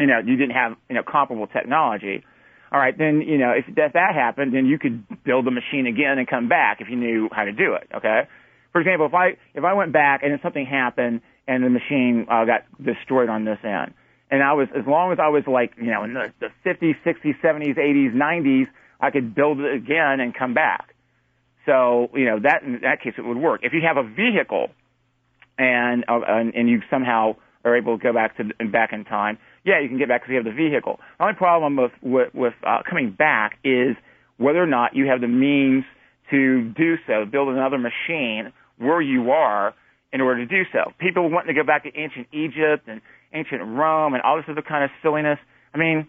you 0.00 0.06
know, 0.06 0.18
you 0.18 0.36
didn't 0.36 0.56
have 0.56 0.76
you 0.88 0.96
know 0.96 1.02
comparable 1.04 1.46
technology. 1.46 2.24
All 2.72 2.78
right, 2.78 2.96
then 2.96 3.22
you 3.22 3.38
know 3.38 3.50
if 3.50 3.66
that, 3.74 3.94
that 3.94 4.14
happened, 4.14 4.54
then 4.54 4.66
you 4.66 4.78
could 4.78 5.04
build 5.24 5.44
the 5.44 5.50
machine 5.50 5.86
again 5.86 6.18
and 6.18 6.28
come 6.28 6.48
back 6.48 6.80
if 6.80 6.88
you 6.88 6.96
knew 6.96 7.28
how 7.32 7.44
to 7.44 7.52
do 7.52 7.74
it. 7.74 7.88
Okay. 7.96 8.28
For 8.72 8.80
example, 8.80 9.06
if 9.06 9.14
I 9.14 9.30
if 9.54 9.64
I 9.64 9.74
went 9.74 9.92
back 9.92 10.22
and 10.22 10.30
then 10.30 10.38
something 10.42 10.64
happened 10.64 11.22
and 11.48 11.64
the 11.64 11.70
machine 11.70 12.26
uh, 12.30 12.44
got 12.44 12.62
destroyed 12.82 13.28
on 13.28 13.44
this 13.44 13.58
end, 13.64 13.94
and 14.30 14.42
I 14.42 14.52
was 14.52 14.68
as 14.76 14.86
long 14.86 15.10
as 15.12 15.18
I 15.20 15.28
was 15.28 15.42
like 15.48 15.72
you 15.78 15.90
know 15.90 16.04
in 16.04 16.14
the, 16.14 16.32
the 16.38 16.48
50s, 16.64 16.94
60s, 17.04 17.40
70s, 17.42 17.76
80s, 17.76 18.14
90s, 18.14 18.66
I 19.00 19.10
could 19.10 19.34
build 19.34 19.58
it 19.58 19.74
again 19.74 20.20
and 20.20 20.32
come 20.32 20.54
back. 20.54 20.94
So 21.66 22.08
you 22.14 22.26
know 22.26 22.38
that 22.38 22.62
in 22.62 22.80
that 22.82 23.02
case 23.02 23.14
it 23.18 23.22
would 23.22 23.36
work. 23.36 23.62
If 23.64 23.72
you 23.72 23.80
have 23.82 23.96
a 23.96 24.08
vehicle 24.08 24.68
and 25.58 26.04
uh, 26.06 26.20
and, 26.24 26.54
and 26.54 26.68
you 26.68 26.82
somehow 26.88 27.34
are 27.64 27.76
able 27.76 27.98
to 27.98 28.02
go 28.02 28.12
back 28.12 28.36
to 28.36 28.44
back 28.70 28.92
in 28.92 29.04
time, 29.04 29.38
yeah, 29.64 29.80
you 29.80 29.88
can 29.88 29.98
get 29.98 30.08
back 30.08 30.22
because 30.22 30.30
you 30.30 30.36
have 30.36 30.44
the 30.44 30.52
vehicle. 30.52 30.98
The 31.18 31.24
only 31.24 31.36
problem 31.36 31.76
with 31.76 31.92
with, 32.02 32.34
with 32.34 32.54
uh, 32.66 32.82
coming 32.88 33.10
back 33.10 33.58
is 33.64 33.96
whether 34.38 34.62
or 34.62 34.66
not 34.66 34.94
you 34.94 35.06
have 35.06 35.20
the 35.20 35.28
means 35.28 35.84
to 36.30 36.70
do 36.70 36.96
so, 37.06 37.24
build 37.30 37.48
another 37.48 37.78
machine 37.78 38.52
where 38.78 39.00
you 39.02 39.30
are 39.32 39.74
in 40.12 40.20
order 40.20 40.44
to 40.44 40.46
do 40.46 40.62
so. 40.72 40.92
People 40.98 41.28
wanting 41.28 41.54
to 41.54 41.60
go 41.60 41.66
back 41.66 41.84
to 41.84 41.90
ancient 41.94 42.28
Egypt 42.32 42.88
and 42.88 43.00
ancient 43.32 43.62
Rome 43.62 44.14
and 44.14 44.22
all 44.22 44.36
this 44.36 44.46
other 44.48 44.62
kind 44.62 44.84
of 44.84 44.90
silliness. 45.02 45.38
I 45.74 45.78
mean, 45.78 46.08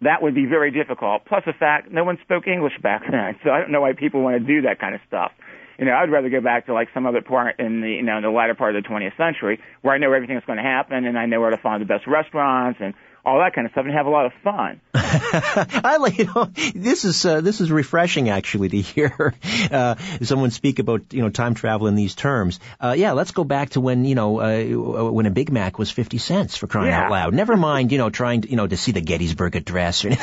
that 0.00 0.22
would 0.22 0.34
be 0.34 0.46
very 0.46 0.70
difficult. 0.70 1.22
Plus 1.26 1.42
the 1.44 1.52
fact 1.52 1.90
no 1.90 2.04
one 2.04 2.18
spoke 2.22 2.46
English 2.46 2.74
back 2.82 3.02
then, 3.10 3.36
so 3.42 3.50
I 3.50 3.60
don't 3.60 3.72
know 3.72 3.80
why 3.80 3.92
people 3.92 4.22
want 4.22 4.40
to 4.40 4.46
do 4.46 4.62
that 4.62 4.78
kind 4.78 4.94
of 4.94 5.00
stuff. 5.06 5.32
You 5.78 5.84
know, 5.84 5.92
I'd 5.92 6.10
rather 6.10 6.28
go 6.28 6.40
back 6.40 6.66
to 6.66 6.74
like 6.74 6.88
some 6.92 7.06
other 7.06 7.22
part 7.22 7.60
in 7.60 7.80
the 7.80 7.88
you 7.88 8.02
know 8.02 8.16
in 8.16 8.22
the 8.22 8.30
latter 8.30 8.54
part 8.54 8.74
of 8.74 8.82
the 8.82 8.88
20th 8.88 9.16
century 9.16 9.60
where 9.82 9.94
I 9.94 9.98
know 9.98 10.12
everything 10.12 10.34
that's 10.34 10.46
going 10.46 10.58
to 10.58 10.62
happen 10.62 11.04
and 11.04 11.16
I 11.16 11.26
know 11.26 11.40
where 11.40 11.50
to 11.50 11.56
find 11.56 11.80
the 11.80 11.86
best 11.86 12.06
restaurants 12.06 12.80
and 12.82 12.94
all 13.24 13.38
that 13.40 13.54
kind 13.54 13.66
of 13.66 13.72
stuff 13.72 13.84
and 13.84 13.94
have 13.94 14.06
a 14.06 14.10
lot 14.10 14.26
of 14.26 14.32
fun. 14.44 14.80
I 14.94 15.98
like 16.00 16.18
you 16.18 16.24
know 16.26 16.44
this 16.74 17.04
is 17.04 17.24
uh, 17.24 17.40
this 17.40 17.60
is 17.60 17.70
refreshing 17.70 18.28
actually 18.30 18.68
to 18.70 18.80
hear 18.80 19.34
uh, 19.70 19.96
someone 20.22 20.50
speak 20.50 20.78
about 20.78 21.12
you 21.12 21.22
know 21.22 21.30
time 21.30 21.54
travel 21.54 21.86
in 21.86 21.94
these 21.94 22.14
terms. 22.14 22.60
Uh, 22.80 22.94
yeah, 22.96 23.12
let's 23.12 23.30
go 23.32 23.44
back 23.44 23.70
to 23.70 23.80
when 23.80 24.04
you 24.04 24.14
know 24.14 24.40
uh, 24.40 25.10
when 25.10 25.26
a 25.26 25.30
Big 25.30 25.50
Mac 25.52 25.78
was 25.78 25.90
fifty 25.90 26.18
cents 26.18 26.56
for 26.56 26.66
crying 26.66 26.88
Yeah. 26.88 27.04
out 27.04 27.10
loud. 27.10 27.34
Never 27.34 27.56
mind 27.56 27.92
you 27.92 27.98
know 27.98 28.10
trying 28.10 28.42
to 28.42 28.50
you 28.50 28.56
know 28.56 28.66
to 28.66 28.76
see 28.76 28.92
the 28.92 29.00
Gettysburg 29.00 29.56
Address 29.56 30.04
or 30.04 30.10
no, 30.10 30.16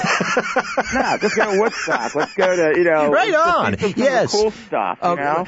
let's 1.21 1.35
go 1.35 1.51
to 1.53 1.59
Woodstock. 1.59 2.15
Let's 2.15 2.33
go 2.33 2.55
to 2.55 2.77
you 2.79 2.85
know 2.85 3.09
Right 3.11 3.33
on. 3.33 3.77
see 3.77 3.81
some, 3.81 3.91
some 3.93 4.03
Yes. 4.03 4.31
cool 4.31 4.51
stuff. 4.51 4.99
You 5.01 5.09
Uh, 5.09 5.15
know. 5.15 5.45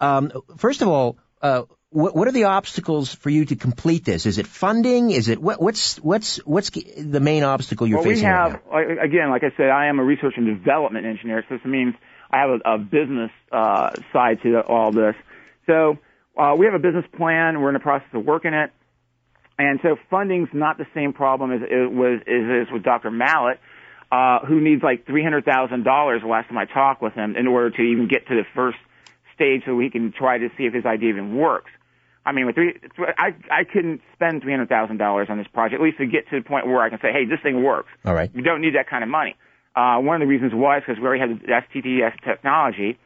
Um, 0.00 0.32
first 0.56 0.80
of 0.82 0.88
all, 0.88 1.18
uh, 1.42 1.62
what, 1.90 2.14
what 2.14 2.28
are 2.28 2.32
the 2.32 2.44
obstacles 2.44 3.12
for 3.12 3.30
you 3.30 3.44
to 3.46 3.56
complete 3.56 4.04
this? 4.04 4.24
Is 4.24 4.38
it 4.38 4.46
funding? 4.46 5.10
Is 5.10 5.28
it 5.28 5.40
what, 5.40 5.60
what's 5.60 5.96
what's 5.96 6.36
what's 6.46 6.70
the 6.70 7.20
main 7.20 7.42
obstacle 7.42 7.86
you're 7.86 8.02
facing? 8.02 8.28
well, 8.28 8.50
we 8.50 8.54
facing 8.54 8.72
right 8.72 8.86
have 8.86 8.96
now? 8.96 9.04
again, 9.04 9.30
like 9.30 9.42
I 9.42 9.56
said, 9.56 9.70
I 9.70 9.86
am 9.86 9.98
a 9.98 10.04
research 10.04 10.34
and 10.36 10.46
development 10.46 11.04
engineer, 11.04 11.44
so 11.48 11.56
this 11.56 11.64
means 11.64 11.94
I 12.30 12.38
have 12.38 12.50
a, 12.50 12.74
a 12.74 12.78
business 12.78 13.30
uh, 13.50 13.90
side 14.12 14.40
to 14.44 14.60
all 14.60 14.92
this. 14.92 15.16
So 15.66 15.98
uh, 16.38 16.54
we 16.56 16.66
have 16.66 16.74
a 16.74 16.78
business 16.78 17.04
plan. 17.16 17.60
We're 17.60 17.70
in 17.70 17.74
the 17.74 17.80
process 17.80 18.08
of 18.14 18.24
working 18.24 18.54
it. 18.54 18.70
And 19.58 19.78
so 19.82 19.96
funding's 20.08 20.48
not 20.54 20.78
the 20.78 20.86
same 20.94 21.12
problem 21.12 21.52
as 21.52 21.60
it 21.62 21.92
was 21.92 22.20
as 22.26 22.68
is 22.68 22.72
with 22.72 22.82
Dr. 22.82 23.10
Mallett, 23.10 23.58
uh, 24.10 24.46
who 24.46 24.60
needs 24.60 24.82
like 24.82 25.06
three 25.06 25.24
hundred 25.24 25.44
thousand 25.44 25.82
dollars. 25.82 26.22
The 26.22 26.28
last 26.28 26.48
time 26.48 26.56
I 26.56 26.66
talked 26.66 27.02
with 27.02 27.14
him, 27.14 27.34
in 27.36 27.48
order 27.48 27.70
to 27.70 27.82
even 27.82 28.06
get 28.06 28.28
to 28.28 28.36
the 28.36 28.44
first 28.54 28.78
stage, 29.34 29.62
so 29.66 29.78
he 29.78 29.90
can 29.90 30.12
try 30.16 30.38
to 30.38 30.48
see 30.56 30.64
if 30.64 30.72
his 30.72 30.86
idea 30.86 31.10
even 31.10 31.36
works. 31.36 31.70
I 32.24 32.32
mean, 32.32 32.46
with 32.46 32.54
three, 32.54 32.78
I 33.18 33.34
I 33.50 33.64
couldn't 33.64 34.02
spend 34.14 34.42
three 34.42 34.52
hundred 34.52 34.68
thousand 34.68 34.98
dollars 34.98 35.28
on 35.30 35.38
this 35.38 35.46
project, 35.48 35.80
at 35.80 35.84
least 35.84 35.98
to 35.98 36.06
get 36.06 36.28
to 36.30 36.40
the 36.40 36.46
point 36.46 36.66
where 36.66 36.82
I 36.82 36.90
can 36.90 36.98
say, 37.00 37.12
hey, 37.12 37.24
this 37.24 37.40
thing 37.42 37.62
works. 37.62 37.88
All 38.04 38.14
right. 38.14 38.30
You 38.34 38.42
don't 38.42 38.60
need 38.60 38.74
that 38.74 38.88
kind 38.88 39.02
of 39.02 39.10
money. 39.10 39.36
Uh, 39.74 39.98
one 39.98 40.20
of 40.20 40.20
the 40.20 40.26
reasons 40.26 40.52
why 40.54 40.78
is 40.78 40.84
because 40.86 41.00
we 41.00 41.06
already 41.06 41.20
had 41.20 41.40
the 41.40 41.80
STTS 41.80 42.22
technology, 42.24 42.98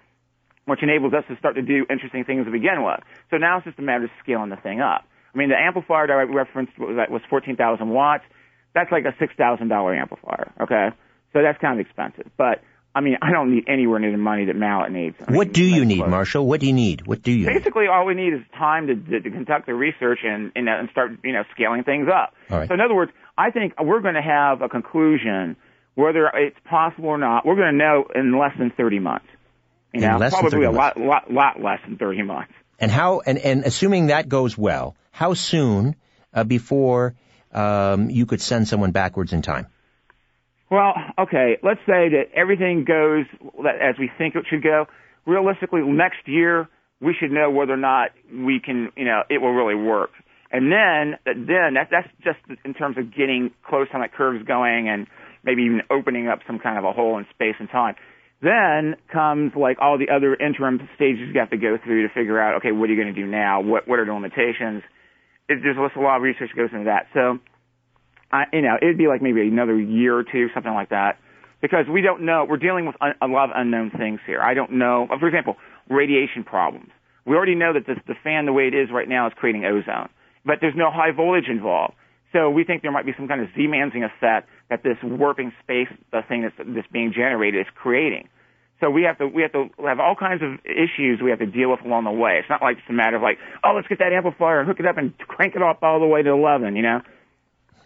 which 0.65 0.83
enables 0.83 1.13
us 1.13 1.25
to 1.29 1.37
start 1.37 1.55
to 1.57 1.63
do 1.63 1.87
interesting 1.91 2.25
things 2.25 2.47
to 2.47 2.51
begin 2.51 2.83
with. 2.83 3.01
So 3.31 3.37
now 3.37 3.59
it's 3.59 3.67
just 3.67 3.79
a 3.79 3.83
matter 3.83 4.05
of 4.05 4.11
scaling 4.23 4.51
the 4.51 4.57
thing 4.57 4.81
up. 4.81 5.05
I 5.35 5.39
mean, 5.39 5.49
the 5.51 5.59
amplifier 5.59 6.07
that 6.07 6.13
I 6.13 6.23
referenced 6.23 6.79
was, 6.79 6.97
was 7.11 7.23
14,000 7.29 7.89
watts. 7.89 8.25
That's 8.75 8.91
like 8.91 9.05
a 9.05 9.13
$6,000 9.23 10.01
amplifier, 10.01 10.53
okay? 10.61 10.89
So 11.33 11.43
that's 11.43 11.61
kind 11.61 11.79
of 11.79 11.85
expensive. 11.85 12.31
But, 12.37 12.63
I 12.95 13.01
mean, 13.01 13.17
I 13.21 13.33
don't 13.33 13.53
need 13.53 13.65
anywhere 13.67 13.99
near 13.99 14.13
the 14.13 14.19
money 14.19 14.45
that 14.45 14.55
Mallett 14.55 14.93
needs. 14.93 15.17
I 15.21 15.33
what 15.33 15.49
mean, 15.49 15.53
do 15.53 15.65
you 15.65 15.85
need, 15.85 15.99
close. 15.99 16.11
Marshall? 16.11 16.47
What 16.47 16.61
do 16.61 16.67
you 16.67 16.73
need? 16.73 17.07
What 17.07 17.23
do 17.23 17.33
you 17.33 17.47
need? 17.47 17.55
Basically, 17.55 17.87
all 17.89 18.07
we 18.07 18.15
need 18.15 18.35
is 18.35 18.41
time 18.57 18.87
to, 18.87 18.95
to, 18.95 19.21
to 19.21 19.31
conduct 19.31 19.67
the 19.67 19.75
research 19.75 20.21
and, 20.23 20.53
and, 20.55 20.69
and 20.69 20.89
start, 20.91 21.13
you 21.25 21.33
know, 21.33 21.43
scaling 21.53 21.83
things 21.83 22.09
up. 22.09 22.35
Right. 22.49 22.69
So 22.69 22.75
in 22.75 22.81
other 22.81 22.95
words, 22.95 23.11
I 23.37 23.51
think 23.51 23.75
we're 23.81 24.01
going 24.01 24.15
to 24.15 24.23
have 24.23 24.63
a 24.63 24.69
conclusion 24.69 25.57
whether 25.95 26.27
it's 26.35 26.57
possible 26.65 27.09
or 27.09 27.19
not. 27.19 27.47
We're 27.47 27.57
going 27.57 27.73
to 27.73 27.77
know 27.77 28.07
in 28.15 28.39
less 28.39 28.57
than 28.59 28.71
30 28.71 28.99
months. 29.01 29.27
You 29.93 30.03
In 30.03 30.11
know, 30.11 30.19
less 30.19 30.33
than 30.33 30.41
probably 30.41 30.67
30 30.67 30.67
a 30.67 30.71
lot, 30.73 31.01
lot, 31.01 31.33
lot 31.33 31.61
less 31.63 31.81
than 31.85 31.97
30 31.97 32.23
months. 32.23 32.53
And 32.81 32.91
how? 32.91 33.21
And, 33.25 33.39
and 33.39 33.65
assuming 33.65 34.09
that 34.09 34.29
goes 34.29 34.59
well, 34.59 34.97
how 35.13 35.35
soon 35.35 35.95
uh, 36.33 36.45
before 36.45 37.15
um, 37.53 38.11
you 38.11 38.27
could 38.27 38.41
send 38.41 38.67
someone 38.67 38.91
backwards 38.91 39.33
in 39.33 39.43
time? 39.43 39.69
Well, 40.75 40.93
okay, 41.21 41.57
let's 41.63 41.79
say 41.87 42.11
that 42.19 42.35
everything 42.35 42.85
goes 42.85 43.27
as 43.63 43.95
we 43.97 44.11
think 44.19 44.35
it 44.35 44.43
should 44.51 44.65
go. 44.65 44.87
Realistically, 45.25 45.83
next 45.83 46.27
year 46.27 46.69
we 47.01 47.15
should 47.15 47.31
know 47.31 47.49
whether 47.49 47.75
or 47.75 47.77
not 47.77 48.11
we 48.29 48.59
can, 48.59 48.91
you 48.97 49.05
know, 49.05 49.23
it 49.31 49.39
will 49.39 49.53
really 49.53 49.77
work. 49.77 50.11
And 50.51 50.73
then, 50.73 51.17
then 51.25 51.75
that, 51.75 51.91
that's 51.93 52.09
just 52.25 52.41
in 52.65 52.75
terms 52.75 52.99
of 52.99 53.15
getting 53.15 53.53
close 53.65 53.87
on 53.95 54.01
that 54.01 54.15
curve's 54.15 54.45
going 54.45 54.89
and 54.89 55.07
maybe 55.45 55.63
even 55.63 55.83
opening 55.93 56.27
up 56.27 56.41
some 56.45 56.59
kind 56.59 56.77
of 56.77 56.83
a 56.83 56.91
hole 56.91 57.19
in 57.19 57.27
space 57.31 57.55
and 57.61 57.71
time. 57.71 57.95
Then 58.43 58.97
comes 59.13 59.53
like 59.55 59.77
all 59.81 59.97
the 59.97 60.11
other 60.13 60.35
interim 60.35 60.81
stages 60.97 61.31
you 61.33 61.39
have 61.39 61.51
to 61.51 61.57
go 61.57 61.79
through 61.85 62.03
to 62.03 62.13
figure 62.13 62.41
out, 62.41 62.57
okay, 62.57 62.73
what 62.73 62.91
are 62.91 62.93
you 62.93 63.01
going 63.01 63.15
to 63.15 63.21
do 63.21 63.31
now? 63.31 63.61
What 63.63 63.87
what 63.87 64.01
are 64.01 64.07
the 64.07 64.13
limitations? 64.13 64.83
It, 65.49 65.63
there's 65.63 65.77
a 65.79 66.01
lot 66.01 66.17
of 66.17 66.23
research 66.23 66.51
goes 66.57 66.71
into 66.73 66.87
that. 66.87 67.07
So 67.15 67.39
I, 68.31 68.45
you 68.53 68.63
know, 68.63 68.77
it'd 68.81 68.99
be 68.99 69.09
like 69.09 69.23
maybe 69.23 69.41
another 69.43 69.79
year 69.79 70.17
or 70.17 70.25
two, 70.25 70.49
something 70.55 70.73
like 70.73 70.91
that, 70.91 71.19
because 71.61 71.87
we 71.91 72.03
don't 72.03 72.23
know. 72.23 72.47
We're 72.49 72.57
dealing 72.57 72.87
with 72.87 72.97
a 73.01 73.27
lot 73.27 73.51
of 73.51 73.57
unknown 73.57 73.91
things 73.91 74.21
here. 74.27 74.41
I 74.41 74.55
don't 74.55 74.73
know. 74.73 75.09
Uh, 75.11 75.19
for 75.19 75.29
example, 75.29 75.57
radiation 75.89 76.45
problems. 76.45 76.91
We 77.25 77.37
already 77.37 77.55
know 77.55 77.73
that 77.73 77.87
this, 77.87 77.99
the 78.07 78.15
fan, 78.23 78.45
the 78.47 78.53
way 78.53 78.67
it 78.69 78.75
is 78.75 78.91
right 78.93 79.09
now, 79.09 79.27
is 79.27 79.33
creating 79.37 79.65
ozone, 79.65 80.11
but 80.45 80.59
there's 80.61 80.77
no 80.77 80.91
high 80.91 81.11
voltage 81.11 81.49
involved. 81.49 81.95
So 82.33 82.51
we 82.51 82.65
think 82.65 82.83
there 82.83 82.91
might 82.91 83.07
be 83.07 83.15
some 83.17 83.29
kind 83.29 83.41
of 83.41 83.49
Z-Mansing 83.55 84.03
effect 84.03 84.49
that 84.69 84.83
this 84.83 84.97
warping 85.03 85.53
space, 85.63 85.89
the 86.11 86.21
thing 86.29 86.43
that's, 86.43 86.55
that's 86.59 86.89
being 86.89 87.13
generated, 87.15 87.61
is 87.61 87.73
creating. 87.75 88.29
So 88.81 88.91
we 88.91 89.05
have 89.05 89.17
to 89.19 89.29
we 89.29 89.43
have 89.43 89.53
to 89.53 89.71
have 89.87 90.01
all 90.01 90.17
kinds 90.17 90.43
of 90.43 90.59
issues 90.67 91.21
we 91.23 91.31
have 91.31 91.39
to 91.39 91.47
deal 91.47 91.71
with 91.71 91.81
along 91.85 92.05
the 92.05 92.11
way. 92.11 92.39
It's 92.41 92.51
not 92.51 92.61
like 92.61 92.79
it's 92.79 92.91
a 92.91 92.93
matter 92.93 93.17
of 93.17 93.23
like, 93.23 93.39
oh, 93.63 93.73
let's 93.75 93.87
get 93.89 94.01
that 94.01 94.13
amplifier 94.13 94.61
and 94.61 94.69
hook 94.69 94.81
it 94.81 94.87
up 94.87 94.99
and 94.99 95.17
crank 95.17 95.55
it 95.55 95.63
up 95.63 95.79
all 95.83 96.01
the 96.01 96.07
way 96.07 96.23
to 96.23 96.31
11. 96.31 96.77
You 96.77 96.83
know, 96.83 97.01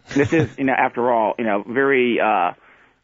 this 0.07 0.33
is 0.33 0.57
you 0.57 0.63
know 0.65 0.73
after 0.73 1.11
all 1.11 1.35
you 1.37 1.45
know 1.45 1.63
very 1.67 2.19
uh, 2.19 2.51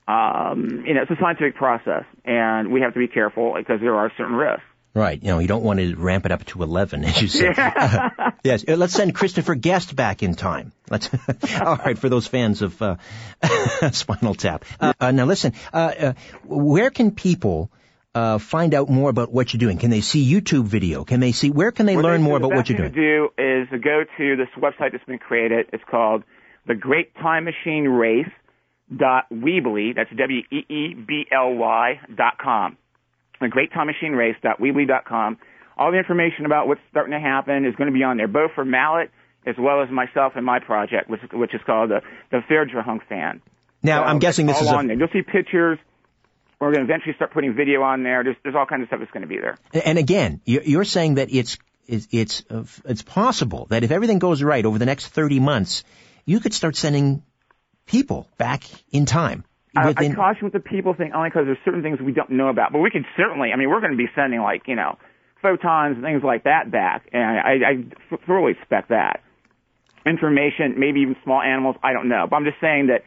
um, 0.07 0.83
you 0.85 0.93
know 0.93 1.01
it's 1.01 1.11
a 1.11 1.17
scientific 1.19 1.55
process 1.55 2.05
and 2.23 2.71
we 2.71 2.81
have 2.81 2.93
to 2.93 2.99
be 2.99 3.07
careful 3.07 3.53
because 3.57 3.79
there 3.81 3.95
are 3.95 4.11
certain 4.17 4.35
risks. 4.35 4.63
Right. 4.95 5.21
You 5.21 5.27
know, 5.27 5.39
you 5.39 5.47
don't 5.49 5.63
want 5.63 5.79
to 5.79 5.93
ramp 5.95 6.25
it 6.25 6.31
up 6.31 6.45
to 6.45 6.63
11, 6.63 7.03
as 7.03 7.21
you 7.21 7.27
said. 7.27 7.53
yes. 8.45 8.63
Uh, 8.65 8.77
Let's 8.77 8.93
send 8.93 9.13
Christopher 9.13 9.53
Guest 9.53 9.93
back 9.93 10.23
in 10.23 10.35
time. 10.35 10.71
Let's, 10.89 11.09
all 11.61 11.75
right, 11.75 11.97
for 11.97 12.07
those 12.07 12.27
fans 12.27 12.61
of, 12.61 12.81
uh, 12.81 12.95
Spinal 13.91 14.35
Tap. 14.35 14.63
Uh, 14.79 14.93
uh, 14.97 15.11
now 15.11 15.25
listen, 15.25 15.51
uh, 15.73 15.77
uh, 15.77 16.13
where 16.45 16.91
can 16.91 17.11
people, 17.11 17.69
uh, 18.13 18.37
find 18.37 18.73
out 18.73 18.89
more 18.89 19.09
about 19.09 19.33
what 19.33 19.53
you're 19.53 19.59
doing? 19.59 19.79
Can 19.79 19.89
they 19.89 19.99
see 19.99 20.31
YouTube 20.31 20.63
video? 20.63 21.03
Can 21.03 21.19
they 21.19 21.33
see, 21.33 21.49
where 21.49 21.73
can 21.73 21.87
they 21.87 21.97
What 21.97 22.05
learn 22.05 22.21
they 22.21 22.27
more 22.29 22.37
about 22.37 22.51
what 22.51 22.69
you're 22.69 22.77
doing? 22.77 22.93
to 22.93 22.95
do 22.95 23.29
is 23.37 23.67
go 23.83 24.05
to 24.17 24.35
this 24.37 24.47
website 24.57 24.93
that's 24.93 25.03
been 25.03 25.19
created. 25.19 25.67
It's 25.73 25.83
called 25.91 26.23
the 26.67 26.75
Great 26.75 27.13
Time 27.15 27.45
Machine 27.45 27.87
Race 27.87 28.29
dot 28.95 29.25
Weebly. 29.31 29.95
That's 29.95 30.09
W 30.15 30.41
E 30.51 30.57
E 30.69 30.93
B 30.93 31.25
L 31.31 31.53
Y 31.55 31.99
dot 32.15 32.37
com. 32.37 32.77
The 33.41 33.49
Great 33.49 33.73
Time 33.73 33.87
Machine 33.87 34.13
Race 34.13 34.35
dot 34.41 34.59
Weebly 34.59 34.87
dot 34.87 35.05
com. 35.05 35.37
All 35.77 35.91
the 35.91 35.97
information 35.97 36.45
about 36.45 36.67
what's 36.67 36.81
starting 36.89 37.11
to 37.11 37.19
happen 37.19 37.65
is 37.65 37.75
going 37.75 37.91
to 37.91 37.93
be 37.93 38.03
on 38.03 38.17
there, 38.17 38.27
both 38.27 38.51
for 38.55 38.63
Mallett 38.63 39.11
as 39.45 39.55
well 39.59 39.83
as 39.83 39.89
myself 39.89 40.33
and 40.35 40.45
my 40.45 40.59
project, 40.59 41.09
which 41.09 41.21
which 41.31 41.53
is 41.53 41.61
called 41.65 41.91
the 41.91 42.01
the 42.31 42.39
Fairdrahunk 42.49 43.07
Fan. 43.07 43.41
Now, 43.83 44.03
So 44.03 44.09
I'm 44.09 44.19
guessing 44.19 44.45
this 44.47 44.57
all 44.57 44.63
is 44.63 44.69
on 44.69 44.85
a, 44.85 44.87
there. 44.87 44.97
You'll 44.97 45.09
see 45.13 45.21
pictures. 45.21 45.77
We're 46.59 46.71
going 46.71 46.87
to 46.87 46.91
eventually 46.91 47.13
start 47.15 47.33
putting 47.33 47.53
video 47.53 47.81
on 47.81 48.03
there. 48.03 48.23
There's 48.23 48.37
there's 48.43 48.55
all 48.55 48.65
kinds 48.65 48.83
of 48.83 48.87
stuff 48.87 48.99
that's 48.99 49.11
going 49.11 49.21
to 49.21 49.27
be 49.27 49.37
there. 49.37 49.57
and 49.73 49.97
again, 49.97 50.41
you're 50.45 50.63
you're 50.63 50.85
saying 50.85 51.15
that 51.15 51.31
it's, 51.31 51.57
it's, 51.85 52.07
it's, 52.11 52.43
uh, 52.49 52.63
it's 52.85 53.03
possible 53.03 53.67
that 53.69 53.83
if 53.83 53.91
everything 53.91 54.19
goes 54.19 54.41
right 54.41 54.65
over 54.65 54.79
the 54.79 54.85
next 54.85 55.07
30 55.07 55.39
months, 55.39 55.83
you 56.25 56.39
could 56.39 56.53
start 56.53 56.75
sending 56.75 57.23
people 57.85 58.27
back 58.37 58.63
in 58.91 59.05
time. 59.05 59.43
I, 59.77 59.89
I 59.89 60.13
caution 60.13 60.45
with 60.45 60.53
the 60.53 60.59
people 60.59 60.93
thing 60.93 61.11
only 61.13 61.29
because 61.29 61.45
there's 61.45 61.57
certain 61.65 61.83
things 61.83 61.99
we 61.99 62.13
don't 62.13 62.29
know 62.31 62.47
about. 62.47 62.71
But 62.71 62.79
we 62.79 62.89
could 62.89 63.05
certainly, 63.17 63.51
I 63.51 63.57
mean, 63.57 63.69
we're 63.69 63.81
going 63.81 63.91
to 63.91 63.97
be 63.97 64.07
sending 64.15 64.41
like, 64.41 64.63
you 64.67 64.75
know, 64.75 64.97
photons 65.41 65.95
and 65.95 66.03
things 66.03 66.23
like 66.23 66.45
that 66.45 66.71
back. 66.71 67.09
And 67.11 67.21
I, 67.21 67.51
I 67.51 68.17
thoroughly 68.25 68.53
expect 68.53 68.89
that. 68.89 69.21
Information, 70.05 70.75
maybe 70.77 71.01
even 71.01 71.15
small 71.23 71.41
animals, 71.41 71.75
I 71.83 71.91
don't 71.91 72.07
know. 72.07 72.25
But 72.29 72.37
I'm 72.37 72.45
just 72.45 72.61
saying 72.61 72.87
that 72.87 73.03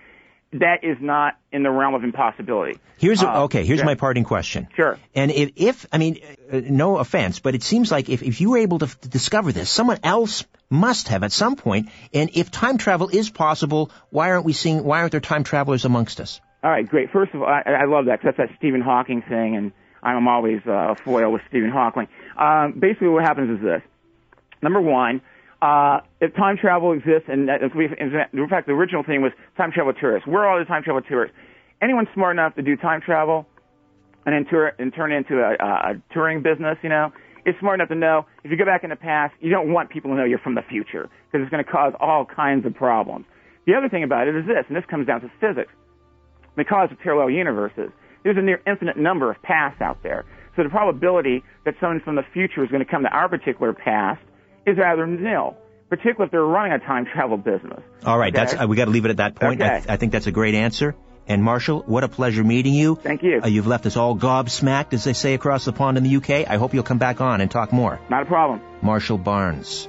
that 0.52 0.82
is 0.82 0.96
not 1.00 1.36
in 1.52 1.62
the 1.62 1.70
realm 1.70 1.94
of 1.94 2.04
impossibility. 2.04 2.78
Here's 2.98 3.22
a, 3.22 3.28
Uh, 3.28 3.42
okay. 3.44 3.64
Here's 3.64 3.80
yeah. 3.80 3.84
my 3.84 3.94
parting 3.96 4.24
question. 4.24 4.68
Sure. 4.74 4.98
And 5.14 5.30
if, 5.30 5.50
if 5.56 5.86
I 5.92 5.98
mean, 5.98 6.20
uh, 6.50 6.60
no 6.64 6.96
offense, 6.98 7.38
but 7.38 7.54
it 7.54 7.62
seems 7.62 7.92
like 7.92 8.08
if, 8.08 8.22
if 8.22 8.40
you 8.40 8.50
were 8.50 8.58
able 8.58 8.78
to, 8.80 8.86
f- 8.86 9.00
discover 9.00 9.52
this, 9.52 9.68
someone 9.70 9.98
else 10.02 10.44
must 10.70 11.08
have 11.08 11.22
at 11.22 11.32
some 11.32 11.56
point. 11.56 11.90
And 12.14 12.30
if 12.34 12.50
time 12.50 12.78
travel 12.78 13.08
is 13.08 13.28
possible, 13.30 13.90
why 14.10 14.30
aren't 14.30 14.44
we 14.46 14.52
seeing? 14.54 14.82
Why 14.84 15.00
aren't 15.00 15.12
there 15.12 15.20
time 15.20 15.44
travelers 15.44 15.84
amongst 15.84 16.20
us? 16.20 16.40
All 16.64 16.70
right, 16.70 16.88
great. 16.88 17.10
First 17.10 17.34
of 17.34 17.42
all, 17.42 17.48
I, 17.48 17.62
I 17.66 17.84
love 17.84 18.06
that 18.06 18.20
'cause 18.22 18.34
that's 18.36 18.50
that 18.50 18.58
Stephen 18.58 18.80
Hawking 18.80 19.22
thing, 19.22 19.54
and 19.56 19.72
I'm 20.02 20.26
always 20.28 20.60
uh, 20.66 20.72
a 20.92 20.94
foil 20.96 21.30
with 21.30 21.42
Stephen 21.48 21.70
Hawking. 21.70 22.08
Um, 22.36 22.72
basically, 22.78 23.08
what 23.08 23.22
happens 23.22 23.58
is 23.58 23.64
this: 23.64 23.82
number 24.62 24.80
one, 24.80 25.20
uh, 25.60 26.00
if 26.20 26.34
time 26.34 26.56
travel 26.56 26.92
exists, 26.92 27.28
and 27.28 27.48
that, 27.48 27.60
we, 27.74 27.86
in 27.86 28.48
fact, 28.48 28.66
the 28.66 28.72
original 28.72 29.02
thing 29.02 29.22
was 29.22 29.32
time 29.56 29.72
travel 29.72 29.92
tourists. 29.92 30.26
Where 30.26 30.44
are 30.44 30.52
all 30.52 30.58
the 30.58 30.64
time 30.64 30.82
travel 30.82 31.02
tourists? 31.02 31.36
Anyone 31.82 32.06
smart 32.14 32.36
enough 32.36 32.54
to 32.56 32.62
do 32.62 32.76
time 32.76 33.00
travel 33.00 33.46
and 34.26 34.34
then 34.34 34.50
tour, 34.50 34.72
and 34.78 34.92
turn 34.94 35.12
it 35.12 35.16
into 35.16 35.40
a, 35.40 35.54
a, 35.54 36.02
touring 36.12 36.42
business, 36.42 36.76
you 36.82 36.88
know, 36.88 37.12
is 37.46 37.54
smart 37.60 37.80
enough 37.80 37.88
to 37.88 37.94
know 37.94 38.26
if 38.44 38.50
you 38.50 38.56
go 38.56 38.64
back 38.64 38.84
in 38.84 38.90
the 38.90 38.96
past, 38.96 39.34
you 39.40 39.50
don't 39.50 39.72
want 39.72 39.90
people 39.90 40.10
to 40.10 40.16
know 40.16 40.24
you're 40.24 40.38
from 40.38 40.54
the 40.54 40.62
future 40.68 41.08
because 41.26 41.42
it's 41.42 41.50
going 41.50 41.64
to 41.64 41.70
cause 41.70 41.94
all 41.98 42.24
kinds 42.24 42.66
of 42.66 42.74
problems. 42.74 43.24
The 43.66 43.74
other 43.74 43.88
thing 43.88 44.04
about 44.04 44.28
it 44.28 44.36
is 44.36 44.46
this, 44.46 44.64
and 44.68 44.76
this 44.76 44.84
comes 44.90 45.06
down 45.06 45.22
to 45.22 45.30
physics 45.40 45.72
because 46.56 46.90
of 46.90 46.98
parallel 46.98 47.30
universes, 47.30 47.90
there's 48.22 48.36
a 48.36 48.42
near 48.42 48.60
infinite 48.66 48.96
number 48.96 49.30
of 49.30 49.40
paths 49.42 49.80
out 49.80 50.02
there. 50.02 50.24
So 50.56 50.62
the 50.62 50.68
probability 50.68 51.42
that 51.64 51.74
someone 51.80 52.00
from 52.00 52.16
the 52.16 52.26
future 52.32 52.64
is 52.64 52.70
going 52.70 52.84
to 52.84 52.90
come 52.90 53.02
to 53.04 53.08
our 53.08 53.28
particular 53.28 53.72
past 53.72 54.20
is 54.72 54.78
rather 54.78 55.06
nil, 55.06 55.56
particularly 55.88 56.26
if 56.26 56.30
they're 56.32 56.42
running 56.44 56.72
a 56.72 56.78
time 56.78 57.06
travel 57.12 57.36
business. 57.36 57.80
All 58.04 58.18
right, 58.18 58.32
that's 58.32 58.54
Okay? 58.54 58.62
uh, 58.62 58.66
we 58.66 58.76
got 58.76 58.86
to 58.86 58.90
leave 58.90 59.04
it 59.04 59.10
at 59.10 59.16
that 59.18 59.34
point. 59.34 59.60
I, 59.62 59.78
th- 59.78 59.88
I 59.88 59.96
think 59.96 60.12
that's 60.12 60.26
a 60.26 60.32
great 60.32 60.54
answer. 60.54 60.94
And 61.26 61.42
Marshall, 61.42 61.82
what 61.86 62.04
a 62.04 62.08
pleasure 62.08 62.42
meeting 62.42 62.72
you. 62.72 62.96
Thank 62.96 63.22
you. 63.22 63.40
Uh, 63.44 63.48
you've 63.48 63.66
left 63.66 63.84
us 63.84 63.98
all 63.98 64.16
gobsmacked, 64.16 64.94
as 64.94 65.04
they 65.04 65.12
say 65.12 65.34
across 65.34 65.66
the 65.66 65.74
pond 65.74 65.98
in 65.98 66.04
the 66.04 66.16
UK. 66.16 66.48
I 66.48 66.56
hope 66.56 66.72
you'll 66.72 66.84
come 66.84 66.96
back 66.98 67.20
on 67.20 67.42
and 67.42 67.50
talk 67.50 67.70
more. 67.72 68.00
Not 68.08 68.22
a 68.22 68.26
problem. 68.26 68.62
Marshall 68.80 69.18
Barnes. 69.18 69.88